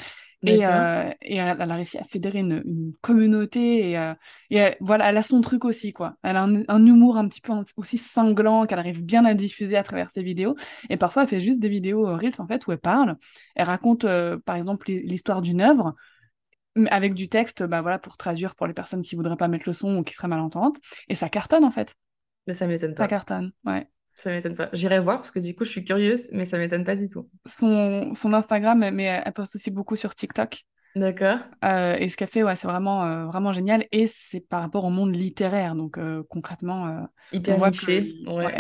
Et, 0.46 0.66
euh, 0.66 1.10
et 1.20 1.36
elle, 1.36 1.56
elle 1.60 1.70
a 1.70 1.74
réussi 1.74 1.98
à 1.98 2.04
fédérer 2.04 2.38
une, 2.40 2.62
une 2.64 2.92
communauté. 3.02 3.90
Et, 3.90 3.98
euh, 3.98 4.14
et 4.50 4.56
elle- 4.56 4.76
voilà, 4.80 5.10
elle 5.10 5.16
a 5.18 5.22
son 5.22 5.40
truc 5.42 5.64
aussi, 5.66 5.92
quoi. 5.92 6.16
Elle 6.22 6.36
a 6.36 6.42
un, 6.42 6.62
un 6.68 6.86
humour 6.86 7.18
un 7.18 7.28
petit 7.28 7.40
peu 7.42 7.52
aussi 7.76 7.98
cinglant 7.98 8.64
qu'elle 8.66 8.78
arrive 8.78 9.02
bien 9.04 9.24
à 9.26 9.34
diffuser 9.34 9.76
à 9.76 9.82
travers 9.82 10.10
ses 10.10 10.22
vidéos. 10.22 10.56
Et 10.88 10.96
parfois, 10.96 11.22
elle 11.22 11.28
fait 11.28 11.40
juste 11.40 11.60
des 11.60 11.68
vidéos 11.68 12.06
euh, 12.08 12.16
Reels, 12.16 12.34
en 12.40 12.46
fait, 12.46 12.66
où 12.66 12.72
elle 12.72 12.78
parle. 12.78 13.16
Elle 13.54 13.66
raconte, 13.66 14.04
euh, 14.04 14.38
par 14.38 14.56
exemple, 14.56 14.86
l'hi- 14.90 15.02
l'histoire 15.06 15.42
d'une 15.42 15.60
œuvre, 15.60 15.94
avec 16.90 17.14
du 17.14 17.28
texte, 17.28 17.62
bah, 17.64 17.82
voilà, 17.82 17.98
pour 17.98 18.16
traduire 18.16 18.54
pour 18.56 18.66
les 18.66 18.74
personnes 18.74 19.02
qui 19.02 19.16
voudraient 19.16 19.36
pas 19.36 19.48
mettre 19.48 19.68
le 19.68 19.72
son 19.74 19.98
ou 19.98 20.02
qui 20.04 20.14
seraient 20.14 20.28
malentendantes. 20.28 20.78
Et 21.08 21.14
ça 21.14 21.28
cartonne, 21.28 21.64
en 21.64 21.70
fait. 21.70 21.94
Mais 22.46 22.54
ça 22.54 22.66
m'étonne 22.66 22.94
Ça 22.96 23.08
pas. 23.08 23.08
cartonne, 23.08 23.52
ouais. 23.64 23.88
Ça 24.20 24.30
m'étonne 24.30 24.54
pas. 24.54 24.68
J'irai 24.74 25.00
voir 25.00 25.18
parce 25.18 25.30
que 25.30 25.38
du 25.38 25.54
coup, 25.54 25.64
je 25.64 25.70
suis 25.70 25.82
curieuse, 25.82 26.28
mais 26.32 26.44
ça 26.44 26.58
m'étonne 26.58 26.84
pas 26.84 26.94
du 26.94 27.08
tout. 27.08 27.26
Son, 27.46 28.14
son 28.14 28.34
Instagram, 28.34 28.90
mais 28.92 29.04
elle 29.04 29.32
poste 29.32 29.56
aussi 29.56 29.70
beaucoup 29.70 29.96
sur 29.96 30.14
TikTok. 30.14 30.66
D'accord. 30.94 31.38
Euh, 31.64 31.96
et 31.96 32.10
ce 32.10 32.18
qu'elle 32.18 32.28
fait, 32.28 32.42
ouais, 32.42 32.54
c'est 32.54 32.68
vraiment, 32.68 33.04
euh, 33.06 33.24
vraiment 33.26 33.54
génial. 33.54 33.86
Et 33.92 34.06
c'est 34.08 34.40
par 34.40 34.60
rapport 34.60 34.84
au 34.84 34.90
monde 34.90 35.16
littéraire. 35.16 35.74
Donc, 35.74 35.96
euh, 35.96 36.22
concrètement, 36.28 37.08
on 37.32 37.36
Hyper 37.38 37.56
que... 37.58 37.66
niché, 37.68 38.14
ouais. 38.26 38.34
Ouais, 38.44 38.56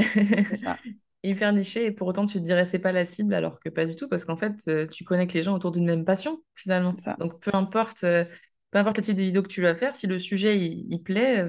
c'est 0.48 0.64
ça. 0.64 0.78
Hyper 1.22 1.52
niché, 1.52 1.84
et 1.84 1.90
pour 1.90 2.08
autant, 2.08 2.24
tu 2.24 2.38
te 2.38 2.42
dirais 2.42 2.64
c'est 2.64 2.78
pas 2.78 2.92
la 2.92 3.04
cible, 3.04 3.34
alors 3.34 3.60
que 3.60 3.68
pas 3.68 3.84
du 3.84 3.94
tout, 3.94 4.08
parce 4.08 4.24
qu'en 4.24 4.38
fait, 4.38 4.88
tu 4.90 5.04
connectes 5.04 5.34
les 5.34 5.42
gens 5.42 5.54
autour 5.54 5.70
d'une 5.70 5.84
même 5.84 6.06
passion, 6.06 6.42
finalement. 6.54 6.94
Donc, 7.18 7.38
peu 7.40 7.50
importe, 7.52 8.00
peu 8.00 8.78
importe 8.78 8.96
le 8.96 9.02
type 9.02 9.16
de 9.16 9.22
vidéo 9.22 9.42
que 9.42 9.48
tu 9.48 9.60
vas 9.60 9.74
faire, 9.74 9.94
si 9.94 10.06
le 10.06 10.16
sujet, 10.16 10.58
il, 10.58 10.86
il 10.90 11.02
plaît, 11.02 11.46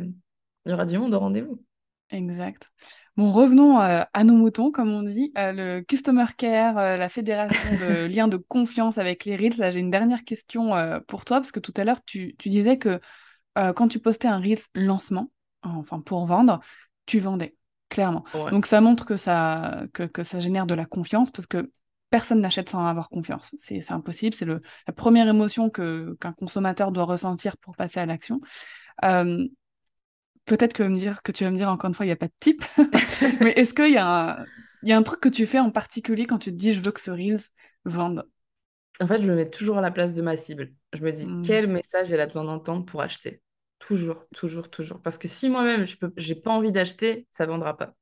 il 0.65 0.71
y 0.71 0.73
aura 0.73 0.85
du 0.85 0.97
monde 0.97 1.13
au 1.13 1.19
rendez-vous. 1.19 1.63
Exact. 2.09 2.69
Bon, 3.17 3.31
revenons 3.31 3.79
euh, 3.81 4.03
à 4.13 4.23
nos 4.23 4.35
moutons, 4.35 4.71
comme 4.71 4.89
on 4.89 5.03
dit. 5.03 5.33
Euh, 5.37 5.51
le 5.51 5.81
Customer 5.81 6.25
Care, 6.37 6.77
euh, 6.77 6.97
la 6.97 7.09
fédération 7.09 7.69
de 7.71 8.05
liens 8.07 8.27
de 8.27 8.37
confiance 8.37 8.97
avec 8.97 9.25
les 9.25 9.35
Reels. 9.35 9.57
Là, 9.57 9.69
j'ai 9.69 9.81
une 9.81 9.91
dernière 9.91 10.23
question 10.23 10.73
pour 11.07 11.25
toi, 11.25 11.37
parce 11.37 11.51
que 11.51 11.59
tout 11.59 11.73
à 11.75 11.83
l'heure, 11.83 12.03
tu, 12.05 12.35
tu 12.37 12.49
disais 12.49 12.77
que 12.77 12.99
quand 13.55 13.89
tu 13.89 13.99
postais 13.99 14.29
un 14.29 14.39
Reels 14.39 14.63
lancement, 14.75 15.29
enfin 15.61 15.99
pour 15.99 16.25
vendre, 16.25 16.61
tu 17.05 17.19
vendais, 17.19 17.55
clairement. 17.89 18.23
Ouais. 18.33 18.49
Donc 18.49 18.65
ça 18.65 18.79
montre 18.79 19.05
que 19.05 19.17
ça, 19.17 19.83
que, 19.93 20.03
que 20.03 20.23
ça 20.23 20.39
génère 20.39 20.65
de 20.65 20.73
la 20.73 20.85
confiance, 20.85 21.31
parce 21.31 21.47
que 21.47 21.69
personne 22.09 22.39
n'achète 22.39 22.69
sans 22.69 22.85
avoir 22.85 23.09
confiance. 23.09 23.53
C'est 23.57 23.81
c'est 23.81 23.93
impossible, 23.93 24.35
c'est 24.35 24.45
le, 24.45 24.61
la 24.87 24.93
première 24.93 25.27
émotion 25.27 25.69
que, 25.69 26.15
qu'un 26.21 26.31
consommateur 26.31 26.93
doit 26.93 27.03
ressentir 27.03 27.57
pour 27.57 27.75
passer 27.75 27.99
à 27.99 28.05
l'action. 28.05 28.39
Peut-être 30.51 30.73
que, 30.73 30.83
me 30.83 30.97
dire, 30.97 31.21
que 31.23 31.31
tu 31.31 31.45
vas 31.45 31.51
me 31.51 31.55
dire 31.57 31.69
encore 31.69 31.87
une 31.87 31.93
fois, 31.93 32.05
il 32.05 32.09
n'y 32.09 32.13
a 32.13 32.17
pas 32.17 32.27
de 32.27 32.33
type, 32.41 32.65
mais 33.39 33.51
est-ce 33.51 33.73
qu'il 33.73 33.91
y 33.91 33.97
a 33.97 34.41
un, 34.41 34.45
y 34.83 34.91
a 34.91 34.97
un 34.97 35.03
truc 35.03 35.21
que 35.21 35.29
tu 35.29 35.47
fais 35.47 35.59
en 35.59 35.71
particulier 35.71 36.25
quand 36.25 36.39
tu 36.39 36.51
te 36.51 36.55
dis 36.57 36.73
je 36.73 36.81
veux 36.81 36.91
que 36.91 36.99
ce 36.99 37.11
Reels 37.11 37.39
vende? 37.85 38.27
En 39.01 39.07
fait, 39.07 39.21
je 39.21 39.29
me 39.29 39.35
mets 39.35 39.49
toujours 39.49 39.77
à 39.79 39.81
la 39.81 39.91
place 39.91 40.15
de 40.15 40.21
ma 40.21 40.35
cible. 40.37 40.73
Je 40.93 41.03
me 41.03 41.11
dis, 41.11 41.27
Hmm, 41.27 41.41
quel 41.41 41.67
message 41.67 42.11
elle 42.13 42.19
a 42.21 42.25
besoin 42.27 42.43
d'entendre 42.45 42.85
pour 42.85 43.01
acheter? 43.01 43.41
Toujours, 43.79 44.27
toujours, 44.35 44.69
toujours. 44.69 45.01
Parce 45.01 45.17
que 45.17 45.27
si 45.27 45.49
moi-même, 45.49 45.87
je 45.87 45.97
peux, 45.97 46.13
j'ai 46.17 46.35
pas 46.35 46.51
envie 46.51 46.71
d'acheter, 46.71 47.27
ça 47.31 47.45
vendra 47.47 47.75
pas. 47.77 47.95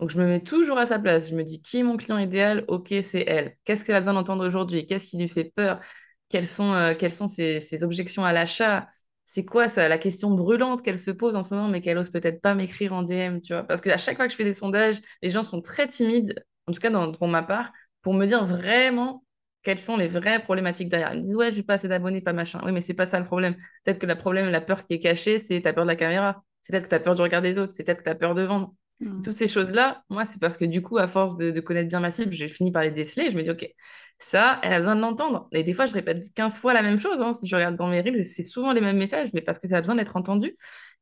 Donc, 0.00 0.10
je 0.10 0.18
me 0.20 0.26
mets 0.26 0.42
toujours 0.42 0.78
à 0.78 0.86
sa 0.86 0.98
place. 0.98 1.30
Je 1.30 1.36
me 1.36 1.44
dis, 1.44 1.62
qui 1.62 1.78
est 1.78 1.84
mon 1.84 1.96
client 1.96 2.18
idéal? 2.18 2.64
Ok, 2.68 2.94
c'est 3.02 3.24
elle. 3.26 3.56
Qu'est-ce 3.64 3.84
qu'elle 3.84 3.96
a 3.96 4.00
besoin 4.00 4.14
d'entendre 4.14 4.46
aujourd'hui? 4.46 4.86
Qu'est-ce 4.86 5.08
qui 5.08 5.18
lui 5.18 5.28
fait 5.28 5.44
peur? 5.44 5.80
Quelles 6.28 6.48
sont, 6.48 6.72
euh, 6.74 6.94
quelles 6.94 7.12
sont 7.12 7.28
ses, 7.28 7.60
ses 7.60 7.84
objections 7.84 8.24
à 8.24 8.32
l'achat? 8.32 8.88
C'est 9.28 9.44
quoi 9.44 9.68
ça, 9.68 9.88
la 9.88 9.98
question 9.98 10.30
brûlante 10.30 10.82
qu'elle 10.82 11.00
se 11.00 11.10
pose 11.10 11.34
en 11.36 11.42
ce 11.42 11.52
moment, 11.54 11.68
mais 11.68 11.80
qu'elle 11.80 11.98
ose 11.98 12.10
peut-être 12.10 12.40
pas 12.40 12.54
m'écrire 12.54 12.92
en 12.92 13.02
DM, 13.02 13.40
tu 13.40 13.52
vois? 13.52 13.64
Parce 13.64 13.80
qu'à 13.80 13.98
chaque 13.98 14.16
fois 14.16 14.26
que 14.26 14.32
je 14.32 14.36
fais 14.36 14.44
des 14.44 14.52
sondages, 14.54 14.98
les 15.20 15.30
gens 15.32 15.42
sont 15.42 15.60
très 15.60 15.88
timides, 15.88 16.34
en 16.66 16.72
tout 16.72 16.80
cas 16.80 16.90
dans, 16.90 17.10
pour 17.12 17.28
ma 17.28 17.42
part, 17.42 17.72
pour 18.02 18.14
me 18.14 18.24
dire 18.26 18.46
vraiment 18.46 19.24
quelles 19.64 19.78
sont 19.80 19.96
les 19.96 20.06
vraies 20.08 20.40
problématiques 20.42 20.88
derrière. 20.88 21.12
Ils 21.14 21.22
me 21.22 21.26
disent, 21.26 21.36
ouais, 21.36 21.50
j'ai 21.50 21.64
pas 21.64 21.74
assez 21.74 21.88
d'abonnés, 21.88 22.20
pas 22.20 22.32
machin. 22.32 22.60
Oui, 22.64 22.70
mais 22.72 22.80
c'est 22.80 22.94
pas 22.94 23.06
ça 23.06 23.18
le 23.18 23.26
problème. 23.26 23.56
Peut-être 23.84 23.98
que 23.98 24.06
le 24.06 24.16
problème, 24.16 24.48
la 24.48 24.60
peur 24.60 24.86
qui 24.86 24.94
est 24.94 25.00
cachée, 25.00 25.40
c'est 25.42 25.60
t'as 25.60 25.72
peur 25.72 25.84
de 25.84 25.90
la 25.90 25.96
caméra. 25.96 26.44
C'est 26.62 26.72
peut-être 26.72 26.84
que 26.84 26.90
t'as 26.90 27.00
peur 27.00 27.16
du 27.16 27.22
regard 27.22 27.42
des 27.42 27.58
autres. 27.58 27.74
C'est 27.74 27.82
peut-être 27.84 27.98
que 27.98 28.04
t'as 28.04 28.14
peur 28.14 28.34
de 28.36 28.42
vendre. 28.42 28.74
hmm, 29.00 29.22
Toutes 29.22 29.34
ces 29.36 29.48
choses-là, 29.48 30.04
moi, 30.08 30.24
c'est 30.32 30.38
parce 30.40 30.56
que 30.56 30.64
du 30.64 30.82
coup, 30.82 30.98
à 30.98 31.08
force 31.08 31.36
de, 31.36 31.50
de 31.50 31.60
connaître 31.60 31.88
bien 31.88 31.98
ma 32.00 32.10
cible, 32.10 32.30
j'ai 32.32 32.46
fini 32.48 32.70
par 32.70 32.84
les 32.84 32.92
déceler. 32.92 33.30
Je 33.32 33.36
me 33.36 33.42
dis, 33.42 33.50
OK, 33.50 33.68
ça, 34.18 34.60
elle 34.62 34.72
a 34.72 34.78
besoin 34.80 34.96
de 34.96 35.00
l'entendre. 35.00 35.48
Et 35.52 35.62
des 35.62 35.74
fois, 35.74 35.86
je 35.86 35.92
répète 35.92 36.24
15 36.34 36.58
fois 36.58 36.74
la 36.74 36.82
même 36.82 36.98
chose. 36.98 37.16
hein. 37.20 37.36
Si 37.42 37.48
je 37.48 37.56
regarde 37.56 37.76
dans 37.76 37.88
mes 37.88 38.00
reels, 38.00 38.26
c'est 38.28 38.46
souvent 38.46 38.72
les 38.72 38.80
mêmes 38.80 38.96
messages, 38.98 39.30
mais 39.34 39.42
parce 39.42 39.58
que 39.58 39.68
ça 39.68 39.78
a 39.78 39.80
besoin 39.80 39.96
d'être 39.96 40.16
entendu. 40.16 40.54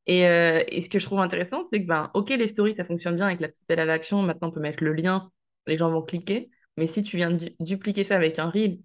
Et, 0.06 0.26
euh, 0.28 0.62
et 0.68 0.82
ce 0.82 0.88
que 0.88 0.98
je 0.98 1.06
trouve 1.06 1.20
intéressant, 1.20 1.66
c'est 1.72 1.80
que, 1.82 1.86
ben, 1.86 2.10
OK, 2.14 2.30
les 2.30 2.48
stories, 2.48 2.74
ça 2.76 2.84
fonctionne 2.84 3.16
bien 3.16 3.26
avec 3.26 3.40
la 3.40 3.48
petite 3.48 3.62
appel 3.64 3.80
à 3.80 3.84
l'action. 3.86 4.22
Maintenant, 4.22 4.48
on 4.48 4.52
peut 4.52 4.60
mettre 4.60 4.84
le 4.84 4.92
lien, 4.94 5.30
les 5.66 5.78
gens 5.78 5.90
vont 5.90 6.02
cliquer. 6.02 6.50
Mais 6.76 6.86
si 6.86 7.02
tu 7.04 7.16
viens 7.16 7.30
du- 7.32 7.54
dupliquer 7.60 8.04
ça 8.04 8.16
avec 8.16 8.38
un 8.38 8.50
reel 8.50 8.80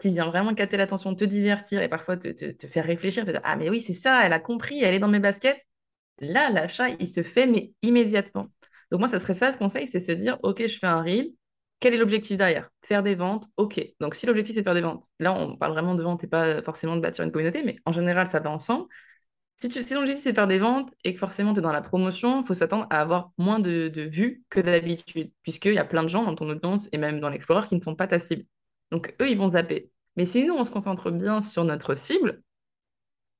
qui 0.00 0.10
vient 0.10 0.26
vraiment 0.28 0.54
capter 0.54 0.76
l'attention, 0.76 1.14
te 1.14 1.24
divertir 1.24 1.82
et 1.82 1.88
parfois 1.88 2.16
te, 2.16 2.28
te, 2.28 2.66
faire 2.66 2.84
réfléchir, 2.86 3.24
te 3.26 3.30
dire, 3.30 3.40
ah, 3.44 3.56
mais 3.56 3.68
oui, 3.70 3.80
c'est 3.82 3.92
ça, 3.92 4.24
elle 4.24 4.32
a 4.32 4.40
compris, 4.40 4.82
elle 4.82 4.94
est 4.94 4.98
dans 4.98 5.08
mes 5.08 5.18
baskets. 5.20 5.58
Là, 6.20 6.50
l'achat, 6.50 6.90
il 6.90 7.08
se 7.08 7.22
fait, 7.22 7.46
mais 7.46 7.72
immédiatement. 7.82 8.48
Donc 8.90 9.00
moi, 9.00 9.08
ça 9.08 9.18
serait 9.18 9.34
ça, 9.34 9.52
ce 9.52 9.58
conseil, 9.58 9.86
c'est 9.86 10.00
se 10.00 10.12
dire, 10.12 10.38
OK, 10.42 10.66
je 10.66 10.78
fais 10.78 10.86
un 10.86 11.02
reel. 11.02 11.32
Quel 11.80 11.94
est 11.94 11.98
l'objectif 11.98 12.38
derrière? 12.38 12.70
Faire 12.90 13.04
des 13.04 13.14
ventes, 13.14 13.46
OK. 13.56 13.80
Donc 14.00 14.16
si 14.16 14.26
l'objectif 14.26 14.56
est 14.56 14.62
de 14.62 14.64
faire 14.64 14.74
des 14.74 14.80
ventes, 14.80 15.04
là, 15.20 15.32
on 15.32 15.56
parle 15.56 15.74
vraiment 15.74 15.94
de 15.94 16.02
vente 16.02 16.24
et 16.24 16.26
pas 16.26 16.60
forcément 16.60 16.96
de 16.96 17.00
bâtir 17.00 17.24
une 17.24 17.30
communauté, 17.30 17.62
mais 17.64 17.76
en 17.86 17.92
général, 17.92 18.28
ça 18.28 18.40
va 18.40 18.50
ensemble. 18.50 18.88
Si, 19.62 19.70
si 19.70 19.94
l'objectif 19.94 20.24
c'est 20.24 20.32
de 20.32 20.34
faire 20.34 20.48
des 20.48 20.58
ventes 20.58 20.92
et 21.04 21.12
que 21.14 21.20
forcément 21.20 21.52
tu 21.52 21.60
es 21.60 21.62
dans 21.62 21.70
la 21.70 21.82
promotion, 21.82 22.40
il 22.40 22.46
faut 22.48 22.54
s'attendre 22.54 22.88
à 22.90 23.00
avoir 23.00 23.30
moins 23.38 23.60
de, 23.60 23.92
vues 24.10 24.42
que 24.50 24.58
d'habitude, 24.58 25.30
puisqu'il 25.44 25.74
y 25.74 25.78
a 25.78 25.84
plein 25.84 26.02
de 26.02 26.08
gens 26.08 26.24
dans 26.24 26.34
ton 26.34 26.48
audience 26.48 26.88
et 26.90 26.98
même 26.98 27.20
dans 27.20 27.28
l'Explorer 27.28 27.68
qui 27.68 27.76
ne 27.76 27.80
sont 27.80 27.94
pas 27.94 28.08
ta 28.08 28.18
cible. 28.18 28.44
Donc 28.90 29.14
eux, 29.22 29.30
ils 29.30 29.38
vont 29.38 29.52
zapper. 29.52 29.92
Mais 30.16 30.26
si 30.26 30.44
nous, 30.44 30.54
on 30.54 30.64
se 30.64 30.72
concentre 30.72 31.12
bien 31.12 31.44
sur 31.44 31.62
notre 31.62 31.94
cible, 31.94 32.42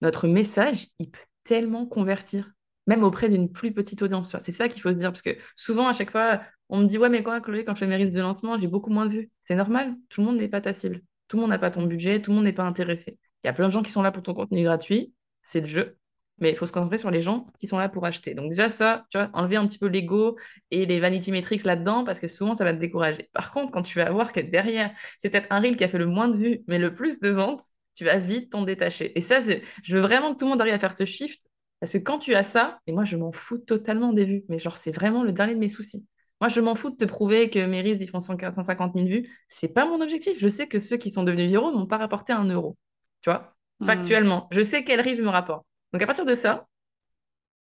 notre 0.00 0.28
message, 0.28 0.86
il 1.00 1.10
peut 1.10 1.18
tellement 1.42 1.86
convertir, 1.86 2.52
même 2.86 3.02
auprès 3.02 3.28
d'une 3.28 3.50
plus 3.50 3.74
petite 3.74 4.00
audience. 4.02 4.36
C'est 4.38 4.52
ça 4.52 4.68
qu'il 4.68 4.80
faut 4.80 4.90
se 4.90 4.94
dire, 4.94 5.10
parce 5.10 5.22
que 5.22 5.36
souvent, 5.56 5.88
à 5.88 5.92
chaque 5.92 6.12
fois, 6.12 6.40
on 6.70 6.78
me 6.78 6.86
dit, 6.86 6.98
ouais, 6.98 7.08
mais 7.08 7.22
quoi, 7.22 7.40
Chloé, 7.40 7.64
quand 7.64 7.74
je 7.74 7.80
fais 7.80 7.86
mes 7.86 8.06
de 8.06 8.20
lancement, 8.20 8.58
j'ai 8.58 8.68
beaucoup 8.68 8.90
moins 8.90 9.06
de 9.06 9.10
vues. 9.10 9.30
C'est 9.50 9.56
normal, 9.56 9.96
tout 10.08 10.20
le 10.20 10.28
monde 10.28 10.36
n'est 10.36 10.46
pas 10.46 10.60
ta 10.60 10.72
cible. 10.72 11.00
Tout 11.26 11.36
le 11.36 11.40
monde 11.40 11.50
n'a 11.50 11.58
pas 11.58 11.72
ton 11.72 11.84
budget, 11.84 12.22
tout 12.22 12.30
le 12.30 12.36
monde 12.36 12.44
n'est 12.44 12.52
pas 12.52 12.62
intéressé. 12.62 13.18
Il 13.42 13.48
y 13.48 13.50
a 13.50 13.52
plein 13.52 13.66
de 13.66 13.72
gens 13.72 13.82
qui 13.82 13.90
sont 13.90 14.00
là 14.00 14.12
pour 14.12 14.22
ton 14.22 14.32
contenu 14.32 14.62
gratuit, 14.62 15.12
c'est 15.42 15.60
le 15.60 15.66
jeu, 15.66 15.98
mais 16.38 16.50
il 16.50 16.56
faut 16.56 16.66
se 16.66 16.72
concentrer 16.72 16.98
sur 16.98 17.10
les 17.10 17.20
gens 17.20 17.48
qui 17.58 17.66
sont 17.66 17.76
là 17.76 17.88
pour 17.88 18.06
acheter. 18.06 18.34
Donc 18.34 18.50
déjà 18.50 18.68
ça, 18.68 19.06
tu 19.10 19.18
vois, 19.18 19.28
enlever 19.32 19.56
un 19.56 19.66
petit 19.66 19.78
peu 19.78 19.88
l'ego 19.88 20.36
et 20.70 20.86
les 20.86 21.00
vanity 21.00 21.32
metrics 21.32 21.64
là-dedans, 21.64 22.04
parce 22.04 22.20
que 22.20 22.28
souvent 22.28 22.54
ça 22.54 22.62
va 22.62 22.72
te 22.72 22.78
décourager. 22.78 23.28
Par 23.32 23.50
contre, 23.50 23.72
quand 23.72 23.82
tu 23.82 23.98
vas 23.98 24.08
voir 24.12 24.32
que 24.32 24.38
derrière, 24.38 24.92
c'est 25.18 25.30
peut-être 25.30 25.48
un 25.50 25.58
reel 25.58 25.76
qui 25.76 25.82
a 25.82 25.88
fait 25.88 25.98
le 25.98 26.06
moins 26.06 26.28
de 26.28 26.36
vues, 26.36 26.60
mais 26.68 26.78
le 26.78 26.94
plus 26.94 27.18
de 27.18 27.30
ventes, 27.30 27.64
tu 27.96 28.04
vas 28.04 28.18
vite 28.18 28.52
t'en 28.52 28.62
détacher. 28.62 29.18
Et 29.18 29.20
ça, 29.20 29.40
je 29.40 29.96
veux 29.96 30.00
vraiment 30.00 30.32
que 30.32 30.38
tout 30.38 30.44
le 30.44 30.50
monde 30.50 30.60
arrive 30.60 30.74
à 30.74 30.78
faire 30.78 30.94
ce 30.96 31.06
shift, 31.06 31.42
parce 31.80 31.92
que 31.92 31.98
quand 31.98 32.20
tu 32.20 32.36
as 32.36 32.44
ça, 32.44 32.78
et 32.86 32.92
moi 32.92 33.02
je 33.02 33.16
m'en 33.16 33.32
fous 33.32 33.58
totalement 33.58 34.12
des 34.12 34.26
vues, 34.26 34.44
mais 34.48 34.60
genre 34.60 34.76
c'est 34.76 34.92
vraiment 34.92 35.24
le 35.24 35.32
dernier 35.32 35.54
de 35.54 35.58
mes 35.58 35.68
soucis. 35.68 36.04
Moi, 36.40 36.48
je 36.48 36.60
m'en 36.60 36.74
fous 36.74 36.90
de 36.90 36.96
te 36.96 37.04
prouver 37.04 37.50
que 37.50 37.58
mes 37.64 37.82
reels, 37.82 38.00
ils 38.00 38.08
font 38.08 38.20
150 38.20 38.94
000 38.94 39.06
vues. 39.06 39.28
C'est 39.48 39.68
pas 39.68 39.84
mon 39.86 40.00
objectif. 40.00 40.38
Je 40.38 40.48
sais 40.48 40.66
que 40.66 40.80
ceux 40.80 40.96
qui 40.96 41.12
sont 41.12 41.22
devenus 41.22 41.48
viraux 41.48 41.70
n'ont 41.72 41.86
pas 41.86 41.98
rapporté 41.98 42.32
un 42.32 42.44
euro. 42.44 42.78
Tu 43.20 43.30
vois? 43.30 43.54
Hmm. 43.80 43.86
Factuellement. 43.86 44.48
Je 44.50 44.62
sais 44.62 44.82
quel 44.82 45.00
reels 45.00 45.22
me 45.22 45.28
rapporte. 45.28 45.66
Donc, 45.92 46.00
à 46.02 46.06
partir 46.06 46.24
de 46.24 46.36
ça, 46.36 46.66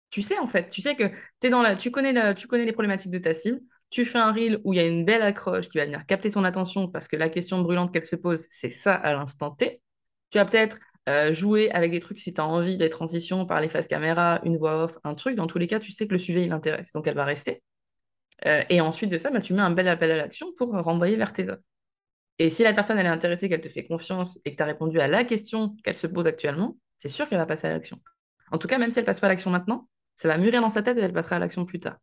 tu 0.09 0.21
sais, 0.21 0.37
en 0.39 0.47
fait, 0.47 0.69
tu 0.69 0.81
sais 0.81 0.95
que 0.95 1.11
es 1.41 1.49
dans 1.49 1.61
la... 1.61 1.75
tu, 1.75 1.91
connais 1.91 2.13
la... 2.13 2.33
tu 2.33 2.47
connais 2.47 2.65
les 2.65 2.71
problématiques 2.71 3.11
de 3.11 3.17
ta 3.17 3.33
cible. 3.33 3.59
Tu 3.89 4.05
fais 4.05 4.19
un 4.19 4.31
reel 4.31 4.59
où 4.63 4.73
il 4.73 4.77
y 4.77 4.79
a 4.79 4.85
une 4.85 5.05
belle 5.05 5.21
accroche 5.21 5.69
qui 5.69 5.77
va 5.77 5.85
venir 5.85 6.05
capter 6.05 6.29
ton 6.29 6.43
attention 6.43 6.87
parce 6.89 7.07
que 7.07 7.15
la 7.15 7.29
question 7.29 7.61
brûlante 7.61 7.93
qu'elle 7.93 8.05
se 8.05 8.17
pose, 8.17 8.45
c'est 8.49 8.69
ça 8.69 8.93
à 8.93 9.13
l'instant 9.13 9.51
T. 9.51 9.81
Tu 10.29 10.37
vas 10.37 10.45
peut-être 10.45 10.77
euh, 11.07 11.33
jouer 11.33 11.71
avec 11.71 11.91
des 11.91 12.01
trucs 12.01 12.19
si 12.19 12.33
tu 12.33 12.41
as 12.41 12.45
envie, 12.45 12.77
des 12.77 12.89
transitions 12.89 13.45
par 13.45 13.61
les 13.61 13.69
faces 13.69 13.87
caméra, 13.87 14.41
une 14.43 14.57
voix 14.57 14.83
off, 14.83 14.97
un 15.05 15.15
truc. 15.15 15.35
Dans 15.35 15.47
tous 15.47 15.57
les 15.57 15.67
cas, 15.67 15.79
tu 15.79 15.91
sais 15.91 16.05
que 16.05 16.13
le 16.13 16.19
sujet, 16.19 16.43
il 16.43 16.51
intéresse. 16.51 16.91
Donc, 16.91 17.07
elle 17.07 17.15
va 17.15 17.25
rester. 17.25 17.63
Euh, 18.45 18.63
et 18.69 18.81
ensuite 18.81 19.09
de 19.09 19.17
ça, 19.17 19.31
bah, 19.31 19.41
tu 19.41 19.53
mets 19.53 19.61
un 19.61 19.71
bel 19.71 19.87
appel 19.87 20.11
à 20.11 20.17
l'action 20.17 20.53
pour 20.57 20.71
renvoyer 20.73 21.15
vers 21.15 21.33
tes 21.33 21.49
offres. 21.49 21.61
Et 22.39 22.49
si 22.49 22.63
la 22.63 22.73
personne 22.73 22.99
elle 22.99 23.05
est 23.05 23.09
intéressée, 23.09 23.49
qu'elle 23.49 23.61
te 23.61 23.69
fait 23.69 23.83
confiance 23.83 24.39
et 24.45 24.51
que 24.51 24.57
tu 24.57 24.63
as 24.63 24.67
répondu 24.67 24.99
à 24.99 25.07
la 25.07 25.23
question 25.23 25.75
qu'elle 25.83 25.95
se 25.95 26.07
pose 26.07 26.27
actuellement, 26.27 26.77
c'est 26.97 27.09
sûr 27.09 27.27
qu'elle 27.27 27.39
va 27.39 27.47
passer 27.47 27.67
à 27.67 27.71
l'action. 27.71 27.99
En 28.51 28.57
tout 28.57 28.67
cas, 28.67 28.77
même 28.77 28.91
si 28.91 28.99
elle 28.99 29.05
passe 29.05 29.19
pas 29.19 29.27
à 29.27 29.29
l'action 29.31 29.49
maintenant, 29.49 29.89
ça 30.15 30.27
va 30.27 30.37
mûrir 30.37 30.61
dans 30.61 30.69
sa 30.69 30.83
tête 30.83 30.97
et 30.97 31.01
elle 31.01 31.13
passera 31.13 31.37
à 31.37 31.39
l'action 31.39 31.65
plus 31.65 31.79
tard. 31.79 31.97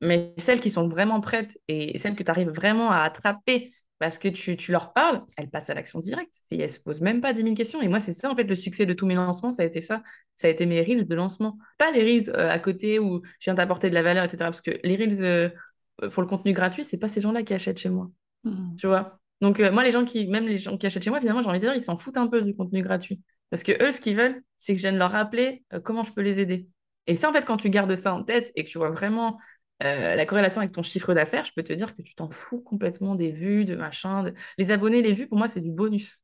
Mais 0.00 0.32
celles 0.38 0.60
qui 0.60 0.70
sont 0.70 0.88
vraiment 0.88 1.20
prêtes 1.20 1.58
et 1.68 1.98
celles 1.98 2.14
que 2.14 2.22
tu 2.22 2.30
arrives 2.30 2.50
vraiment 2.50 2.90
à 2.90 3.00
attraper 3.00 3.72
parce 3.98 4.18
que 4.18 4.28
tu, 4.28 4.56
tu 4.56 4.70
leur 4.70 4.92
parles, 4.92 5.22
elles 5.36 5.50
passent 5.50 5.70
à 5.70 5.74
l'action 5.74 5.98
directe. 5.98 6.32
Elles 6.50 6.58
ne 6.58 6.68
se 6.68 6.78
posent 6.78 7.00
même 7.00 7.20
pas 7.20 7.32
10 7.32 7.42
000 7.42 7.54
questions. 7.54 7.82
Et 7.82 7.88
moi, 7.88 7.98
c'est 7.98 8.12
ça, 8.12 8.30
en 8.30 8.36
fait, 8.36 8.44
le 8.44 8.54
succès 8.54 8.86
de 8.86 8.92
tous 8.92 9.06
mes 9.06 9.14
lancements, 9.14 9.50
ça 9.50 9.62
a 9.62 9.66
été 9.66 9.80
ça. 9.80 10.02
Ça 10.36 10.46
a 10.46 10.50
été 10.50 10.66
mes 10.66 10.80
reels 10.80 11.06
de 11.06 11.14
lancement. 11.14 11.58
Pas 11.78 11.90
les 11.90 12.02
reels 12.02 12.30
euh, 12.30 12.48
à 12.48 12.58
côté 12.60 13.00
où 13.00 13.22
je 13.40 13.44
viens 13.44 13.56
t'apporter 13.56 13.90
de 13.90 13.94
la 13.94 14.02
valeur, 14.02 14.24
etc. 14.24 14.38
Parce 14.38 14.60
que 14.60 14.78
les 14.84 14.96
reels 14.96 15.22
euh, 15.22 15.50
pour 16.10 16.22
le 16.22 16.28
contenu 16.28 16.52
gratuit, 16.52 16.84
c'est 16.84 16.98
pas 16.98 17.08
ces 17.08 17.20
gens-là 17.20 17.42
qui 17.42 17.54
achètent 17.54 17.78
chez 17.78 17.88
moi. 17.88 18.08
Hmm. 18.44 18.76
Tu 18.76 18.86
vois? 18.86 19.18
Donc, 19.40 19.58
euh, 19.58 19.72
moi, 19.72 19.82
les 19.82 19.90
gens 19.90 20.04
qui, 20.04 20.28
même 20.28 20.46
les 20.46 20.58
gens 20.58 20.76
qui 20.78 20.86
achètent 20.86 21.02
chez 21.02 21.10
moi, 21.10 21.20
finalement, 21.20 21.42
j'ai 21.42 21.48
envie 21.48 21.58
de 21.58 21.64
dire, 21.64 21.74
ils 21.74 21.82
s'en 21.82 21.96
foutent 21.96 22.18
un 22.18 22.28
peu 22.28 22.42
du 22.42 22.54
contenu 22.54 22.82
gratuit. 22.82 23.20
Parce 23.50 23.64
que 23.64 23.72
eux, 23.82 23.90
ce 23.90 24.00
qu'ils 24.00 24.16
veulent, 24.16 24.42
c'est 24.58 24.74
que 24.74 24.78
je 24.78 24.84
vienne 24.84 24.98
leur 24.98 25.10
rappeler 25.10 25.64
comment 25.82 26.04
je 26.04 26.12
peux 26.12 26.20
les 26.20 26.38
aider. 26.38 26.68
Et 27.08 27.16
ça, 27.16 27.30
en 27.30 27.32
fait, 27.32 27.44
quand 27.44 27.56
tu 27.56 27.70
gardes 27.70 27.96
ça 27.96 28.14
en 28.14 28.22
tête 28.22 28.52
et 28.54 28.64
que 28.64 28.68
tu 28.68 28.78
vois 28.78 28.90
vraiment 28.90 29.38
euh, 29.82 30.14
la 30.14 30.26
corrélation 30.26 30.60
avec 30.60 30.72
ton 30.72 30.82
chiffre 30.82 31.14
d'affaires, 31.14 31.44
je 31.44 31.52
peux 31.54 31.62
te 31.62 31.72
dire 31.72 31.94
que 31.94 32.02
tu 32.02 32.14
t'en 32.14 32.30
fous 32.30 32.60
complètement 32.60 33.14
des 33.14 33.30
vues, 33.30 33.64
de 33.64 33.76
machin. 33.76 34.32
Les 34.58 34.70
abonnés, 34.72 35.02
les 35.02 35.12
vues, 35.12 35.28
pour 35.28 35.38
moi, 35.38 35.48
c'est 35.48 35.60
du 35.60 35.70
bonus. 35.70 36.20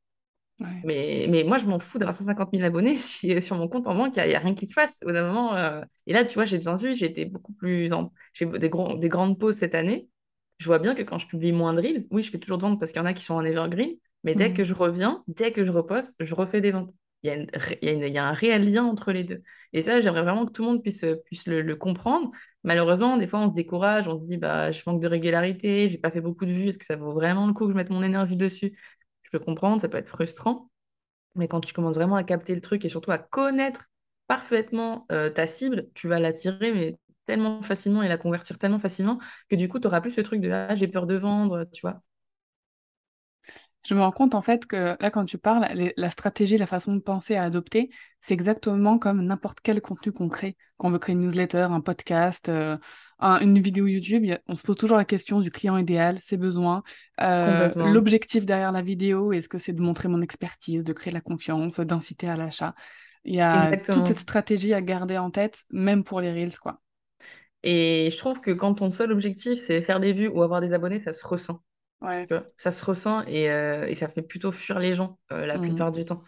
Mais, 0.59 1.27
mais 1.29 1.43
moi, 1.43 1.57
je 1.57 1.65
m'en 1.65 1.79
fous 1.79 1.99
d'avoir 1.99 2.15
150 2.15 2.49
000 2.53 2.63
abonnés 2.63 2.95
si 2.95 3.33
euh, 3.33 3.41
sur 3.41 3.57
mon 3.57 3.67
compte 3.67 3.87
en 3.87 3.95
banque, 3.95 4.15
il 4.15 4.27
n'y 4.27 4.35
a, 4.35 4.39
rien 4.39 4.53
qui 4.53 4.67
se 4.67 4.73
passe. 4.73 4.99
Au 5.05 5.11
moment, 5.11 5.55
euh, 5.55 5.81
Et 6.07 6.13
là, 6.13 6.23
tu 6.23 6.33
vois, 6.35 6.45
j'ai 6.45 6.57
bien 6.57 6.75
vu, 6.75 6.95
j'ai 6.95 7.07
été 7.07 7.25
beaucoup 7.25 7.53
plus. 7.53 7.91
En... 7.91 8.11
J'ai 8.33 8.45
des, 8.45 8.69
des 8.69 9.09
grandes 9.09 9.39
pauses 9.39 9.55
cette 9.55 9.75
année. 9.75 10.07
Je 10.57 10.67
vois 10.67 10.79
bien 10.79 10.95
que 10.95 11.03
quand 11.03 11.17
je 11.17 11.27
publie 11.27 11.51
moins 11.51 11.73
de 11.73 11.81
reels, 11.81 12.05
oui, 12.11 12.23
je 12.23 12.31
fais 12.31 12.39
toujours 12.39 12.57
de 12.57 12.63
ventes 12.63 12.79
parce 12.79 12.91
qu'il 12.91 12.99
y 13.01 13.03
en 13.03 13.05
a 13.05 13.13
qui 13.13 13.23
sont 13.23 13.33
en 13.33 13.43
evergreen, 13.43 13.91
mais 14.23 14.35
dès 14.35 14.49
mmh. 14.49 14.53
que 14.53 14.63
je 14.63 14.73
reviens, 14.73 15.21
dès 15.27 15.51
que 15.51 15.65
je 15.65 15.71
reposte, 15.71 16.15
je 16.23 16.33
refais 16.33 16.61
des 16.61 16.71
ventes. 16.71 16.93
Il 17.23 17.49
y, 17.81 18.17
a 18.17 18.27
un 18.27 18.33
réel 18.33 18.71
lien 18.71 18.83
entre 18.83 19.11
les 19.11 19.23
deux. 19.23 19.41
Et 19.73 19.81
ça, 19.81 19.99
j'aimerais 19.99 20.21
vraiment 20.21 20.45
que 20.45 20.51
tout 20.51 20.61
le 20.61 20.69
monde 20.69 20.83
puisse, 20.83 21.03
puisse 21.25 21.47
le, 21.47 21.75
comprendre. 21.75 22.29
Malheureusement, 22.65 23.17
des 23.17 23.27
fois, 23.29 23.41
on 23.41 23.49
se 23.51 23.55
décourage, 23.55 24.07
on 24.09 24.19
se 24.19 24.25
dit, 24.25 24.37
bah, 24.37 24.71
je 24.73 24.83
manque 24.87 25.01
de 25.01 25.07
régularité, 25.07 25.89
j'ai 25.91 25.99
pas 25.99 26.11
fait 26.11 26.21
beaucoup 26.21 26.45
de 26.45 26.51
vues, 26.51 26.69
est-ce 26.69 26.79
que 26.79 26.85
ça 26.87 26.97
vaut 26.97 27.13
vraiment 27.13 27.47
le 27.47 27.53
coup 27.53 27.65
que 27.67 27.71
je 27.73 27.77
mette 27.77 27.91
mon 27.91 28.03
énergie 28.03 28.37
dessus? 28.37 28.77
Je 29.23 29.31
peux 29.31 29.39
comprendre, 29.39 29.81
ça 29.81 29.89
peut 29.89 29.97
être 29.99 30.09
frustrant. 30.09 30.71
Mais 31.35 31.47
quand 31.47 31.61
tu 31.61 31.73
commences 31.73 31.95
vraiment 31.95 32.15
à 32.15 32.23
capter 32.23 32.55
le 32.55 32.61
truc 32.61 32.85
et 32.85 32.89
surtout 32.89 33.11
à 33.11 33.17
connaître 33.19 33.85
parfaitement 34.27 35.05
euh, 35.11 35.29
ta 35.29 35.47
cible, 35.47 35.87
tu 35.95 36.07
vas 36.07 36.19
l'attirer 36.19 36.73
mais 36.73 36.97
tellement 37.25 37.61
facilement 37.63 38.03
et 38.03 38.07
la 38.09 38.17
convertir 38.17 38.57
tellement 38.59 38.79
facilement 38.79 39.19
que 39.49 39.55
du 39.55 39.67
coup, 39.69 39.79
tu 39.79 39.87
n'auras 39.87 40.01
plus 40.01 40.11
ce 40.11 40.21
truc 40.21 40.41
de 40.41 40.51
ah, 40.51 40.75
j'ai 40.75 40.87
peur 40.87 41.07
de 41.07 41.15
vendre, 41.15 41.65
tu 41.73 41.81
vois? 41.81 42.01
Je 43.85 43.93
me 43.93 44.01
rends 44.01 44.11
compte 44.11 44.33
en 44.33 44.41
fait 44.41 44.65
que 44.65 44.97
là, 44.99 45.11
quand 45.11 45.25
tu 45.25 45.37
parles, 45.37 45.67
la 45.95 46.09
stratégie, 46.09 46.57
la 46.57 46.65
façon 46.65 46.93
de 46.95 46.99
penser 46.99 47.35
à 47.35 47.43
adopter, 47.43 47.89
c'est 48.21 48.33
exactement 48.33 48.97
comme 48.97 49.21
n'importe 49.21 49.59
quel 49.61 49.79
contenu 49.81 50.11
qu'on 50.11 50.27
crée. 50.27 50.57
Quand 50.77 50.87
on 50.87 50.91
veut 50.91 50.99
créer 50.99 51.13
une 51.13 51.21
newsletter, 51.21 51.67
un 51.69 51.81
podcast, 51.81 52.49
euh, 52.49 52.77
une 53.19 53.59
vidéo 53.59 53.85
YouTube, 53.85 54.25
on 54.47 54.55
se 54.55 54.63
pose 54.63 54.75
toujours 54.75 54.97
la 54.97 55.05
question 55.05 55.39
du 55.39 55.51
client 55.51 55.77
idéal, 55.77 56.19
ses 56.19 56.37
besoins, 56.37 56.83
euh, 57.21 57.69
l'objectif 57.75 58.45
derrière 58.45 58.71
la 58.71 58.81
vidéo, 58.81 59.31
est-ce 59.31 59.47
que 59.47 59.59
c'est 59.59 59.73
de 59.73 59.81
montrer 59.81 60.07
mon 60.07 60.21
expertise, 60.21 60.83
de 60.83 60.93
créer 60.93 61.13
la 61.13 61.21
confiance, 61.21 61.79
d'inciter 61.79 62.27
à 62.27 62.35
l'achat? 62.35 62.73
Il 63.23 63.35
y 63.35 63.41
a 63.41 63.77
toute 63.77 64.07
cette 64.07 64.19
stratégie 64.19 64.73
à 64.73 64.81
garder 64.81 65.17
en 65.17 65.31
tête, 65.31 65.63
même 65.69 66.03
pour 66.03 66.21
les 66.21 66.31
Reels, 66.31 66.57
quoi. 66.59 66.79
Et 67.63 68.09
je 68.11 68.17
trouve 68.17 68.41
que 68.41 68.51
quand 68.51 68.75
ton 68.75 68.91
seul 68.91 69.11
objectif, 69.11 69.59
c'est 69.59 69.81
faire 69.81 69.99
des 69.99 70.13
vues 70.13 70.27
ou 70.27 70.43
avoir 70.43 70.61
des 70.61 70.73
abonnés, 70.73 71.01
ça 71.01 71.13
se 71.13 71.25
ressent. 71.25 71.61
Ouais. 72.01 72.27
Ça 72.57 72.71
se 72.71 72.83
ressent 72.83 73.23
et, 73.27 73.49
euh, 73.49 73.87
et, 73.87 73.95
ça 73.95 74.07
fait 74.07 74.21
plutôt 74.21 74.51
fuir 74.51 74.79
les 74.79 74.95
gens 74.95 75.17
euh, 75.31 75.45
la 75.45 75.57
mmh. 75.57 75.61
plupart 75.61 75.91
du 75.91 76.05
temps. 76.05 76.23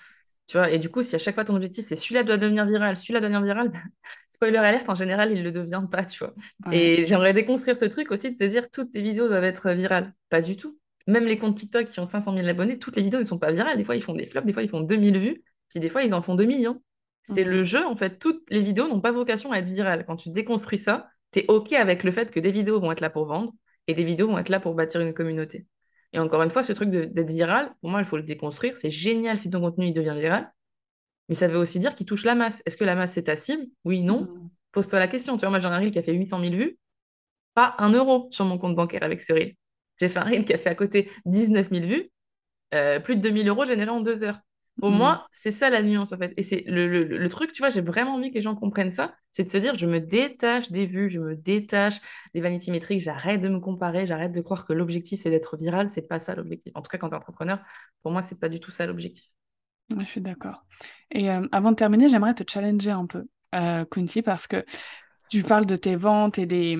Tu 0.47 0.57
vois, 0.57 0.71
et 0.71 0.77
du 0.77 0.89
coup, 0.89 1.03
si 1.03 1.15
à 1.15 1.19
chaque 1.19 1.35
fois 1.35 1.43
ton 1.43 1.55
objectif 1.55 1.87
c'est 1.89 1.97
celui-là 1.97 2.23
doit 2.23 2.37
devenir 2.37 2.65
viral, 2.65 2.95
celui-là 2.97 3.19
doit 3.19 3.29
devenir 3.29 3.43
viral, 3.43 3.71
spoiler 4.29 4.57
alerte, 4.57 4.87
en 4.89 4.95
général, 4.95 5.31
il 5.31 5.39
ne 5.39 5.43
le 5.43 5.51
devient 5.51 5.83
pas, 5.91 6.05
tu 6.05 6.19
vois. 6.19 6.33
Et 6.71 7.05
j'aimerais 7.05 7.33
déconstruire 7.33 7.77
ce 7.77 7.85
truc 7.85 8.11
aussi 8.11 8.31
de 8.31 8.35
se 8.35 8.45
dire 8.45 8.71
toutes 8.71 8.93
tes 8.93 9.01
vidéos 9.01 9.27
doivent 9.27 9.43
être 9.43 9.71
virales. 9.71 10.13
Pas 10.29 10.41
du 10.41 10.55
tout. 10.55 10.79
Même 11.05 11.25
les 11.25 11.37
comptes 11.37 11.57
TikTok 11.57 11.85
qui 11.85 11.99
ont 11.99 12.05
500 12.05 12.33
000 12.33 12.47
abonnés, 12.47 12.79
toutes 12.79 12.95
les 12.95 13.01
vidéos 13.01 13.19
ne 13.19 13.25
sont 13.25 13.39
pas 13.39 13.51
virales. 13.51 13.77
Des 13.77 13.83
fois, 13.83 13.95
ils 13.95 14.01
font 14.01 14.13
des 14.13 14.25
flops, 14.25 14.45
des 14.45 14.53
fois, 14.53 14.63
ils 14.63 14.69
font 14.69 14.81
2000 14.81 15.19
vues, 15.19 15.43
puis 15.69 15.79
des 15.79 15.89
fois, 15.89 16.03
ils 16.03 16.13
en 16.13 16.21
font 16.21 16.35
2 16.35 16.45
millions. 16.45 16.81
C'est 17.23 17.43
mmh. 17.43 17.49
le 17.49 17.65
jeu, 17.65 17.85
en 17.85 17.95
fait. 17.95 18.19
Toutes 18.19 18.43
les 18.49 18.61
vidéos 18.61 18.87
n'ont 18.87 19.01
pas 19.01 19.11
vocation 19.11 19.51
à 19.51 19.59
être 19.59 19.69
virales. 19.69 20.05
Quand 20.05 20.15
tu 20.15 20.29
déconstruis 20.29 20.81
ça, 20.81 21.09
tu 21.31 21.39
es 21.39 21.45
OK 21.49 21.73
avec 21.73 22.03
le 22.03 22.11
fait 22.11 22.31
que 22.31 22.39
des 22.39 22.51
vidéos 22.51 22.79
vont 22.79 22.91
être 22.91 23.01
là 23.01 23.09
pour 23.09 23.25
vendre 23.25 23.53
et 23.87 23.93
des 23.93 24.03
vidéos 24.03 24.27
vont 24.27 24.37
être 24.37 24.49
là 24.49 24.59
pour 24.59 24.75
bâtir 24.75 25.01
une 25.01 25.13
communauté. 25.13 25.65
Et 26.13 26.19
encore 26.19 26.41
une 26.41 26.49
fois, 26.49 26.63
ce 26.63 26.73
truc 26.73 26.89
d'être 26.89 27.31
viral, 27.31 27.73
pour 27.81 27.89
moi, 27.89 27.99
il 27.99 28.05
faut 28.05 28.17
le 28.17 28.23
déconstruire. 28.23 28.77
C'est 28.77 28.91
génial 28.91 29.41
si 29.41 29.49
ton 29.49 29.59
contenu 29.61 29.87
il 29.87 29.93
devient 29.93 30.15
viral, 30.17 30.51
mais 31.29 31.35
ça 31.35 31.47
veut 31.47 31.57
aussi 31.57 31.79
dire 31.79 31.95
qu'il 31.95 32.05
touche 32.05 32.23
la 32.23 32.35
masse. 32.35 32.55
Est-ce 32.65 32.77
que 32.77 32.85
la 32.85 32.95
masse, 32.95 33.13
c'est 33.13 33.23
ta 33.23 33.37
cible? 33.37 33.65
Oui, 33.83 34.01
non 34.01 34.21
mm. 34.21 34.49
Pose-toi 34.71 34.99
la 34.99 35.07
question. 35.07 35.35
Tu 35.35 35.41
vois, 35.41 35.49
moi, 35.49 35.59
j'ai 35.59 35.67
un 35.67 35.77
reel 35.77 35.91
qui 35.91 35.99
a 35.99 36.03
fait 36.03 36.13
800 36.13 36.39
000 36.39 36.55
vues, 36.55 36.77
pas 37.53 37.75
un 37.79 37.91
euro 37.91 38.27
sur 38.31 38.45
mon 38.45 38.57
compte 38.57 38.75
bancaire 38.75 39.03
avec 39.03 39.23
ce 39.23 39.33
reel. 39.33 39.55
J'ai 39.99 40.07
fait 40.07 40.19
un 40.19 40.23
reel 40.23 40.45
qui 40.45 40.53
a 40.53 40.57
fait 40.57 40.69
à 40.69 40.75
côté 40.75 41.11
19 41.25 41.69
000 41.71 41.85
vues, 41.85 42.11
euh, 42.73 42.99
plus 42.99 43.15
de 43.15 43.21
2000 43.21 43.47
euros 43.49 43.65
générés 43.65 43.89
en 43.89 44.01
deux 44.01 44.23
heures. 44.23 44.39
Pour 44.79 44.91
mm. 44.91 44.97
moi, 44.97 45.27
c'est 45.31 45.51
ça 45.51 45.69
la 45.69 45.81
nuance 45.81 46.13
en 46.13 46.17
fait. 46.17 46.33
Et 46.37 46.43
c'est 46.43 46.63
le, 46.67 47.27
truc, 47.29 47.51
tu 47.51 47.61
vois, 47.61 47.69
j'ai 47.69 47.81
vraiment 47.81 48.13
envie 48.13 48.29
que 48.29 48.35
les 48.35 48.41
gens 48.41 48.55
comprennent 48.55 48.91
ça, 48.91 49.15
c'est 49.31 49.43
de 49.43 49.51
se 49.51 49.57
dire, 49.57 49.75
je 49.75 49.85
me 49.85 49.99
détache 49.99 50.71
des 50.71 50.85
vues, 50.85 51.09
je 51.09 51.19
me 51.19 51.35
détache 51.35 51.99
des 52.33 52.41
vanity 52.41 52.71
metrics, 52.71 53.01
j'arrête 53.01 53.41
de 53.41 53.49
me 53.49 53.59
comparer, 53.59 54.05
j'arrête 54.05 54.31
de 54.31 54.41
croire 54.41 54.65
que 54.65 54.73
l'objectif 54.73 55.21
c'est 55.21 55.29
d'être 55.29 55.57
viral, 55.57 55.89
c'est 55.93 56.07
pas 56.07 56.19
ça 56.19 56.35
l'objectif. 56.35 56.71
En 56.75 56.81
tout 56.81 56.89
cas, 56.89 56.97
quand 56.97 57.09
tu 57.09 57.15
es 57.15 57.17
entrepreneur, 57.17 57.59
pour 58.03 58.11
moi, 58.11 58.23
c'est 58.27 58.39
pas 58.39 58.49
du 58.49 58.59
tout 58.59 58.71
ça 58.71 58.85
l'objectif. 58.85 59.25
je 59.89 60.03
suis 60.05 60.21
d'accord. 60.21 60.65
Et 61.11 61.29
euh, 61.29 61.47
avant 61.51 61.71
de 61.71 61.75
terminer, 61.75 62.09
j'aimerais 62.09 62.33
te 62.33 62.43
challenger 62.49 62.91
un 62.91 63.05
peu, 63.05 63.25
euh, 63.55 63.85
Quincy, 63.85 64.21
parce 64.21 64.47
que 64.47 64.63
tu 65.29 65.43
parles 65.43 65.65
de 65.65 65.75
tes 65.75 65.95
ventes 65.95 66.37
et 66.39 66.45
des, 66.45 66.77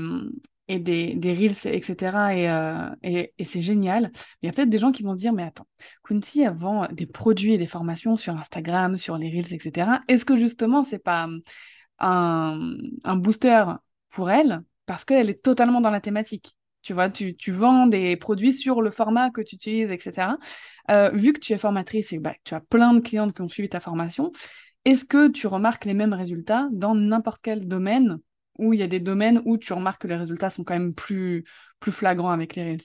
et 0.67 0.79
des, 0.79 1.13
des 1.15 1.33
reels, 1.33 1.55
etc. 1.65 2.17
Euh, 2.31 2.95
et, 3.03 3.33
et, 3.37 3.43
c'est 3.45 3.61
génial. 3.61 4.11
Il 4.41 4.47
y 4.47 4.49
a 4.49 4.51
peut-être 4.51 4.69
des 4.69 4.77
gens 4.77 4.91
qui 4.91 5.03
vont 5.03 5.13
se 5.13 5.19
dire, 5.19 5.33
mais 5.33 5.43
attends, 5.43 5.67
Quincy 6.03 6.45
vend 6.55 6.87
des 6.91 7.05
produits 7.05 7.53
et 7.53 7.57
des 7.57 7.67
formations 7.67 8.15
sur 8.15 8.35
Instagram, 8.35 8.97
sur 8.97 9.17
les 9.17 9.29
reels, 9.29 9.53
etc. 9.53 10.01
Est-ce 10.07 10.25
que 10.25 10.37
justement, 10.37 10.83
c'est 10.83 10.99
pas 10.99 11.25
hum, 11.25 11.41
un, 11.99 12.77
un 13.03 13.15
booster 13.15 13.65
pour 14.09 14.29
elle 14.29 14.61
parce 14.85 15.05
qu'elle 15.05 15.29
est 15.29 15.41
totalement 15.41 15.81
dans 15.81 15.91
la 15.91 16.01
thématique? 16.01 16.55
Tu 16.81 16.93
vois, 16.93 17.09
tu, 17.09 17.35
tu, 17.35 17.51
vends 17.51 17.87
des 17.87 18.15
produits 18.15 18.53
sur 18.53 18.81
le 18.81 18.91
format 18.91 19.29
que 19.29 19.41
tu 19.41 19.55
utilises, 19.55 19.91
etc. 19.91 20.37
Euh, 20.89 21.09
vu 21.11 21.33
que 21.33 21.39
tu 21.39 21.51
es 21.51 21.57
formatrice 21.57 22.13
et 22.13 22.19
bah, 22.19 22.33
tu 22.45 22.53
as 22.53 22.61
plein 22.61 22.93
de 22.93 23.01
clientes 23.01 23.33
qui 23.35 23.41
ont 23.41 23.49
suivi 23.49 23.67
ta 23.67 23.81
formation, 23.81 24.31
est-ce 24.85 25.03
que 25.03 25.27
tu 25.27 25.47
remarques 25.47 25.83
les 25.83 25.93
mêmes 25.93 26.13
résultats 26.13 26.69
dans 26.71 26.95
n'importe 26.95 27.41
quel 27.43 27.67
domaine 27.67 28.19
ou 28.57 28.73
il 28.73 28.79
y 28.79 28.83
a 28.83 28.87
des 28.87 28.99
domaines 28.99 29.41
où 29.45 29.57
tu 29.57 29.73
remarques 29.73 30.01
que 30.01 30.07
les 30.07 30.15
résultats 30.15 30.49
sont 30.49 30.63
quand 30.63 30.73
même 30.73 30.93
plus, 30.93 31.45
plus 31.79 31.91
flagrants 31.91 32.31
avec 32.31 32.55
les 32.55 32.63
Reels 32.63 32.81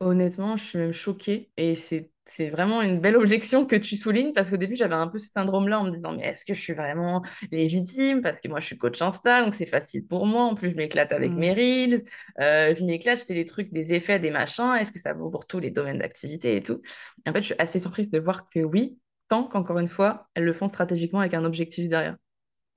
Honnêtement, 0.00 0.56
je 0.56 0.64
suis 0.64 0.78
même 0.78 0.92
choquée 0.92 1.50
et 1.56 1.74
c'est 1.74 2.10
c'est 2.26 2.48
vraiment 2.48 2.80
une 2.80 3.00
belle 3.00 3.16
objection 3.16 3.66
que 3.66 3.76
tu 3.76 3.96
soulignes 3.96 4.32
parce 4.32 4.50
qu'au 4.50 4.56
début, 4.56 4.76
j'avais 4.76 4.94
un 4.94 5.08
peu 5.08 5.18
ce 5.18 5.28
syndrome-là 5.36 5.80
en 5.80 5.84
me 5.84 5.90
disant, 5.90 6.12
mais 6.12 6.22
est-ce 6.22 6.44
que 6.44 6.54
je 6.54 6.60
suis 6.60 6.72
vraiment 6.72 7.22
légitime? 7.52 8.22
Parce 8.22 8.40
que 8.40 8.48
moi, 8.48 8.60
je 8.60 8.66
suis 8.66 8.78
coach 8.78 9.00
Insta, 9.02 9.44
donc 9.44 9.54
c'est 9.54 9.66
facile 9.66 10.06
pour 10.06 10.26
moi. 10.26 10.44
En 10.44 10.54
plus, 10.54 10.70
je 10.70 10.74
m'éclate 10.74 11.12
avec 11.12 11.32
mmh. 11.32 11.38
mes 11.38 11.52
reels, 11.52 12.04
euh, 12.40 12.74
je 12.74 12.82
m'éclate, 12.82 13.18
je 13.20 13.24
fais 13.24 13.34
des 13.34 13.44
trucs, 13.44 13.72
des 13.72 13.92
effets, 13.92 14.18
des 14.18 14.30
machins. 14.30 14.74
Est-ce 14.80 14.90
que 14.90 14.98
ça 14.98 15.12
vaut 15.12 15.28
pour 15.30 15.46
tous 15.46 15.60
les 15.60 15.70
domaines 15.70 15.98
d'activité 15.98 16.56
et 16.56 16.62
tout? 16.62 16.80
En 17.26 17.32
fait, 17.32 17.42
je 17.42 17.46
suis 17.46 17.54
assez 17.58 17.78
surprise 17.78 18.10
de 18.10 18.18
voir 18.18 18.48
que 18.48 18.60
oui, 18.60 18.98
tant 19.28 19.44
qu'encore 19.44 19.78
une 19.78 19.88
fois, 19.88 20.28
elles 20.34 20.44
le 20.44 20.52
font 20.54 20.68
stratégiquement 20.68 21.20
avec 21.20 21.34
un 21.34 21.44
objectif 21.44 21.88
derrière. 21.88 22.16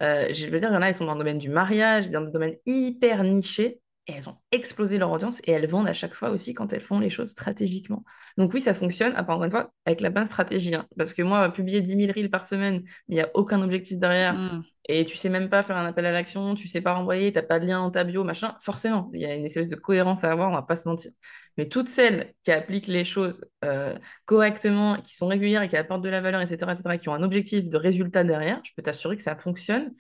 Euh, 0.04 0.28
je 0.32 0.48
veux 0.48 0.60
dire, 0.60 0.70
il 0.70 0.74
y 0.74 0.78
en 0.78 0.82
a, 0.82 0.90
elles 0.90 0.98
sont 0.98 1.06
dans 1.06 1.14
le 1.14 1.20
domaine 1.20 1.38
du 1.38 1.50
mariage, 1.50 2.10
dans 2.10 2.22
le 2.22 2.32
domaine 2.32 2.56
hyper 2.66 3.24
niché, 3.24 3.80
et 4.08 4.14
elles 4.14 4.30
ont 4.30 4.38
explosé 4.52 4.98
leur 4.98 5.12
audience 5.12 5.42
et 5.44 5.52
elles 5.52 5.68
vendent 5.68 5.88
à 5.88 5.94
chaque 5.94 6.14
fois 6.14 6.30
aussi 6.30 6.54
quand 6.54 6.72
elles 6.72 6.82
font 6.82 7.00
les 7.00 7.10
choses 7.10 7.30
stratégiquement. 7.32 8.04
Donc 8.38 8.54
oui, 8.54 8.62
ça 8.62 8.74
fonctionne, 8.74 9.14
encore 9.18 9.44
une 9.44 9.52
fois, 9.52 9.74
avec 9.86 10.02
la 10.02 10.10
bonne 10.10 10.28
stratégie. 10.28 10.76
Hein. 10.76 10.88
parce 10.98 11.14
que 11.14 11.22
moi, 11.24 11.52
publier 11.52 11.82
10 11.82 11.98
000 12.06 12.14
reels 12.16 12.30
par 12.30 12.48
semaine, 12.48 12.84
mais 13.08 13.16
il 13.16 13.16
n'y 13.16 13.22
a 13.22 13.30
aucun 13.34 13.62
objectif 13.62 13.98
derrière, 13.98 14.34
mm. 14.34 14.64
Et 14.88 15.06
tu 15.06 15.18
sais 15.18 15.30
même 15.30 15.50
pas 15.50 15.64
faire 15.64 15.78
un 15.78 15.86
appel 15.86 16.06
à 16.06 16.12
l'action, 16.12 16.56
tu 16.56 16.68
sais 16.68 16.82
pas 16.82 16.94
renvoyer, 16.94 17.32
tu 17.32 17.40
n'as 17.40 17.44
pas 17.44 17.60
de 17.60 17.66
lien 17.66 17.80
dans 17.80 17.92
ta 17.92 18.04
bio, 18.04 18.24
machin, 18.24 18.56
forcément, 18.62 19.10
il 19.14 19.22
y 19.22 19.26
a 19.26 19.34
une 19.34 19.46
espèce 19.46 19.70
de 19.70 19.76
cohérence 19.76 20.24
à 20.24 20.32
avoir, 20.32 20.50
on 20.50 20.54
va 20.54 20.62
pas 20.62 20.76
se 20.76 20.88
mentir. 20.88 21.12
Mais 21.58 21.68
toutes 21.68 21.90
celles 21.90 22.34
qui 22.44 22.52
appliquent 22.52 22.88
les 22.88 23.04
choses 23.04 23.44
euh, 23.66 23.98
correctement, 24.26 25.02
qui 25.02 25.14
sont 25.16 25.28
régulières 25.28 25.64
et 25.64 25.68
qui 25.68 25.78
apportent 25.78 26.04
de 26.04 26.10
la 26.10 26.22
valeur, 26.22 26.42
etc., 26.42 26.72
etc., 26.72 26.98
qui 26.98 27.10
ont 27.10 27.14
un 27.14 27.24
objectif 27.24 27.70
de 27.70 27.78
résultat 27.78 28.24
derrière, 28.24 28.62
je 28.64 28.72
peux 28.76 28.82
t'assurer 28.84 29.16
que 29.18 29.24
ça 29.24 29.36
fonctionne. 29.36 29.92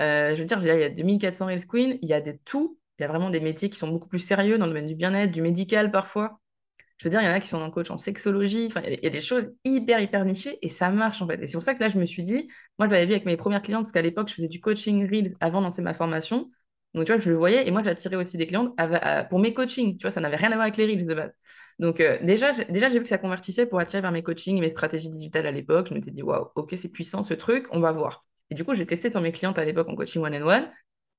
Euh, 0.00 0.34
je 0.34 0.40
veux 0.40 0.46
dire, 0.46 0.60
là, 0.60 0.74
il 0.76 0.80
y 0.80 0.84
a 0.84 0.90
2400 0.90 1.46
Reels 1.46 1.66
Queen, 1.66 1.98
il 2.02 2.08
y 2.08 2.12
a 2.12 2.20
de 2.20 2.36
tout 2.44 2.78
il 2.98 3.02
y 3.02 3.04
a 3.04 3.08
vraiment 3.08 3.30
des 3.30 3.40
métiers 3.40 3.70
qui 3.70 3.78
sont 3.78 3.88
beaucoup 3.88 4.08
plus 4.08 4.20
sérieux 4.20 4.58
dans 4.58 4.66
le 4.66 4.70
domaine 4.70 4.86
du 4.86 4.94
bien-être, 4.94 5.32
du 5.32 5.42
médical 5.42 5.90
parfois. 5.90 6.40
Je 7.04 7.10
veux 7.10 7.10
dire, 7.10 7.20
il 7.20 7.26
y 7.26 7.28
en 7.28 7.34
a 7.34 7.40
qui 7.40 7.48
sont 7.48 7.60
en 7.60 7.70
coach 7.70 7.90
en 7.90 7.98
sexologie. 7.98 8.70
Il 8.82 8.98
y 9.02 9.06
a 9.06 9.10
des 9.10 9.20
choses 9.20 9.52
hyper, 9.62 10.00
hyper 10.00 10.24
nichées 10.24 10.58
et 10.62 10.70
ça 10.70 10.88
marche 10.88 11.20
en 11.20 11.26
fait. 11.26 11.38
Et 11.42 11.46
c'est 11.46 11.52
pour 11.52 11.62
ça 11.62 11.74
que 11.74 11.80
là, 11.80 11.90
je 11.90 11.98
me 11.98 12.06
suis 12.06 12.22
dit, 12.22 12.48
moi, 12.78 12.88
je 12.88 12.92
l'avais 12.94 13.04
vu 13.04 13.12
avec 13.12 13.26
mes 13.26 13.36
premières 13.36 13.60
clientes 13.60 13.82
parce 13.82 13.92
qu'à 13.92 14.00
l'époque, 14.00 14.28
je 14.28 14.34
faisais 14.34 14.48
du 14.48 14.58
coaching 14.58 15.06
Reels 15.06 15.34
avant 15.38 15.60
d'entrer 15.60 15.82
ma 15.82 15.92
formation. 15.92 16.50
Donc, 16.94 17.04
tu 17.04 17.12
vois, 17.12 17.20
je 17.20 17.28
le 17.28 17.36
voyais 17.36 17.68
et 17.68 17.70
moi, 17.70 17.82
j'attirais 17.82 18.16
aussi 18.16 18.38
des 18.38 18.46
clientes 18.46 18.74
pour 19.28 19.38
mes 19.38 19.52
coachings. 19.52 19.98
Tu 19.98 20.00
vois, 20.00 20.10
ça 20.12 20.22
n'avait 20.22 20.36
rien 20.36 20.50
à 20.50 20.54
voir 20.54 20.62
avec 20.62 20.78
les 20.78 20.86
Reels 20.86 21.04
de 21.04 21.14
base. 21.14 21.32
Donc, 21.78 22.00
euh, 22.00 22.16
déjà, 22.22 22.52
déjà 22.52 22.88
j'ai 22.88 22.96
vu 22.96 23.02
que 23.02 23.10
ça 23.10 23.18
convertissait 23.18 23.66
pour 23.66 23.80
attirer 23.80 24.00
vers 24.00 24.10
mes 24.10 24.22
coachings 24.22 24.56
et 24.56 24.60
mes 24.62 24.70
stratégies 24.70 25.10
digitales 25.10 25.44
à 25.46 25.52
l'époque. 25.52 25.88
Je 25.90 25.94
m'étais 25.94 26.10
dit, 26.10 26.22
waouh, 26.22 26.46
ok, 26.54 26.72
c'est 26.74 26.88
puissant 26.88 27.22
ce 27.22 27.34
truc, 27.34 27.66
on 27.70 27.80
va 27.80 27.92
voir. 27.92 28.24
Et 28.48 28.54
du 28.54 28.64
coup, 28.64 28.74
j'ai 28.74 28.86
testé 28.86 29.10
sur 29.10 29.20
mes 29.20 29.32
clientes 29.32 29.58
à 29.58 29.64
l'époque 29.66 29.90
en 29.90 29.94
coaching 29.94 30.22
one-on-one 30.22 30.70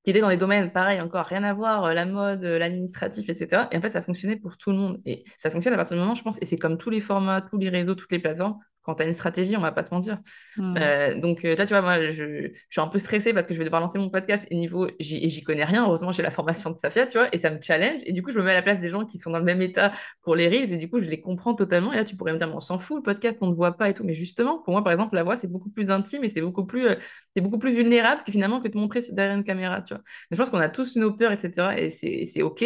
qui 0.06 0.12
étaient 0.12 0.22
dans 0.22 0.30
des 0.30 0.38
domaines, 0.38 0.72
pareil, 0.72 1.02
encore 1.02 1.26
rien 1.26 1.44
à 1.44 1.54
voir, 1.56 1.86
euh, 1.86 1.94
la 1.94 2.06
mode, 2.06 2.44
euh, 2.44 2.60
l'administratif, 2.60 3.28
etc. 3.28 3.64
Et 3.72 3.78
en 3.78 3.82
fait, 3.82 3.92
ça 3.92 4.04
fonctionnait 4.04 4.36
pour 4.36 4.56
tout 4.56 4.70
le 4.70 4.78
monde. 4.78 5.02
Et 5.04 5.26
ça 5.36 5.50
fonctionne 5.50 5.74
à 5.74 5.78
partir 5.78 5.98
du 5.98 6.02
moment, 6.02 6.14
je 6.14 6.22
pense, 6.22 6.40
et 6.44 6.46
c'est 6.46 6.58
comme 6.58 6.78
tous 6.78 6.92
les 6.92 7.02
formats, 7.02 7.42
tous 7.42 7.58
les 7.58 7.70
réseaux, 7.70 7.96
toutes 7.96 8.12
les 8.12 8.20
plateformes, 8.20 8.60
quand 8.86 8.96
tu 8.96 9.04
as 9.04 9.08
une 9.08 9.16
stratégie, 9.16 9.58
on 9.58 9.62
va 9.62 9.72
pas 9.72 9.84
te 9.84 9.94
mentir. 9.94 10.20
Hmm. 10.58 10.76
Euh, 10.78 11.20
donc 11.20 11.44
euh, 11.44 11.56
là, 11.56 11.66
tu 11.66 11.74
vois, 11.74 11.82
moi, 11.82 12.00
je, 12.00 12.52
suis 12.70 12.82
un 12.82 12.88
peu 12.88 13.00
stressée 13.00 13.34
parce 13.34 13.48
que 13.48 13.54
je 13.54 13.60
vais 13.60 13.66
devoir 13.66 13.82
lancer 13.82 13.98
mon 13.98 14.10
podcast 14.10 14.46
et 14.52 14.56
niveau, 14.56 14.88
j'y 15.00 15.44
connais 15.44 15.64
rien. 15.64 15.86
Heureusement, 15.86 16.12
j'ai 16.12 16.22
la 16.22 16.30
formation 16.30 16.70
de 16.70 16.78
Safia, 16.78 17.08
tu 17.08 17.18
vois, 17.18 17.28
et 17.34 17.40
ça 17.40 17.50
me 17.50 17.60
challenge. 17.60 18.02
Et 18.06 18.14
du 18.14 18.22
coup, 18.22 18.32
je 18.32 18.38
me 18.38 18.44
mets 18.44 18.52
à 18.52 18.54
la 18.54 18.62
place 18.62 18.80
des 18.80 18.90
gens 18.90 19.06
qui 19.06 19.20
sont 19.20 19.32
dans 19.32 19.40
le 19.40 19.44
même 19.44 19.62
état 19.62 19.92
pour 20.22 20.36
les 20.36 20.48
reels 20.48 20.72
et 20.72 20.78
du 20.78 20.90
coup, 20.90 21.00
je 21.02 21.06
les 21.06 21.20
comprends 21.20 21.56
totalement. 21.56 21.92
Et 21.94 21.96
là, 21.98 22.06
tu 22.06 22.16
pourrais 22.16 22.34
me 22.34 22.38
dire, 22.38 22.52
on 22.54 22.60
s'en 22.60 22.78
fout, 22.78 22.98
le 22.98 23.04
podcast, 23.04 23.38
on 23.42 23.48
ne 23.48 23.56
voit 23.56 23.76
pas 23.76 23.90
et 23.90 23.94
tout. 23.94 24.04
Mais 24.04 24.14
justement, 24.14 24.60
pour 24.60 24.74
moi, 24.74 24.84
par 24.84 24.94
exemple, 24.94 25.16
la 25.16 25.24
voix, 25.24 25.36
c'est 25.36 25.52
beaucoup 25.52 25.70
plus 25.70 25.90
intime 25.90 26.24
et 26.24 26.30
c'est 26.30 26.42
beaucoup 26.42 26.66
plus, 26.66 26.88
euh, 26.88 26.96
c'est 27.36 27.42
beaucoup 27.42 27.58
plus 27.60 27.74
vulnérable 27.74 28.22
que 28.24 28.32
finalement 28.32 28.62
que 28.62 28.68
de 28.68 28.78
montrer 28.78 29.02
derrière 29.12 29.36
une 29.36 29.44
caméra, 29.44 29.82
tu 29.82 29.96
vois. 29.96 30.04
Mais 30.30 30.38
je 30.38 30.42
pense 30.42 30.52
qu'on 30.52 30.60
a 30.60 30.70
tous 30.70 30.96
nos 30.96 31.12
peurs, 31.12 31.32
etc. 31.32 31.74
Et 31.78 31.90
c'est 31.90 32.42
OK. 32.44 32.64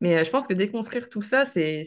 Mais 0.00 0.24
je 0.24 0.30
pense 0.30 0.46
que 0.46 0.54
déconstruire 0.54 1.08
tout 1.08 1.22
ça, 1.22 1.44
c'est 1.44 1.86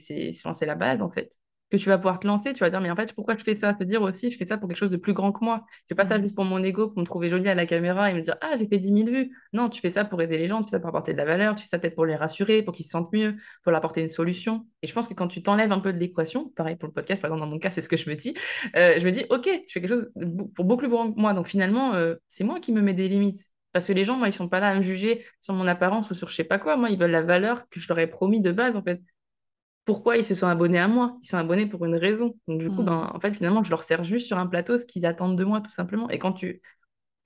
la 0.62 0.76
base, 0.76 1.02
en 1.02 1.10
fait 1.10 1.32
que 1.74 1.84
tu 1.84 1.90
vas 1.90 1.98
pouvoir 1.98 2.20
te 2.20 2.28
lancer, 2.28 2.54
tu 2.54 2.60
vas 2.60 2.70
dire, 2.70 2.80
mais 2.82 2.92
en 2.92 2.96
fait, 2.96 3.14
pourquoi 3.14 3.36
je 3.36 3.44
fais 3.44 3.56
ça? 3.56 3.74
Te 3.74 3.84
dire 3.84 4.02
aussi, 4.04 4.30
je 4.30 4.38
fais 4.38 4.46
ça 4.46 4.58
pour 4.58 4.70
quelque 4.70 4.78
chose 4.78 4.92
de 4.92 4.98
plus 4.98 5.14
grand 5.14 5.32
que 5.32 5.44
moi. 5.44 5.66
C'est 5.86 5.96
pas 5.96 6.08
ça 6.08 6.20
mmh. 6.20 6.22
juste 6.22 6.36
pour 6.36 6.46
mon 6.46 6.64
ego, 6.64 6.90
pour 6.90 7.00
me 7.00 7.06
trouver 7.06 7.32
jolie 7.32 7.50
à 7.50 7.56
la 7.56 7.66
caméra 7.66 8.12
et 8.12 8.14
me 8.14 8.22
dire, 8.22 8.36
ah, 8.42 8.52
j'ai 8.58 8.68
fait 8.68 8.78
10 8.78 9.06
000 9.06 9.10
vues. 9.10 9.36
Non, 9.54 9.70
tu 9.70 9.82
fais 9.82 9.92
ça 9.92 10.06
pour 10.06 10.22
aider 10.22 10.38
les 10.38 10.48
gens, 10.48 10.62
tu 10.62 10.66
fais 10.66 10.72
ça 10.72 10.80
pour 10.80 10.90
apporter 10.90 11.14
de 11.14 11.18
la 11.18 11.26
valeur, 11.26 11.56
tu 11.56 11.64
fais 11.64 11.70
ça 11.70 11.80
peut-être 11.80 11.96
pour 11.96 12.06
les 12.06 12.16
rassurer, 12.16 12.62
pour 12.62 12.76
qu'ils 12.76 12.86
se 12.86 12.92
sentent 12.92 13.12
mieux, 13.12 13.36
pour 13.64 13.72
leur 13.72 13.80
apporter 13.80 14.02
une 14.02 14.08
solution. 14.08 14.68
Et 14.84 14.88
je 14.88 14.94
pense 14.94 15.08
que 15.08 15.16
quand 15.16 15.28
tu 15.28 15.42
t'enlèves 15.42 15.72
un 15.72 15.80
peu 15.80 15.94
de 15.94 15.98
l'équation, 15.98 16.50
pareil 16.50 16.76
pour 16.76 16.88
le 16.88 16.94
podcast, 16.94 17.22
par 17.22 17.32
exemple, 17.32 17.50
dans 17.50 17.52
mon 17.52 17.60
cas, 17.60 17.72
c'est 17.72 17.82
ce 17.82 17.90
que 17.90 17.98
je 17.98 18.08
me 18.08 18.16
dis, 18.16 18.36
euh, 18.76 19.00
je 19.00 19.06
me 19.06 19.12
dis, 19.12 19.26
OK, 19.32 19.46
je 19.46 19.72
fais 19.72 19.82
quelque 19.82 19.96
chose 19.96 20.12
pour 20.56 20.66
beaucoup 20.66 20.82
plus 20.82 20.90
grand 20.90 21.12
que 21.12 21.20
moi. 21.20 21.34
Donc 21.34 21.48
finalement, 21.48 21.96
euh, 21.96 22.16
c'est 22.28 22.44
moi 22.44 22.60
qui 22.60 22.72
me 22.72 22.82
mets 22.82 22.94
des 22.94 23.08
limites. 23.08 23.50
Parce 23.72 23.88
que 23.88 23.94
les 23.94 24.04
gens, 24.04 24.18
moi, 24.18 24.28
ils 24.28 24.34
sont 24.34 24.48
pas 24.48 24.60
là 24.60 24.70
à 24.70 24.76
me 24.76 24.84
juger 24.84 25.26
sur 25.42 25.56
mon 25.56 25.68
apparence 25.68 26.12
ou 26.12 26.14
sur 26.14 26.30
je 26.30 26.36
sais 26.36 26.44
pas 26.44 26.60
quoi. 26.60 26.78
Moi, 26.78 26.92
ils 26.92 27.00
veulent 27.00 27.10
la 27.10 27.24
valeur 27.24 27.68
que 27.70 27.80
je 27.80 27.88
leur 27.88 27.98
ai 27.98 28.06
promis 28.06 28.40
de 28.40 28.52
base, 28.52 28.76
en 28.76 28.84
fait 28.84 29.02
pourquoi 29.86 30.18
ils 30.18 30.26
se 30.26 30.34
sont 30.34 30.48
abonnés 30.48 30.80
à 30.80 30.88
moi? 30.88 31.18
Ils 31.24 31.28
sont 31.28 31.38
abonnés 31.38 31.66
pour 31.66 31.86
une 31.86 31.96
raison. 31.96 32.36
Donc, 32.48 32.60
du 32.60 32.70
coup, 32.70 32.84
ben, 32.84 33.10
mm. 33.12 33.16
en 33.16 33.20
fait, 33.20 33.34
finalement, 33.34 33.64
je 33.64 33.70
leur 33.70 33.84
sers 33.84 34.04
juste 34.04 34.28
sur 34.28 34.38
un 34.38 34.48
plateau 34.48 34.80
ce 34.80 34.86
qu'ils 34.86 35.06
attendent 35.06 35.38
de 35.38 35.44
moi, 35.44 35.62
tout 35.62 35.72
simplement. 35.72 36.10
Et 36.10 36.20
quand 36.20 36.34
tu. 36.34 36.62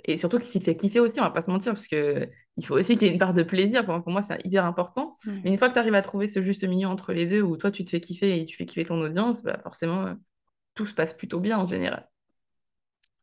Et 0.06 0.18
surtout 0.18 0.40
que 0.40 0.46
s'il 0.46 0.64
fait 0.64 0.78
kiffer 0.78 1.00
aussi, 1.00 1.20
on 1.20 1.24
va 1.24 1.32
pas 1.32 1.44
se 1.44 1.50
mentir, 1.50 1.74
parce 1.74 1.88
que 1.88 2.28
il 2.58 2.66
faut 2.66 2.76
aussi 2.76 2.98
qu'il 2.98 3.08
y 3.08 3.10
ait 3.10 3.14
une 3.14 3.20
part 3.20 3.34
de 3.34 3.44
plaisir. 3.44 3.86
Pour, 3.86 4.10
moi, 4.10 4.24
c'est 4.24 4.40
hyper 4.46 4.66
important. 4.66 5.18
Mais 5.26 5.50
une 5.52 5.58
fois 5.58 5.70
que 5.70 5.74
tu 5.74 5.80
arrives 5.80 5.96
à 5.96 6.02
trouver 6.02 6.28
ce 6.28 6.42
juste 6.42 6.64
milieu 6.64 6.88
entre 6.88 7.14
les 7.14 7.26
deux, 7.26 7.42
où 7.42 7.58
toi, 7.58 7.72
tu 7.72 7.86
te 7.86 7.90
fais 7.90 8.02
kiffer 8.02 8.42
et 8.42 8.46
tu 8.46 8.58
fais 8.58 8.66
kiffer 8.66 8.86
ton 8.86 9.00
audience, 9.02 9.44
bah, 9.44 9.60
forcément, 9.62 10.16
tout 10.74 10.86
se 10.86 10.94
passe 10.94 11.14
plutôt 11.14 11.40
bien 11.40 11.58
en 11.58 11.68
général. 11.68 12.08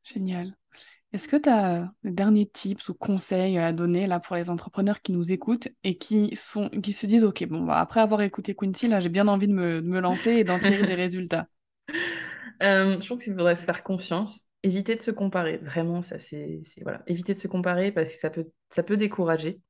Génial. 0.04 0.54
Est-ce 1.14 1.28
que 1.28 1.36
tu 1.36 1.48
as 1.48 1.92
des 2.02 2.10
derniers 2.10 2.46
tips 2.46 2.88
ou 2.88 2.94
conseils 2.94 3.56
à 3.56 3.72
donner 3.72 4.08
là 4.08 4.18
pour 4.18 4.34
les 4.34 4.50
entrepreneurs 4.50 5.00
qui 5.00 5.12
nous 5.12 5.30
écoutent 5.30 5.68
et 5.84 5.96
qui, 5.96 6.34
sont, 6.34 6.68
qui 6.68 6.92
se 6.92 7.06
disent 7.06 7.22
Ok, 7.22 7.44
bon, 7.46 7.62
bah, 7.62 7.78
après 7.78 8.00
avoir 8.00 8.20
écouté 8.22 8.56
Quincy, 8.56 8.88
là, 8.88 8.98
j'ai 8.98 9.10
bien 9.10 9.28
envie 9.28 9.46
de 9.46 9.52
me, 9.52 10.00
lancer 10.00 10.32
et 10.32 10.42
d'en 10.42 10.58
tirer 10.58 10.84
des 10.84 10.94
résultats? 10.96 11.46
Euh, 12.64 13.00
Je 13.00 13.08
pense 13.08 13.22
qu'il 13.22 13.32
faudrait 13.32 13.54
se 13.54 13.64
faire 13.64 13.84
confiance, 13.84 14.40
éviter 14.64 14.96
de 14.96 15.02
se 15.02 15.12
comparer. 15.12 15.58
Vraiment, 15.58 16.02
ça, 16.02 16.18
c'est. 16.18 16.62
Voilà. 16.82 17.04
Éviter 17.06 17.32
de 17.32 17.38
se 17.38 17.46
comparer 17.46 17.92
parce 17.92 18.12
que 18.12 18.18
ça 18.18 18.30
peut, 18.30 18.48
ça 18.70 18.82
peut 18.82 18.96
décourager. 18.96 19.60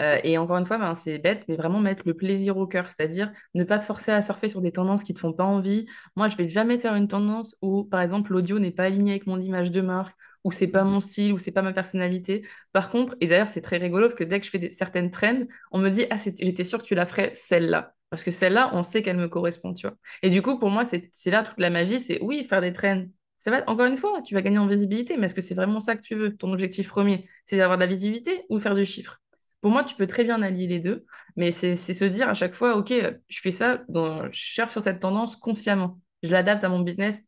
Euh, 0.00 0.18
et 0.22 0.38
encore 0.38 0.58
une 0.58 0.66
fois, 0.66 0.78
ben, 0.78 0.94
c'est 0.94 1.18
bête, 1.18 1.42
mais 1.48 1.56
vraiment 1.56 1.80
mettre 1.80 2.02
le 2.06 2.14
plaisir 2.14 2.56
au 2.56 2.68
cœur, 2.68 2.88
c'est-à-dire 2.88 3.32
ne 3.54 3.64
pas 3.64 3.78
te 3.78 3.84
forcer 3.84 4.12
à 4.12 4.22
surfer 4.22 4.48
sur 4.48 4.60
des 4.60 4.70
tendances 4.70 5.02
qui 5.02 5.10
ne 5.12 5.16
te 5.16 5.20
font 5.20 5.32
pas 5.32 5.44
envie. 5.44 5.86
Moi, 6.14 6.28
je 6.28 6.36
vais 6.36 6.48
jamais 6.48 6.78
faire 6.78 6.94
une 6.94 7.08
tendance 7.08 7.56
où, 7.62 7.82
par 7.84 8.00
exemple, 8.00 8.32
l'audio 8.32 8.60
n'est 8.60 8.70
pas 8.70 8.84
aligné 8.84 9.12
avec 9.12 9.26
mon 9.26 9.40
image 9.40 9.72
de 9.72 9.80
marque, 9.80 10.16
ou 10.44 10.52
c'est 10.52 10.66
pas 10.68 10.84
mon 10.84 11.00
style, 11.00 11.32
ou 11.32 11.38
c'est 11.38 11.52
pas 11.52 11.62
ma 11.62 11.72
personnalité. 11.72 12.46
Par 12.72 12.90
contre, 12.90 13.16
et 13.20 13.26
d'ailleurs, 13.26 13.48
c'est 13.48 13.62
très 13.62 13.78
rigolo 13.78 14.08
parce 14.08 14.18
que 14.18 14.24
dès 14.24 14.40
que 14.40 14.46
je 14.46 14.50
fais 14.50 14.72
certaines 14.78 15.10
trends, 15.10 15.42
on 15.72 15.78
me 15.78 15.88
dit 15.90 16.06
Ah, 16.10 16.18
j'étais 16.22 16.64
sûre 16.64 16.78
que 16.78 16.84
tu 16.86 16.94
la 16.94 17.06
ferais 17.06 17.32
celle-là. 17.34 17.94
Parce 18.10 18.22
que 18.22 18.30
celle-là, 18.30 18.70
on 18.74 18.82
sait 18.82 19.02
qu'elle 19.02 19.16
me 19.16 19.28
correspond, 19.28 19.74
tu 19.74 19.86
vois. 19.88 19.96
Et 20.22 20.30
du 20.30 20.42
coup, 20.42 20.58
pour 20.58 20.70
moi, 20.70 20.84
c'est 20.84 21.10
là 21.26 21.42
toute 21.42 21.58
la 21.58 21.70
magie 21.70 22.00
c'est 22.02 22.20
oui, 22.22 22.46
faire 22.48 22.60
des 22.60 22.72
trends. 22.72 23.04
Ça 23.38 23.50
va, 23.50 23.68
encore 23.68 23.86
une 23.86 23.96
fois, 23.96 24.22
tu 24.22 24.34
vas 24.34 24.42
gagner 24.42 24.58
en 24.58 24.66
visibilité, 24.66 25.16
mais 25.16 25.26
est-ce 25.26 25.34
que 25.34 25.40
c'est 25.42 25.54
vraiment 25.54 25.80
ça 25.80 25.96
que 25.96 26.02
tu 26.02 26.14
veux 26.14 26.36
Ton 26.36 26.52
objectif 26.52 26.88
premier, 26.88 27.28
c'est 27.46 27.56
d'avoir 27.58 27.76
de 27.78 27.82
la 27.84 27.88
visibilité 27.88 28.44
ou 28.48 28.58
faire 28.58 28.74
du 28.74 28.84
chiffre? 28.86 29.20
Pour 29.60 29.70
moi, 29.70 29.84
tu 29.84 29.94
peux 29.96 30.06
très 30.06 30.24
bien 30.24 30.40
allier 30.42 30.66
les 30.66 30.78
deux, 30.78 31.04
mais 31.36 31.50
c'est 31.50 31.76
se 31.76 32.04
dire 32.04 32.28
à 32.28 32.34
chaque 32.34 32.54
fois, 32.54 32.76
OK, 32.76 32.92
je 33.28 33.40
fais 33.40 33.52
ça, 33.52 33.82
je 33.88 34.28
cherche 34.32 34.72
sur 34.72 34.84
cette 34.84 35.00
tendance 35.00 35.36
consciemment. 35.36 36.00
Je 36.22 36.30
l'adapte 36.30 36.64
à 36.64 36.68
mon 36.68 36.80
business. 36.80 37.22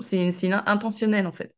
C'est 0.00 0.52
intentionnel, 0.52 1.26
en 1.26 1.32
fait. 1.32 1.54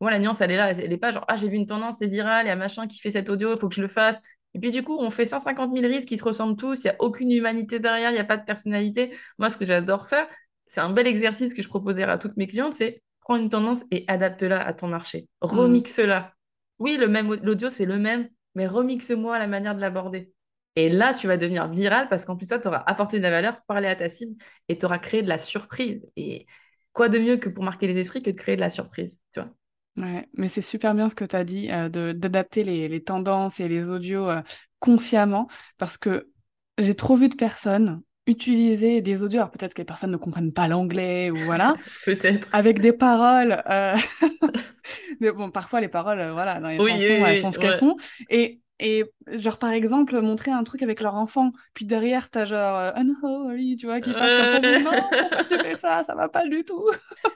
Moi, 0.00 0.10
la 0.10 0.18
nuance, 0.18 0.40
elle 0.40 0.50
est 0.50 0.56
là. 0.56 0.70
Elle 0.70 0.90
n'est 0.90 0.96
pas 0.98 1.12
genre, 1.12 1.24
ah, 1.28 1.36
j'ai 1.36 1.48
vu 1.48 1.56
une 1.56 1.66
tendance, 1.66 1.98
c'est 1.98 2.06
viral, 2.06 2.46
il 2.46 2.48
y 2.48 2.52
a 2.52 2.56
machin 2.56 2.86
qui 2.86 2.98
fait 2.98 3.10
cet 3.10 3.30
audio, 3.30 3.54
il 3.54 3.58
faut 3.58 3.68
que 3.68 3.74
je 3.74 3.82
le 3.82 3.88
fasse. 3.88 4.16
Et 4.54 4.58
puis, 4.58 4.70
du 4.70 4.82
coup, 4.82 4.96
on 4.98 5.10
fait 5.10 5.26
150 5.26 5.74
000 5.74 5.86
risques 5.86 6.08
qui 6.08 6.16
te 6.16 6.24
ressemblent 6.24 6.56
tous, 6.56 6.84
il 6.84 6.86
n'y 6.86 6.90
a 6.90 6.96
aucune 7.00 7.30
humanité 7.30 7.78
derrière, 7.78 8.10
il 8.10 8.14
n'y 8.14 8.20
a 8.20 8.24
pas 8.24 8.36
de 8.36 8.44
personnalité. 8.44 9.14
Moi, 9.38 9.50
ce 9.50 9.56
que 9.56 9.64
j'adore 9.64 10.08
faire, 10.08 10.26
c'est 10.66 10.80
un 10.80 10.90
bel 10.90 11.06
exercice 11.06 11.52
que 11.52 11.62
je 11.62 11.68
proposerai 11.68 12.04
à 12.04 12.18
toutes 12.18 12.36
mes 12.36 12.46
clientes, 12.46 12.74
c'est 12.74 13.02
prendre 13.20 13.42
une 13.42 13.50
tendance 13.50 13.84
et 13.90 14.04
adapte-la 14.08 14.64
à 14.64 14.72
ton 14.72 14.88
marché. 14.88 15.28
Mmh. 15.42 15.46
Remixe-la. 15.46 16.32
Oui, 16.78 16.96
le 16.96 17.08
même 17.08 17.34
l'audio, 17.34 17.70
c'est 17.70 17.86
le 17.86 17.98
même, 17.98 18.28
mais 18.54 18.66
remixe-moi 18.66 19.38
la 19.38 19.46
manière 19.46 19.74
de 19.74 19.80
l'aborder. 19.80 20.32
Et 20.76 20.90
là, 20.90 21.14
tu 21.14 21.26
vas 21.26 21.38
devenir 21.38 21.68
viral 21.68 22.08
parce 22.08 22.24
qu'en 22.24 22.36
plus, 22.36 22.46
ça, 22.46 22.58
tu 22.58 22.68
auras 22.68 22.82
apporté 22.86 23.18
de 23.18 23.22
la 23.22 23.30
valeur, 23.30 23.60
parlé 23.66 23.88
à 23.88 23.96
ta 23.96 24.08
cible 24.08 24.36
et 24.68 24.78
tu 24.78 24.84
auras 24.84 24.98
créé 24.98 25.22
de 25.22 25.28
la 25.28 25.38
surprise. 25.38 26.06
Et 26.16 26.46
quoi 26.92 27.08
de 27.08 27.18
mieux 27.18 27.38
que 27.38 27.48
pour 27.48 27.64
marquer 27.64 27.86
les 27.86 27.98
esprits 27.98 28.22
que 28.22 28.30
de 28.30 28.36
créer 28.36 28.56
de 28.56 28.60
la 28.60 28.70
surprise, 28.70 29.20
tu 29.32 29.40
vois? 29.40 29.50
Ouais, 29.96 30.28
mais 30.34 30.48
c'est 30.48 30.62
super 30.62 30.94
bien 30.94 31.08
ce 31.08 31.14
que 31.14 31.24
tu 31.24 31.36
as 31.36 31.44
dit, 31.44 31.70
euh, 31.70 31.88
de 31.88 32.12
d'adapter 32.12 32.64
les, 32.64 32.88
les, 32.88 33.02
tendances 33.02 33.60
et 33.60 33.68
les 33.68 33.90
audios 33.90 34.28
euh, 34.28 34.42
consciemment, 34.78 35.48
parce 35.78 35.96
que 35.96 36.30
j'ai 36.78 36.94
trop 36.94 37.16
vu 37.16 37.28
de 37.30 37.34
personnes 37.34 38.02
utiliser 38.26 39.00
des 39.00 39.22
audios, 39.22 39.38
alors 39.38 39.50
peut-être 39.50 39.74
que 39.74 39.80
les 39.80 39.86
personnes 39.86 40.10
ne 40.10 40.16
comprennent 40.16 40.52
pas 40.52 40.68
l'anglais 40.68 41.30
ou 41.30 41.36
voilà, 41.36 41.74
peut-être, 42.04 42.48
avec 42.52 42.80
des 42.80 42.92
paroles, 42.92 43.62
euh... 43.68 43.96
mais 45.20 45.30
bon, 45.32 45.50
parfois 45.50 45.80
les 45.80 45.88
paroles, 45.88 46.18
euh, 46.18 46.32
voilà, 46.32 46.60
dans 46.60 46.68
les 46.68 46.76
chansons, 46.76 46.90
elles 46.90 47.40
sont 47.40 47.52
ce 47.52 47.58
qu'elles 47.58 47.78
sont, 47.78 47.96
et 48.28 48.60
et 48.78 49.04
genre 49.28 49.58
par 49.58 49.70
exemple 49.70 50.20
montrer 50.20 50.50
un 50.50 50.62
truc 50.64 50.82
avec 50.82 51.00
leur 51.00 51.14
enfant 51.14 51.52
puis 51.72 51.86
derrière 51.86 52.30
t'as 52.30 52.44
genre 52.44 52.76
euh, 52.76 52.92
unholy 52.94 53.76
tu 53.76 53.86
vois 53.86 54.00
qui 54.00 54.12
passe 54.12 54.20
comme 54.20 54.60
ça 54.60 54.60
je 54.60 54.78
dis 54.78 54.84
non 54.84 54.90
pourquoi 54.90 55.44
tu 55.44 55.58
fais 55.58 55.76
ça? 55.76 56.04
Ça 56.04 56.14
va 56.14 56.28
pas 56.28 56.46
du 56.46 56.64
tout. 56.64 56.84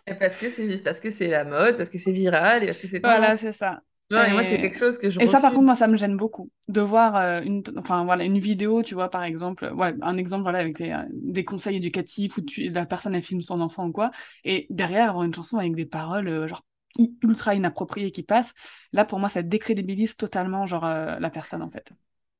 Parce 0.21 0.37
que 0.37 0.51
c'est 0.51 0.83
parce 0.83 1.01
que 1.01 1.11
c'est 1.11 1.29
la 1.29 1.45
mode 1.45 1.77
parce 1.77 1.89
que 1.89 1.99
c'est 1.99 2.13
viral 2.13 2.63
et 2.63 2.67
parce 2.67 2.79
que 2.79 2.89
c'est 2.89 3.01
voilà 3.01 3.37
c'est 3.37 3.53
ça. 3.53 3.81
Et... 4.11 4.33
moi 4.33 4.43
c'est 4.43 4.61
quelque 4.61 4.77
chose 4.77 4.99
que 4.99 5.09
je 5.09 5.21
et 5.21 5.27
ça 5.29 5.41
par 5.41 5.53
contre 5.53 5.67
moi 5.67 5.77
ça 5.77 5.87
me 5.87 5.97
gêne 5.97 6.17
beaucoup 6.17 6.51
de 6.69 6.81
voir 6.81 7.15
euh, 7.15 7.41
une 7.43 7.63
enfin 7.79 8.05
voilà 8.05 8.25
une 8.25 8.41
vidéo 8.41 8.83
tu 8.83 8.95
vois 8.95 9.09
par 9.09 9.23
exemple 9.23 9.73
ouais 9.77 9.95
un 10.03 10.17
exemple 10.17 10.43
voilà 10.43 10.59
avec 10.59 10.77
des, 10.79 10.91
euh, 10.91 11.05
des 11.13 11.45
conseils 11.45 11.77
éducatifs 11.77 12.37
où 12.37 12.41
tu... 12.41 12.71
la 12.71 12.87
personne 12.87 13.15
elle 13.15 13.23
filme 13.23 13.41
son 13.41 13.61
enfant 13.61 13.87
ou 13.87 13.93
quoi 13.93 14.11
et 14.45 14.67
derrière 14.69 15.11
avoir 15.11 15.23
une 15.23 15.33
chanson 15.33 15.59
avec 15.59 15.77
des 15.77 15.87
paroles 15.87 16.49
genre 16.49 16.65
ultra 17.23 17.55
inapproprié 17.55 18.11
qui 18.13 18.23
passe, 18.23 18.53
là 18.93 19.05
pour 19.05 19.19
moi 19.19 19.29
ça 19.29 19.43
décrédibilise 19.43 20.17
totalement 20.17 20.67
genre 20.67 20.85
euh, 20.87 21.19
la 21.19 21.31
personne 21.31 21.63
en 21.63 21.71
fait. 21.71 21.93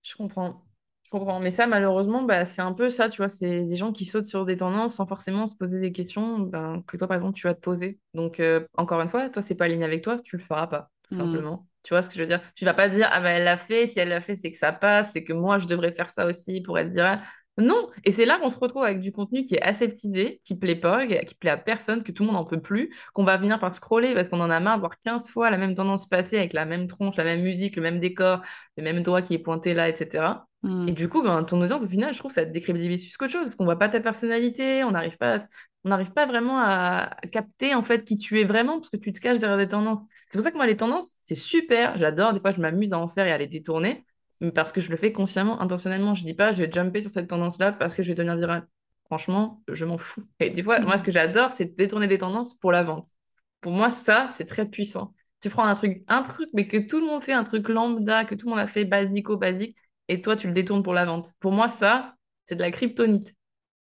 Je 0.03 0.15
comprends. 0.17 0.65
Je 1.05 1.11
comprends. 1.11 1.41
Mais 1.41 1.51
ça, 1.51 1.67
malheureusement, 1.67 2.23
bah, 2.23 2.45
c'est 2.45 2.63
un 2.63 2.73
peu 2.73 2.89
ça, 2.89 3.09
tu 3.09 3.19
vois. 3.19 3.29
C'est 3.29 3.65
des 3.65 3.77
gens 3.77 3.93
qui 3.93 4.05
sautent 4.05 4.25
sur 4.27 4.45
des 4.47 4.57
tendances 4.57 4.95
sans 4.97 5.07
forcément 5.07 5.47
se 5.47 5.57
poser 5.57 5.81
des 5.81 5.93
questions 5.93 6.39
ben, 6.41 6.83
que 6.87 6.97
toi, 6.97 7.09
par 7.09 7.17
exemple, 7.17 7.35
tu 7.35 7.47
vas 7.47 7.55
te 7.55 7.61
poser. 7.61 7.99
Donc, 8.15 8.41
euh, 8.41 8.67
encore 8.77 9.01
une 9.01 9.09
fois, 9.09 9.29
toi, 9.29 9.43
c'est 9.43 9.55
pas 9.55 9.65
aligné 9.67 9.85
avec 9.85 10.03
toi, 10.03 10.19
tu 10.23 10.37
le 10.37 10.43
feras 10.43 10.67
pas, 10.67 10.91
tout 11.03 11.13
Mm. 11.13 11.17
simplement. 11.17 11.67
Tu 11.83 11.95
vois 11.95 12.03
ce 12.03 12.11
que 12.11 12.17
je 12.17 12.21
veux 12.23 12.29
dire? 12.29 12.41
Tu 12.55 12.65
vas 12.65 12.75
pas 12.75 12.89
te 12.91 12.95
dire, 12.95 13.09
ah 13.11 13.21
ben 13.21 13.31
elle 13.31 13.45
l'a 13.45 13.57
fait, 13.57 13.87
si 13.87 13.99
elle 14.01 14.11
l'a 14.11 14.21
fait, 14.21 14.37
c'est 14.37 14.51
que 14.51 14.59
ça 14.59 14.71
passe, 14.73 15.13
c'est 15.13 15.25
que 15.25 15.33
moi, 15.33 15.59
je 15.59 15.67
devrais 15.67 15.93
faire 15.93 16.09
ça 16.09 16.27
aussi 16.27 16.61
pour 16.61 16.79
être 16.79 16.93
virale. 16.93 17.21
Non! 17.59 17.89
Et 18.05 18.13
c'est 18.13 18.25
là 18.25 18.39
qu'on 18.39 18.51
se 18.51 18.59
retrouve 18.59 18.85
avec 18.85 19.01
du 19.01 19.13
contenu 19.13 19.47
qui 19.47 19.57
est 19.57 19.63
aseptisé, 19.63 20.41
qui 20.45 20.55
plaît 20.55 20.77
pas, 20.77 21.07
qui 21.07 21.35
plaît 21.35 21.51
à 21.51 21.59
personne, 21.59 22.03
que 22.03 22.11
tout 22.13 22.23
le 22.23 22.29
monde 22.29 22.37
n'en 22.37 22.47
peut 22.47 22.61
plus, 22.61 22.91
qu'on 23.13 23.25
va 23.25 23.37
venir 23.37 23.59
par 23.59 23.75
scroller 23.75 24.15
parce 24.15 24.29
qu'on 24.29 24.41
en 24.41 24.51
a 24.51 24.61
marre 24.61 24.77
de 24.77 24.81
voir 24.81 24.99
15 25.05 25.29
fois 25.29 25.51
la 25.51 25.59
même 25.59 25.75
tendance 25.75 26.09
passer 26.09 26.39
avec 26.39 26.53
la 26.55 26.65
même 26.65 26.89
tronche, 26.89 27.17
la 27.17 27.25
même 27.25 27.43
musique, 27.43 27.77
le 27.77 27.83
même 27.83 28.01
décor, 28.01 28.41
le 28.77 28.83
même 28.83 29.03
doigt 29.03 29.21
qui 29.21 29.35
est 29.35 29.39
pointé 29.39 29.75
là, 29.75 29.89
etc. 29.89 30.47
Mm. 30.63 30.89
Et 30.89 30.93
du 30.93 31.09
coup, 31.09 31.23
ben, 31.23 31.43
ton 31.45 31.61
audience, 31.61 31.83
au 31.83 31.89
final, 31.89 32.15
je 32.15 32.19
trouve 32.19 32.31
que 32.31 32.41
ça 32.41 32.47
te 32.47 32.53
décrédibilise 32.53 33.03
plus 33.03 33.17
qu'autre 33.17 33.33
chose, 33.33 33.45
parce 33.45 33.57
qu'on 33.57 33.65
voit 33.65 33.79
pas 33.79 33.89
ta 33.89 34.01
personnalité, 34.01 34.85
on 34.85 34.93
n'arrive 34.93 35.19
pas, 35.19 35.37
à... 35.37 35.39
on 35.85 35.91
n'arrive 35.91 36.13
pas 36.13 36.27
vraiment 36.27 36.59
à 36.61 37.17
capter 37.33 37.75
en 37.75 37.83
fait 37.83 38.05
qui 38.05 38.17
tu 38.17 38.41
es 38.41 38.45
vraiment, 38.45 38.79
parce 38.79 38.91
que 38.91 38.97
tu 38.97 39.13
te 39.13 39.21
caches 39.21 39.39
derrière 39.39 39.59
des 39.59 39.69
tendances. 39.69 40.01
C'est 40.31 40.39
pour 40.39 40.45
ça 40.45 40.51
que 40.51 40.57
moi, 40.57 40.67
les 40.67 40.77
tendances, 40.77 41.15
c'est 41.25 41.35
super, 41.35 41.99
j'adore, 41.99 42.33
des 42.33 42.41
fois, 42.41 42.53
je 42.53 42.61
m'amuse 42.61 42.93
à 42.93 42.99
en 42.99 43.09
faire 43.09 43.27
et 43.27 43.33
à 43.33 43.39
les 43.39 43.47
détourner, 43.49 44.05
parce 44.55 44.73
que 44.73 44.81
je 44.81 44.91
le 44.91 44.97
fais 44.97 45.13
consciemment, 45.13 45.61
intentionnellement. 45.61 46.15
Je 46.15 46.25
dis 46.25 46.35
pas, 46.35 46.53
je 46.53 46.65
vais 46.65 46.73
jumper 46.73 47.03
sur 47.03 47.11
cette 47.11 47.29
tendance-là 47.29 47.73
parce 47.73 47.97
que 47.97 48.03
je 48.03 48.09
vais 48.09 48.15
devenir 48.15 48.37
virale. 48.37 48.67
Franchement, 49.05 49.63
je 49.69 49.85
m'en 49.85 49.99
fous. 49.99 50.23
Et 50.39 50.51
des 50.51 50.63
fois, 50.63 50.81
moi, 50.81 50.97
ce 50.97 51.03
que 51.03 51.13
j'adore, 51.13 51.53
c'est 51.53 51.77
détourner 51.77 52.07
des 52.07 52.19
tendances 52.19 52.55
pour 52.55 52.73
la 52.73 52.83
vente. 52.83 53.09
Pour 53.61 53.73
moi, 53.73 53.91
ça, 53.91 54.29
c'est 54.33 54.47
très 54.47 54.67
puissant. 54.67 55.15
Tu 55.43 55.51
prends 55.51 55.65
un 55.65 55.75
truc, 55.75 56.05
un 56.09 56.23
truc, 56.23 56.49
mais 56.55 56.67
que 56.67 56.77
tout 56.77 57.01
le 57.01 57.07
monde 57.07 57.23
fait, 57.25 57.33
un 57.33 57.45
truc 57.45 57.69
lambda, 57.69 58.25
que 58.25 58.35
tout 58.35 58.47
le 58.47 58.51
monde 58.51 58.61
a 58.61 58.67
fait 58.67 58.85
basico-basique, 58.85 59.77
et 60.09 60.21
toi, 60.21 60.37
tu 60.37 60.47
le 60.47 60.53
détournes 60.53 60.83
pour 60.83 60.95
la 60.95 61.05
vente. 61.05 61.33
Pour 61.41 61.53
moi, 61.53 61.69
ça, 61.69 62.15
c'est 62.47 62.57
de 62.57 62.61
la 62.61 62.71
kryptonite. 62.71 63.35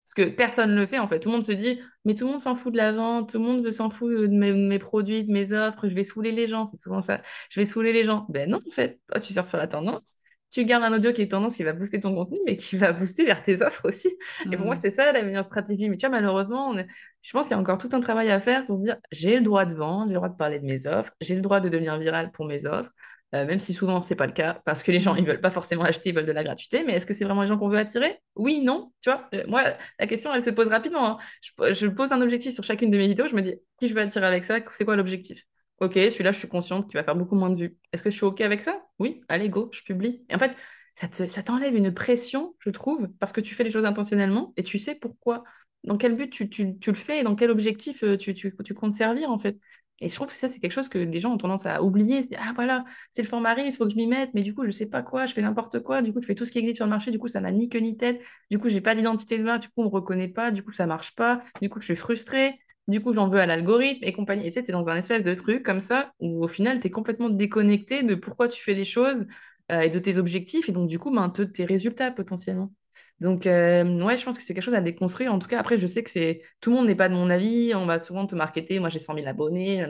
Parce 0.05 0.15
que 0.15 0.35
personne 0.35 0.75
ne 0.75 0.81
le 0.81 0.87
fait, 0.87 0.99
en 0.99 1.09
fait. 1.09 1.21
Tout 1.21 1.29
le 1.29 1.35
monde 1.35 1.45
se 1.45 1.53
dit, 1.53 1.81
mais 2.05 2.15
tout 2.15 2.27
le 2.27 2.33
monde 2.33 2.41
s'en 2.41 2.57
fout 2.57 2.73
de 2.73 2.79
la 2.79 2.93
vente, 2.93 3.31
tout 3.31 3.39
le 3.39 3.45
monde 3.45 3.71
s'en 3.71 3.91
fout 3.91 4.11
de 4.11 4.27
mes, 4.29 4.79
produits, 4.79 5.25
de 5.25 5.33
mes 5.33 5.53
offres, 5.53 5.89
je 5.89 5.95
vais 5.95 6.05
saouler 6.05 6.33
les 6.33 6.47
gens. 6.47 6.73
Souvent 6.83 7.01
ça. 7.01 7.23
Je 7.51 7.61
vais 7.61 7.67
saouler 7.67 7.93
les 7.93 8.05
gens. 8.05 8.27
Ben 8.29 8.51
non, 8.51 8.61
en 8.67 8.71
fait. 8.73 9.01
Toi, 9.09 9.21
tu 9.21 9.33
surfes 9.33 9.49
sur 9.49 9.59
la 9.59 9.69
tendance. 9.69 10.17
Tu 10.53 10.67
gardes 10.67 10.85
un 10.85 10.93
audio 10.93 11.13
qui 11.13 11.23
est 11.23 11.29
tendance, 11.29 11.57
qui 11.57 11.63
va 11.63 11.73
booster 11.73 11.99
ton 11.99 12.15
contenu, 12.15 12.39
mais 12.45 12.57
qui 12.57 12.77
va 12.77 12.93
booster 12.93 13.25
vers 13.25 13.43
tes 13.43 13.63
offres 13.63 13.89
aussi. 13.89 14.15
Et 14.51 14.57
pour 14.57 14.67
moi, 14.67 14.77
c'est 14.81 14.93
ça 14.93 15.11
la 15.11 15.23
meilleure 15.23 15.45
stratégie. 15.45 15.89
Mais 15.89 15.97
tu 15.97 16.07
vois, 16.07 16.15
malheureusement, 16.15 16.69
on 16.69 16.77
est... 16.77 16.87
je 17.23 17.33
pense 17.33 17.45
qu'il 17.45 17.53
y 17.53 17.55
a 17.55 17.59
encore 17.59 17.79
tout 17.79 17.89
un 17.93 18.01
travail 18.01 18.31
à 18.31 18.39
faire 18.39 18.67
pour 18.67 18.79
dire, 18.79 18.99
j'ai 19.11 19.37
le 19.37 19.43
droit 19.43 19.65
de 19.65 19.75
vendre, 19.75 20.09
j'ai 20.09 20.13
le 20.13 20.17
droit 20.17 20.29
de 20.29 20.37
parler 20.37 20.59
de 20.59 20.67
mes 20.67 20.87
offres, 20.87 21.13
j'ai 21.23 21.35
le 21.35 21.41
droit 21.41 21.61
de 21.61 21.71
devenir 21.71 21.99
viral 21.99 22.31
pour 22.33 22.45
mes 22.45 22.67
offres. 22.67 22.91
Euh, 23.35 23.47
même 23.47 23.61
si 23.61 23.73
souvent 23.73 24.03
c'est 24.03 24.15
pas 24.15 24.27
le 24.27 24.33
cas, 24.33 24.61
parce 24.67 24.83
que 24.83 24.93
les 24.93 24.99
gens 24.99 25.15
ils 25.15 25.25
veulent 25.25 25.41
pas 25.41 25.51
forcément 25.51 25.85
acheter, 25.85 26.11
ils 26.11 26.15
veulent 26.15 26.27
de 26.27 26.33
la 26.33 26.45
gratuité, 26.45 26.85
mais 26.85 26.93
est-ce 26.93 27.07
que 27.07 27.15
c'est 27.15 27.25
vraiment 27.25 27.41
les 27.41 27.49
gens 27.49 27.57
qu'on 27.57 27.71
veut 27.71 27.79
attirer? 27.79 28.19
Oui, 28.37 28.61
non, 28.63 28.93
tu 29.01 29.09
vois. 29.09 29.27
Euh, 29.33 29.45
moi, 29.49 29.63
la 29.99 30.07
question 30.07 30.35
elle 30.35 30.45
se 30.45 30.51
pose 30.51 30.67
rapidement. 30.67 31.13
Hein. 31.13 31.19
Je, 31.41 31.73
je, 31.73 31.87
pose 31.87 32.13
un 32.13 32.21
objectif 32.21 32.53
sur 32.53 32.63
chacune 32.63 32.91
de 32.91 32.99
mes 32.99 33.07
vidéos, 33.07 33.29
je 33.29 33.35
me 33.35 33.41
dis 33.41 33.55
qui 33.81 33.89
je 33.89 33.95
veux 33.95 34.03
attirer 34.03 34.27
avec 34.27 34.45
ça, 34.45 34.59
c'est 34.73 34.85
quoi 34.85 34.97
l'objectif? 34.97 35.47
Ok, 35.83 35.95
celui-là 35.95 36.30
je 36.30 36.39
suis 36.39 36.47
consciente 36.47 36.89
qu'il 36.89 36.97
va 36.97 37.03
faire 37.03 37.16
beaucoup 37.16 37.35
moins 37.35 37.51
de 37.51 37.57
vues. 37.57 37.76
Est-ce 37.93 38.05
que 38.05 38.11
je 38.11 38.14
suis 38.14 38.24
ok 38.24 38.41
avec 38.41 38.62
ça? 38.62 38.80
Oui, 39.01 39.20
allez 39.28 39.49
go, 39.49 39.68
je 39.72 39.83
publie. 39.83 40.24
Et 40.28 40.35
en 40.37 40.39
fait, 40.39 40.53
ça, 40.95 41.09
te, 41.09 41.26
ça 41.26 41.43
t'enlève 41.43 41.74
une 41.74 41.93
pression, 41.93 42.55
je 42.61 42.70
trouve, 42.70 43.09
parce 43.18 43.33
que 43.33 43.41
tu 43.41 43.53
fais 43.57 43.64
les 43.64 43.72
choses 43.72 43.85
intentionnellement 43.85 44.53
et 44.57 44.62
tu 44.62 44.78
sais 44.78 44.95
pourquoi, 44.95 45.43
dans 45.83 45.97
quel 45.97 46.14
but 46.14 46.30
tu, 46.30 46.76
le 46.87 46.95
fais 46.95 47.18
et 47.18 47.22
dans 47.24 47.35
quel 47.35 47.51
objectif 47.51 48.05
euh, 48.05 48.16
tu, 48.16 48.55
comptes 48.76 48.95
servir 48.95 49.28
en 49.28 49.39
fait. 49.39 49.59
Et 49.99 50.09
je 50.09 50.14
trouve 50.14 50.28
que 50.28 50.35
ça, 50.35 50.49
c'est 50.51 50.61
quelque 50.61 50.72
chose 50.72 50.89
que 50.89 50.99
les 50.99 51.18
gens 51.18 51.33
ont 51.33 51.37
tendance 51.37 51.66
à 51.66 51.83
oublier. 51.83 52.28
Ah 52.39 52.53
voilà, 52.55 52.85
c'est 53.11 53.22
le 53.22 53.28
format 53.28 53.53
Reels, 53.53 53.66
il 53.66 53.72
faut 53.72 53.85
que 53.85 53.91
je 53.91 53.97
m'y 53.97 54.07
mette, 54.07 54.30
mais 54.35 54.43
du 54.43 54.55
coup, 54.55 54.64
je 54.64 54.70
sais 54.70 54.87
pas 54.87 55.03
quoi, 55.03 55.26
je 55.26 55.33
fais 55.33 55.43
n'importe 55.43 55.80
quoi, 55.80 56.01
du 56.01 56.12
coup, 56.12 56.20
je 56.22 56.26
fais 56.26 56.37
tout 56.37 56.45
ce 56.45 56.53
qui 56.53 56.59
existe 56.59 56.76
sur 56.76 56.87
le 56.87 56.91
marché, 56.91 57.11
du 57.11 57.18
coup, 57.18 57.28
ça 57.28 57.41
n'a 57.41 57.51
ni 57.51 57.68
queue 57.68 57.80
ni 57.80 57.97
tête, 57.97 58.22
du 58.53 58.61
coup, 58.61 58.68
j'ai 58.68 58.80
pas 58.80 58.95
d'identité 58.95 59.37
de 59.37 59.43
marque, 59.43 59.62
du 59.62 59.68
coup, 59.68 59.74
on 59.78 59.85
me 59.85 59.89
reconnaît 59.89 60.28
pas, 60.28 60.53
du 60.53 60.62
coup, 60.62 60.72
ça 60.72 60.87
marche 60.87 61.16
pas, 61.16 61.41
du 61.61 61.68
coup, 61.68 61.80
je 61.80 61.87
suis 61.87 61.97
frustrée, 61.97 62.61
du 62.89 63.01
coup, 63.01 63.14
j'en 63.14 63.28
veux 63.28 63.41
à 63.41 63.47
l'algorithme 63.47 64.05
et 64.05 64.12
compagnie. 64.12 64.47
Et 64.47 64.51
tu 64.51 64.55
sais, 64.55 64.62
t'es 64.64 64.72
dans 64.72 64.89
un 64.89 64.97
espèce 64.97 65.22
de 65.22 65.35
truc 65.35 65.62
comme 65.62 65.80
ça 65.80 66.12
où 66.20 66.45
au 66.45 66.49
final, 66.49 66.80
tu 66.80 66.89
es 66.89 66.91
complètement 66.91 67.30
déconnecté 67.30 68.03
de 68.03 68.14
pourquoi 68.14 68.49
tu 68.49 68.62
fais 68.62 68.74
les 68.74 68.85
choses 68.85 69.24
euh, 69.70 69.80
et 69.80 69.91
de 69.91 69.99
tes 69.99 70.16
objectifs 70.18 70.68
et 70.68 70.72
donc, 70.72 70.89
du 70.89 70.99
coup, 70.99 71.11
ben, 71.11 71.28
de 71.28 71.45
tes 71.45 71.64
résultats 71.64 72.11
potentiellement. 72.11 72.72
Donc, 73.20 73.47
euh, 73.47 73.85
ouais, 74.05 74.16
je 74.16 74.24
pense 74.24 74.39
que 74.39 74.45
c'est 74.45 74.53
quelque 74.55 74.64
chose 74.64 74.74
à 74.74 74.80
déconstruire. 74.80 75.33
En 75.33 75.39
tout 75.39 75.49
cas, 75.49 75.61
après, 75.61 75.78
je 75.78 75.87
sais 75.87 76.03
que 76.03 76.11
c'est 76.11 76.43
tout 76.61 76.70
le 76.70 76.76
monde 76.76 76.87
n'est 76.87 76.97
pas 76.97 77.09
de 77.09 77.14
mon 77.14 77.30
avis. 77.30 77.72
On 77.74 77.87
va 77.87 77.99
souvent 78.01 78.26
te 78.26 78.35
marketer. 78.35 78.80
Moi, 78.80 78.89
j'ai 78.89 78.99
100 78.99 79.14
000 79.14 79.28
abonnés. 79.28 79.87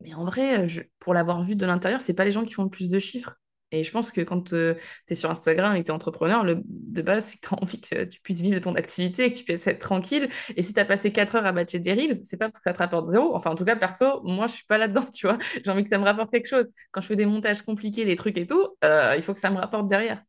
Mais 0.00 0.14
en 0.14 0.24
vrai, 0.24 0.66
pour 1.00 1.14
l'avoir 1.14 1.42
vu 1.42 1.56
de 1.56 1.66
l'intérieur, 1.66 2.00
c'est 2.00 2.14
pas 2.14 2.24
les 2.24 2.30
gens 2.32 2.44
qui 2.44 2.54
font 2.54 2.64
le 2.64 2.70
plus 2.70 2.88
de 2.88 2.98
chiffres. 2.98 3.36
Et 3.74 3.82
je 3.84 3.90
pense 3.90 4.12
que 4.12 4.20
quand 4.20 4.52
euh, 4.52 4.74
tu 5.06 5.12
es 5.12 5.16
sur 5.16 5.30
Instagram 5.30 5.76
et 5.76 5.80
que 5.80 5.86
tu 5.86 5.90
es 5.90 5.94
entrepreneur, 5.94 6.44
le, 6.44 6.62
de 6.64 7.02
base, 7.02 7.26
c'est 7.26 7.38
que 7.40 7.48
tu 7.48 7.54
as 7.54 7.58
envie 7.62 7.80
que 7.80 8.04
tu 8.04 8.20
puisses 8.20 8.40
vivre 8.40 8.54
de 8.54 8.60
ton 8.60 8.74
activité 8.74 9.32
que 9.32 9.38
tu 9.38 9.44
puisses 9.44 9.66
être 9.66 9.80
tranquille. 9.80 10.28
Et 10.56 10.62
si 10.62 10.72
tu 10.72 10.80
as 10.80 10.84
passé 10.84 11.12
4 11.12 11.36
heures 11.36 11.46
à 11.46 11.52
batcher 11.52 11.78
des 11.78 11.92
reels, 11.92 12.16
c'est 12.24 12.36
pas 12.36 12.48
pour 12.48 12.60
que 12.60 12.64
ça 12.64 12.72
te 12.72 12.78
rapporte 12.78 13.10
zéro. 13.10 13.34
Enfin, 13.34 13.50
en 13.50 13.54
tout 13.54 13.64
cas, 13.64 13.76
perso, 13.76 14.22
moi, 14.24 14.46
je 14.46 14.54
suis 14.54 14.66
pas 14.66 14.78
là-dedans, 14.78 15.06
tu 15.14 15.26
vois. 15.26 15.38
J'ai 15.64 15.70
envie 15.70 15.84
que 15.84 15.90
ça 15.90 15.98
me 15.98 16.04
rapporte 16.04 16.30
quelque 16.30 16.48
chose. 16.48 16.66
Quand 16.92 17.00
je 17.00 17.06
fais 17.06 17.16
des 17.16 17.26
montages 17.26 17.62
compliqués, 17.62 18.04
des 18.04 18.16
trucs 18.16 18.38
et 18.38 18.46
tout, 18.46 18.68
euh, 18.84 19.14
il 19.16 19.22
faut 19.22 19.34
que 19.34 19.40
ça 19.40 19.50
me 19.50 19.58
rapporte 19.58 19.88
derrière 19.88 20.22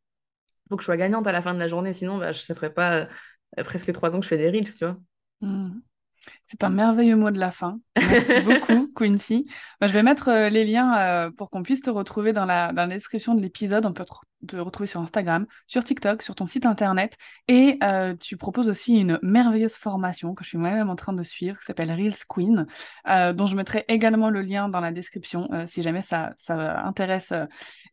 faut 0.69 0.77
que 0.77 0.81
je 0.81 0.85
sois 0.85 0.97
gagnante 0.97 1.27
à 1.27 1.31
la 1.31 1.41
fin 1.41 1.53
de 1.53 1.59
la 1.59 1.67
journée, 1.67 1.93
sinon 1.93 2.17
bah, 2.17 2.31
je 2.31 2.41
ne 2.49 2.55
ferai 2.55 2.73
pas 2.73 3.07
euh, 3.59 3.63
presque 3.63 3.91
trois 3.93 4.09
ans 4.15 4.19
que 4.19 4.23
je 4.23 4.29
fais 4.29 4.37
des 4.37 4.49
reels, 4.49 4.73
tu 4.75 4.85
vois. 4.85 4.97
Mmh. 5.41 5.79
C'est 6.45 6.63
un 6.63 6.69
merveilleux 6.69 7.15
mot 7.15 7.31
de 7.31 7.39
la 7.39 7.51
fin. 7.51 7.79
Merci 7.97 8.41
beaucoup, 8.45 8.91
Quincy. 8.95 9.47
Je 9.81 9.87
vais 9.87 10.03
mettre 10.03 10.29
euh, 10.29 10.49
les 10.49 10.65
liens 10.65 10.97
euh, 10.97 11.31
pour 11.31 11.49
qu'on 11.49 11.63
puisse 11.63 11.81
te 11.81 11.89
retrouver 11.89 12.33
dans 12.33 12.45
la, 12.45 12.71
dans 12.71 12.83
la 12.83 12.95
description 12.95 13.35
de 13.35 13.41
l'épisode. 13.41 13.85
On 13.85 13.93
peut 13.93 14.05
te, 14.45 14.55
retrouver 14.57 14.87
sur 14.87 15.01
Instagram, 15.01 15.45
sur 15.67 15.83
TikTok, 15.83 16.21
sur 16.21 16.35
ton 16.35 16.47
site 16.47 16.65
internet. 16.65 17.17
Et 17.47 17.77
euh, 17.83 18.15
tu 18.15 18.37
proposes 18.37 18.67
aussi 18.67 18.95
une 18.95 19.19
merveilleuse 19.21 19.73
formation 19.73 20.33
que 20.33 20.43
je 20.43 20.49
suis 20.49 20.57
moi-même 20.57 20.89
en 20.89 20.95
train 20.95 21.13
de 21.13 21.23
suivre, 21.23 21.59
qui 21.59 21.65
s'appelle 21.65 21.91
Reels 21.91 22.25
Queen, 22.27 22.67
euh, 23.07 23.33
dont 23.33 23.47
je 23.47 23.55
mettrai 23.55 23.85
également 23.87 24.29
le 24.29 24.41
lien 24.41 24.69
dans 24.69 24.79
la 24.79 24.91
description 24.91 25.47
euh, 25.53 25.65
si 25.67 25.81
jamais 25.81 26.01
ça, 26.01 26.33
ça 26.37 26.81
intéresse 26.81 27.33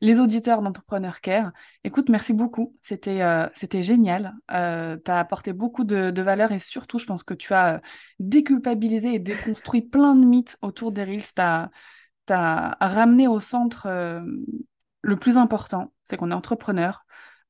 les 0.01 0.21
auditeurs 0.21 0.63
d'Entrepreneur 0.63 1.21
Care. 1.21 1.53
Écoute, 1.85 2.09
merci 2.09 2.33
beaucoup. 2.33 2.77
C'était 2.83 3.83
génial. 3.83 4.35
tu 4.49 4.55
as 4.55 5.19
apporté 5.19 5.53
beaucoup 5.53 5.85
de, 5.85 6.11
de 6.11 6.23
valeur 6.23 6.53
et 6.53 6.61
surtout, 6.61 6.99
je 6.99 7.07
pense 7.07 7.23
que 7.23 7.35
tu 7.35 7.55
as 7.55 7.81
déculpabilisé 8.19 9.15
et 9.15 9.19
déconstruit 9.19 9.83
plein 9.83 10.15
de 10.15 10.25
mythes 10.25 10.57
autour 10.63 10.93
des 10.93 11.05
Reels. 11.05 11.35
Tu 11.35 11.43
as, 12.33 12.77
ramené 12.81 13.29
au 13.29 13.41
centre 13.41 13.89
le 15.03 15.17
plus 15.17 15.37
important, 15.37 15.93
c'est 16.05 16.17
qu'on 16.17 16.31
est 16.31 16.35
entrepreneur, 16.35 17.05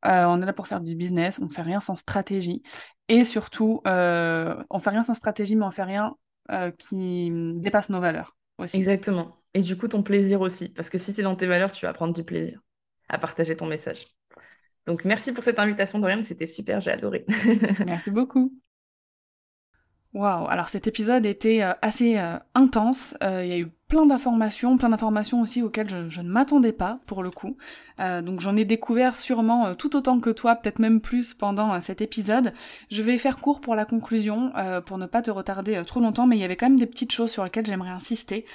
euh, 0.04 0.24
on 0.24 0.42
est 0.42 0.46
là 0.46 0.52
pour 0.52 0.66
faire 0.66 0.80
du 0.80 0.96
business, 0.96 1.38
on 1.40 1.46
ne 1.46 1.50
fait 1.50 1.62
rien 1.62 1.80
sans 1.80 1.96
stratégie. 1.96 2.62
Et 3.08 3.24
surtout, 3.24 3.80
euh, 3.86 4.62
on 4.70 4.78
ne 4.78 4.82
fait 4.82 4.90
rien 4.90 5.04
sans 5.04 5.14
stratégie, 5.14 5.54
mais 5.54 5.64
on 5.64 5.68
ne 5.68 5.72
fait 5.72 5.82
rien 5.82 6.16
qui 6.76 7.30
dépasse 7.56 7.88
nos 7.88 8.00
valeurs 8.00 8.36
aussi. 8.58 8.76
Exactement. 8.76 9.38
Et 9.54 9.62
du 9.62 9.78
coup, 9.78 9.88
ton 9.88 10.02
plaisir 10.02 10.40
aussi. 10.40 10.68
Parce 10.68 10.90
que 10.90 10.98
si 10.98 11.12
c'est 11.12 11.22
dans 11.22 11.36
tes 11.36 11.46
valeurs, 11.46 11.72
tu 11.72 11.86
vas 11.86 11.92
prendre 11.92 12.12
du 12.12 12.24
plaisir 12.24 12.60
à 13.08 13.18
partager 13.18 13.56
ton 13.56 13.66
message. 13.66 14.06
Donc, 14.86 15.04
merci 15.04 15.32
pour 15.32 15.44
cette 15.44 15.58
invitation, 15.58 15.98
Dorian. 15.98 16.22
C'était 16.24 16.46
super, 16.46 16.80
j'ai 16.80 16.90
adoré. 16.90 17.24
merci 17.86 18.10
beaucoup. 18.10 18.52
Waouh, 20.14 20.46
alors 20.46 20.68
cet 20.68 20.86
épisode 20.86 21.24
était 21.24 21.62
euh, 21.62 21.72
assez 21.80 22.18
euh, 22.18 22.38
intense, 22.54 23.16
euh, 23.22 23.42
il 23.44 23.50
y 23.50 23.54
a 23.54 23.58
eu 23.58 23.72
plein 23.92 24.06
d'informations, 24.06 24.78
plein 24.78 24.88
d'informations 24.88 25.42
aussi 25.42 25.60
auxquelles 25.60 26.08
je, 26.08 26.22
ne 26.22 26.26
m'attendais 26.26 26.72
pas 26.72 27.00
pour 27.04 27.22
le 27.22 27.30
coup. 27.30 27.58
Euh, 28.00 28.22
donc 28.22 28.40
j'en 28.40 28.56
ai 28.56 28.64
découvert 28.64 29.16
sûrement 29.16 29.66
euh, 29.66 29.74
tout 29.74 29.94
autant 29.96 30.18
que 30.18 30.30
toi, 30.30 30.54
peut-être 30.54 30.78
même 30.78 31.02
plus 31.02 31.34
pendant 31.34 31.74
euh, 31.74 31.80
cet 31.82 32.00
épisode. 32.00 32.54
Je 32.90 33.02
vais 33.02 33.18
faire 33.18 33.36
court 33.36 33.60
pour 33.60 33.74
la 33.74 33.84
conclusion, 33.84 34.50
pour 34.86 34.96
ne 34.96 35.04
pas 35.04 35.20
te 35.20 35.30
retarder 35.30 35.82
trop 35.86 36.00
longtemps, 36.00 36.26
mais 36.26 36.38
il 36.38 36.40
y 36.40 36.44
avait 36.44 36.56
quand 36.56 36.70
même 36.70 36.78
des 36.78 36.86
petites 36.86 37.12
choses 37.12 37.30
sur 37.30 37.44
lesquelles 37.44 37.66
j'aimerais 37.66 37.90
insister. 37.90 38.46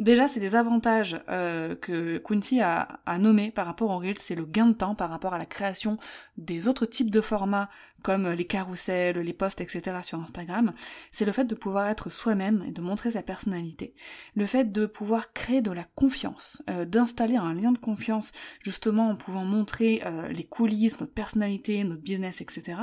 déjà, 0.00 0.26
c'est 0.26 0.40
des 0.40 0.56
avantages 0.56 1.16
que 1.26 2.18
Quincy 2.18 2.60
a, 2.60 3.00
a 3.06 3.18
nommé 3.18 3.50
par 3.50 3.66
rapport 3.66 3.90
au 3.90 3.98
Reels, 3.98 4.18
c'est 4.18 4.34
le 4.34 4.44
gain 4.44 4.66
de 4.66 4.72
temps 4.72 4.94
par 4.94 5.10
rapport 5.10 5.34
à 5.34 5.38
la 5.38 5.46
création 5.46 5.98
des 6.38 6.68
autres 6.68 6.86
types 6.86 7.10
de 7.10 7.20
formats 7.20 7.68
comme 8.06 8.28
les 8.28 8.44
carousels, 8.44 9.18
les 9.18 9.32
posts, 9.32 9.60
etc. 9.60 9.96
sur 10.04 10.20
Instagram. 10.20 10.72
C'est 11.10 11.24
le 11.24 11.32
fait 11.32 11.44
de 11.44 11.56
pouvoir 11.56 11.88
être 11.88 12.08
soi-même 12.08 12.64
et 12.64 12.70
de 12.70 12.80
montrer 12.80 13.10
sa 13.10 13.22
personnalité. 13.24 13.94
Le 14.36 14.46
fait 14.46 14.70
de 14.70 14.86
pouvoir 14.86 15.32
créer 15.32 15.60
de 15.60 15.72
la 15.72 15.82
confiance, 15.82 16.62
euh, 16.70 16.84
d'installer 16.84 17.34
un 17.34 17.52
lien 17.52 17.72
de 17.72 17.78
confiance 17.78 18.30
justement 18.62 19.08
en 19.10 19.16
pouvant 19.16 19.44
montrer 19.44 20.02
euh, 20.06 20.28
les 20.28 20.44
coulisses, 20.44 21.00
notre 21.00 21.14
personnalité, 21.14 21.82
notre 21.82 22.02
business, 22.02 22.40
etc. 22.40 22.78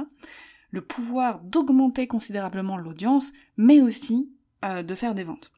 Le 0.72 0.82
pouvoir 0.82 1.40
d'augmenter 1.40 2.06
considérablement 2.06 2.76
l'audience, 2.76 3.32
mais 3.56 3.80
aussi 3.80 4.30
euh, 4.66 4.84
de 4.84 4.94
faire 4.94 5.16
des 5.16 5.24
ventes. 5.24 5.54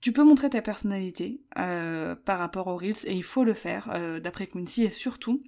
Tu 0.00 0.12
peux 0.12 0.24
montrer 0.24 0.48
ta 0.48 0.62
personnalité 0.62 1.42
par 1.54 2.38
rapport 2.38 2.68
aux 2.68 2.76
Reels 2.78 3.04
et 3.04 3.12
il 3.12 3.22
faut 3.22 3.44
le 3.44 3.52
faire 3.52 3.90
d'après 4.22 4.46
Quincy 4.46 4.84
et 4.84 4.88
surtout 4.88 5.42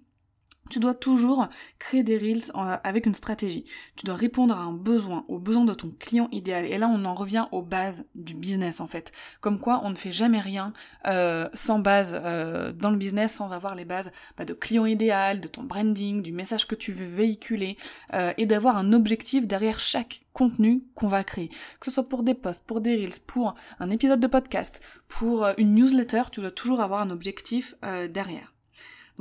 tu 0.71 0.79
dois 0.79 0.95
toujours 0.95 1.49
créer 1.79 2.03
des 2.03 2.17
reels 2.17 2.51
avec 2.55 3.07
une 3.07 3.15
stratégie. 3.15 3.65
Tu 3.97 4.07
dois 4.07 4.15
répondre 4.15 4.55
à 4.57 4.61
un 4.61 4.73
besoin, 4.73 5.25
au 5.29 5.39
besoin 5.39 5.65
de 5.65 5.75
ton 5.75 5.93
client 5.99 6.29
idéal. 6.33 6.65
Et 6.67 6.79
là, 6.79 6.89
on 6.89 7.05
en 7.05 7.15
revient 7.15 7.47
aux 7.53 7.63
bases 7.63 8.05
du 8.15 8.35
business 8.35 8.81
en 8.81 8.87
fait. 8.87 9.13
Comme 9.41 9.61
quoi, 9.61 9.81
on 9.85 9.91
ne 9.91 9.95
fait 9.95 10.13
jamais 10.13 10.41
rien 10.41 10.73
euh, 11.07 11.49
sans 11.53 11.79
base 11.79 12.13
euh, 12.15 12.73
dans 12.73 12.91
le 12.91 12.97
business, 12.97 13.35
sans 13.35 13.53
avoir 13.53 13.75
les 13.75 13.85
bases 13.85 14.13
bah, 14.39 14.45
de 14.45 14.55
client 14.55 14.87
idéal, 14.87 15.41
de 15.41 15.49
ton 15.49 15.63
branding, 15.63 16.23
du 16.23 16.33
message 16.33 16.67
que 16.67 16.75
tu 16.75 16.93
veux 16.93 17.07
véhiculer, 17.07 17.77
euh, 18.15 18.33
et 18.39 18.47
d'avoir 18.47 18.77
un 18.77 18.93
objectif 18.93 19.47
derrière 19.47 19.81
chaque 19.81 20.23
contenu 20.33 20.85
qu'on 20.95 21.09
va 21.09 21.25
créer. 21.25 21.49
Que 21.81 21.87
ce 21.87 21.91
soit 21.91 22.09
pour 22.09 22.23
des 22.23 22.35
posts, 22.35 22.65
pour 22.65 22.81
des 22.81 22.97
reels, 22.97 23.21
pour 23.27 23.55
un 23.81 23.91
épisode 23.91 24.21
de 24.21 24.27
podcast, 24.27 24.81
pour 25.09 25.47
une 25.59 25.75
newsletter, 25.75 26.23
tu 26.31 26.41
dois 26.41 26.51
toujours 26.51 26.81
avoir 26.81 27.03
un 27.03 27.11
objectif 27.11 27.75
derrière. 28.09 28.52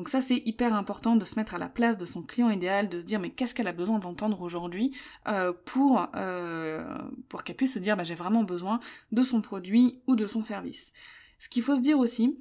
Donc 0.02 0.10
ça 0.10 0.20
c'est 0.20 0.42
hyper 0.48 0.74
important 0.74 1.16
de 1.16 1.24
se 1.26 1.36
mettre 1.36 1.54
à 1.54 1.60
la 1.60 1.70
place 1.70 1.96
de 1.96 2.08
son 2.08 2.24
client 2.24 2.50
idéal, 2.50 2.90
de 2.90 3.00
se 3.00 3.06
dire 3.06 3.20
mais 3.20 3.30
qu'est-ce 3.30 3.54
qu'elle 3.54 3.68
a 3.68 3.72
besoin 3.72 4.00
d'entendre 4.00 4.42
aujourd'hui 4.42 4.98
euh, 5.28 5.54
pour, 5.66 6.08
euh, 6.16 6.98
pour 7.30 7.44
qu'elle 7.44 7.56
puisse 7.56 7.76
se 7.76 7.78
dire 7.78 7.96
bah, 7.96 8.04
j'ai 8.04 8.16
vraiment 8.16 8.44
besoin 8.44 8.80
de 9.12 9.22
son 9.22 9.42
produit 9.42 10.02
ou 10.08 10.16
de 10.16 10.26
son 10.26 10.42
service. 10.42 10.92
Ce 11.38 11.50
qu'il 11.50 11.62
faut 11.62 11.76
se 11.76 11.82
dire 11.82 12.00
aussi, 12.00 12.40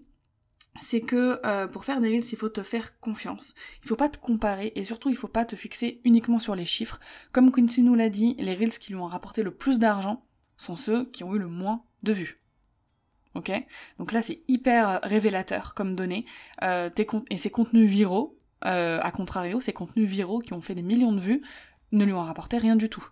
c'est 0.81 1.03
que 1.03 1.39
euh, 1.45 1.67
pour 1.67 1.85
faire 1.85 2.01
des 2.01 2.09
reels, 2.09 2.33
il 2.33 2.39
faut 2.39 2.49
te 2.49 2.63
faire 2.63 2.99
confiance. 2.99 3.55
Il 3.85 3.89
faut 3.89 3.95
pas 3.95 4.09
te 4.09 4.17
comparer 4.17 4.73
et 4.75 4.83
surtout 4.83 5.11
il 5.11 5.17
faut 5.17 5.29
pas 5.29 5.45
te 5.45 5.55
fixer 5.55 6.01
uniquement 6.05 6.39
sur 6.39 6.55
les 6.55 6.65
chiffres. 6.65 6.99
Comme 7.31 7.53
Quincy 7.53 7.83
nous 7.83 7.95
l'a 7.95 8.09
dit, 8.09 8.37
les 8.39 8.55
reels 8.55 8.79
qui 8.79 8.95
lui 8.95 9.01
ont 9.01 9.07
rapporté 9.07 9.43
le 9.43 9.51
plus 9.51 9.79
d'argent 9.79 10.25
sont 10.57 10.77
ceux 10.77 11.05
qui 11.11 11.25
ont 11.25 11.35
eu 11.35 11.39
le 11.39 11.49
moins 11.49 11.85
de 12.05 12.15
vues. 12.15 12.40
Ok? 13.35 13.53
Donc 13.99 14.13
là, 14.13 14.23
c'est 14.23 14.41
hyper 14.49 14.89
euh, 14.89 14.99
révélateur 15.03 15.75
comme 15.75 15.95
données. 15.95 16.25
Euh, 16.63 16.91
et 17.31 17.37
ces 17.37 17.51
contenus 17.51 17.89
viraux, 17.89 18.37
euh, 18.65 18.99
à 19.03 19.11
contrario, 19.13 19.61
ces 19.61 19.73
contenus 19.73 20.09
viraux 20.09 20.41
qui 20.41 20.53
ont 20.53 20.61
fait 20.61 20.75
des 20.75 20.83
millions 20.83 21.13
de 21.13 21.21
vues, 21.21 21.43
ne 21.93 22.05
lui 22.05 22.13
ont 22.13 22.23
rapporté 22.23 22.59
rien 22.59 22.77
du 22.77 22.89
tout. 22.89 23.07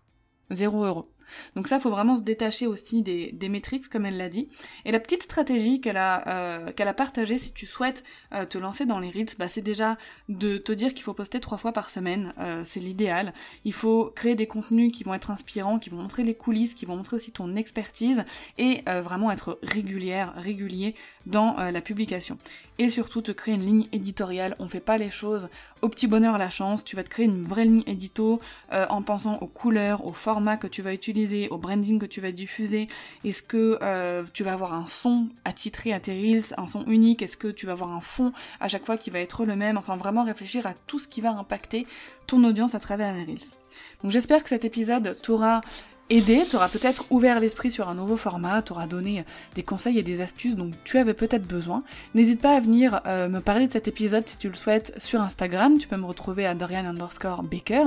Zéro 0.51 0.85
euro. 0.85 1.11
Donc 1.57 1.69
ça, 1.69 1.79
faut 1.79 1.91
vraiment 1.91 2.17
se 2.17 2.23
détacher 2.23 2.67
aussi 2.67 3.03
des, 3.03 3.33
des 3.33 3.49
métriques, 3.49 3.89
comme 3.89 4.07
elle 4.07 4.17
l'a 4.17 4.29
dit. 4.29 4.49
Et 4.85 4.93
la 4.93 5.01
petite 5.01 5.23
stratégie 5.23 5.81
qu'elle 5.81 5.97
a, 5.97 6.67
euh, 6.69 6.93
partagée, 6.97 7.39
si 7.39 7.53
tu 7.53 7.67
souhaites 7.67 8.03
euh, 8.35 8.45
te 8.45 8.59
lancer 8.59 8.87
dans 8.87 8.99
les 8.99 9.11
reels, 9.11 9.29
bah, 9.39 9.49
c'est 9.49 9.63
déjà 9.63 9.97
de 10.29 10.59
te 10.59 10.73
dire 10.73 10.95
qu'il 10.95 11.03
faut 11.03 11.15
poster 11.15 11.41
trois 11.41 11.59
fois 11.59 11.73
par 11.73 11.91
semaine, 11.91 12.33
euh, 12.39 12.63
c'est 12.65 12.81
l'idéal. 12.81 13.33
Il 13.65 13.73
faut 13.73 14.13
créer 14.15 14.35
des 14.35 14.47
contenus 14.47 14.93
qui 14.93 15.05
vont 15.05 15.15
être 15.15 15.31
inspirants, 15.31 15.79
qui 15.79 15.91
vont 15.91 15.99
montrer 15.99 16.25
les 16.25 16.35
coulisses, 16.35 16.75
qui 16.75 16.87
vont 16.87 16.97
montrer 16.97 17.17
aussi 17.17 17.33
ton 17.33 17.57
expertise, 17.57 18.25
et 18.57 18.83
vraiment 18.87 19.31
être 19.31 19.59
régulière, 19.63 20.35
régulier 20.37 20.95
dans 21.27 21.57
la 21.57 21.81
publication. 21.81 22.39
Et 22.79 22.89
surtout 22.89 23.23
te 23.23 23.33
créer 23.33 23.55
une 23.55 23.65
ligne 23.65 23.89
éditoriale. 23.93 24.57
On 24.59 24.69
fait 24.69 24.81
pas 24.81 24.99
les 24.99 25.11
choses 25.11 25.49
au 25.83 25.89
petit 25.89 26.07
bonheur 26.07 26.39
la 26.39 26.51
chance. 26.51 26.85
Tu 26.85 26.97
vas 26.97 27.03
te 27.03 27.11
créer 27.11 27.27
une 27.27 27.45
vraie 27.45 27.65
ligne 27.65 27.83
édito 27.87 28.41
en 28.71 29.03
pensant 29.03 29.39
aux 29.39 29.47
couleurs, 29.47 30.07
au 30.07 30.13
format 30.13 30.57
que 30.57 30.67
tu 30.67 30.83
vas 30.83 30.93
utiliser 30.93 31.49
au 31.51 31.59
branding 31.59 31.99
que 31.99 32.07
tu 32.07 32.21
vas 32.21 32.33
diffuser 32.33 32.89
Est-ce 33.25 33.43
que 33.43 33.79
euh, 33.83 34.25
tu 34.33 34.45
vas 34.45 34.53
avoir 34.53 34.75
un 34.75 34.87
son 34.87 35.29
attitré 35.45 35.93
à 35.93 36.01
tes 36.01 36.13
reels, 36.13 36.55
un 36.57 36.67
son 36.67 36.85
unique? 36.87 37.23
Est-ce 37.23 37.37
que 37.37 37.49
tu 37.49 37.67
vas 37.67 37.73
avoir 37.73 37.93
un 37.93 38.01
fond 38.01 38.33
à 38.61 38.69
chaque 38.69 38.85
fois 38.85 38.97
qui 38.97 39.11
va 39.11 39.21
être 39.21 39.45
le 39.45 39.57
même? 39.57 39.77
Enfin 39.77 39.97
vraiment 39.97 40.25
réfléchir 40.25 40.67
à 40.67 40.75
tout 40.87 40.99
ce 40.99 41.09
qui 41.09 41.21
va 41.21 41.31
impacter 41.33 41.87
ton 42.27 42.43
audience 42.45 42.75
à 42.75 42.81
travers 42.81 43.15
les 43.15 43.25
reels. 43.25 43.39
Donc 44.03 44.11
j'espère 44.11 44.43
que 44.43 44.49
cet 44.49 44.65
épisode 44.65 45.17
t'aura 45.23 45.61
aidé, 46.11 46.43
t'aura 46.51 46.69
peut-être 46.69 47.05
ouvert 47.11 47.41
l'esprit 47.41 47.71
sur 47.71 47.89
un 47.89 47.95
nouveau 47.95 48.17
format, 48.17 48.63
t'aura 48.63 48.87
donné 48.87 49.25
des 49.55 49.63
conseils 49.63 49.99
et 49.99 50.03
des 50.03 50.21
astuces 50.21 50.57
dont 50.57 50.71
tu 50.85 50.99
avais 50.99 51.15
peut-être 51.15 51.47
besoin. 51.47 51.83
N'hésite 52.15 52.41
pas 52.41 52.57
à 52.57 52.61
venir 52.61 53.01
euh, 53.07 53.29
me 53.29 53.41
parler 53.41 53.67
de 53.67 53.73
cet 53.73 53.89
épisode 53.89 54.27
si 54.27 54.39
tu 54.39 54.49
le 54.49 54.55
souhaites 54.55 54.95
sur 54.99 55.21
Instagram, 55.21 55.79
tu 55.79 55.89
peux 55.89 55.97
me 55.97 56.07
retrouver 56.07 56.47
à 56.47 56.55
Dorian 56.55 56.87
underscore 56.87 57.43
Baker. 57.43 57.85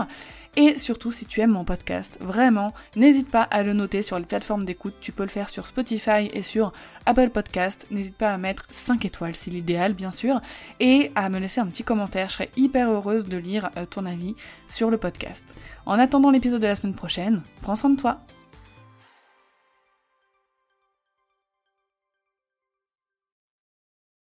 Et 0.58 0.78
surtout, 0.78 1.12
si 1.14 1.26
tu 1.26 1.40
aimes 1.40 1.52
mon 1.52 1.64
podcast, 1.64 2.18
vraiment, 2.20 2.74
n'hésite 2.98 3.30
pas 3.30 3.44
à 3.44 3.64
le 3.64 3.72
noter 3.72 4.02
sur 4.02 4.20
les 4.20 4.26
plateformes 4.26 4.66
d'écoute. 4.66 4.96
Tu 5.00 5.14
peux 5.14 5.24
le 5.24 5.30
faire 5.30 5.50
sur 5.50 5.66
Spotify 5.66 6.30
et 6.34 6.44
sur 6.44 6.74
Apple 7.06 7.30
Podcast. 7.30 7.88
N'hésite 7.90 8.18
pas 8.18 8.34
à 8.34 8.38
mettre 8.38 8.66
5 8.72 9.06
étoiles, 9.06 9.36
c'est 9.36 9.52
l'idéal, 9.52 9.94
bien 9.94 10.12
sûr. 10.12 10.42
Et 10.82 11.12
à 11.16 11.30
me 11.30 11.40
laisser 11.40 11.62
un 11.62 11.68
petit 11.68 11.84
commentaire. 11.84 12.30
Je 12.30 12.34
serais 12.34 12.50
hyper 12.58 12.90
heureuse 12.90 13.28
de 13.28 13.38
lire 13.38 13.70
euh, 13.78 13.86
ton 13.86 14.06
avis 14.06 14.36
sur 14.68 14.90
le 14.90 14.98
podcast. 14.98 15.56
En 15.86 15.98
attendant 15.98 16.32
l'épisode 16.32 16.62
de 16.62 16.68
la 16.68 16.76
semaine 16.76 16.96
prochaine, 16.96 17.42
prends 17.62 17.78
soin 17.78 17.92
de 17.92 18.00
toi. 18.00 18.20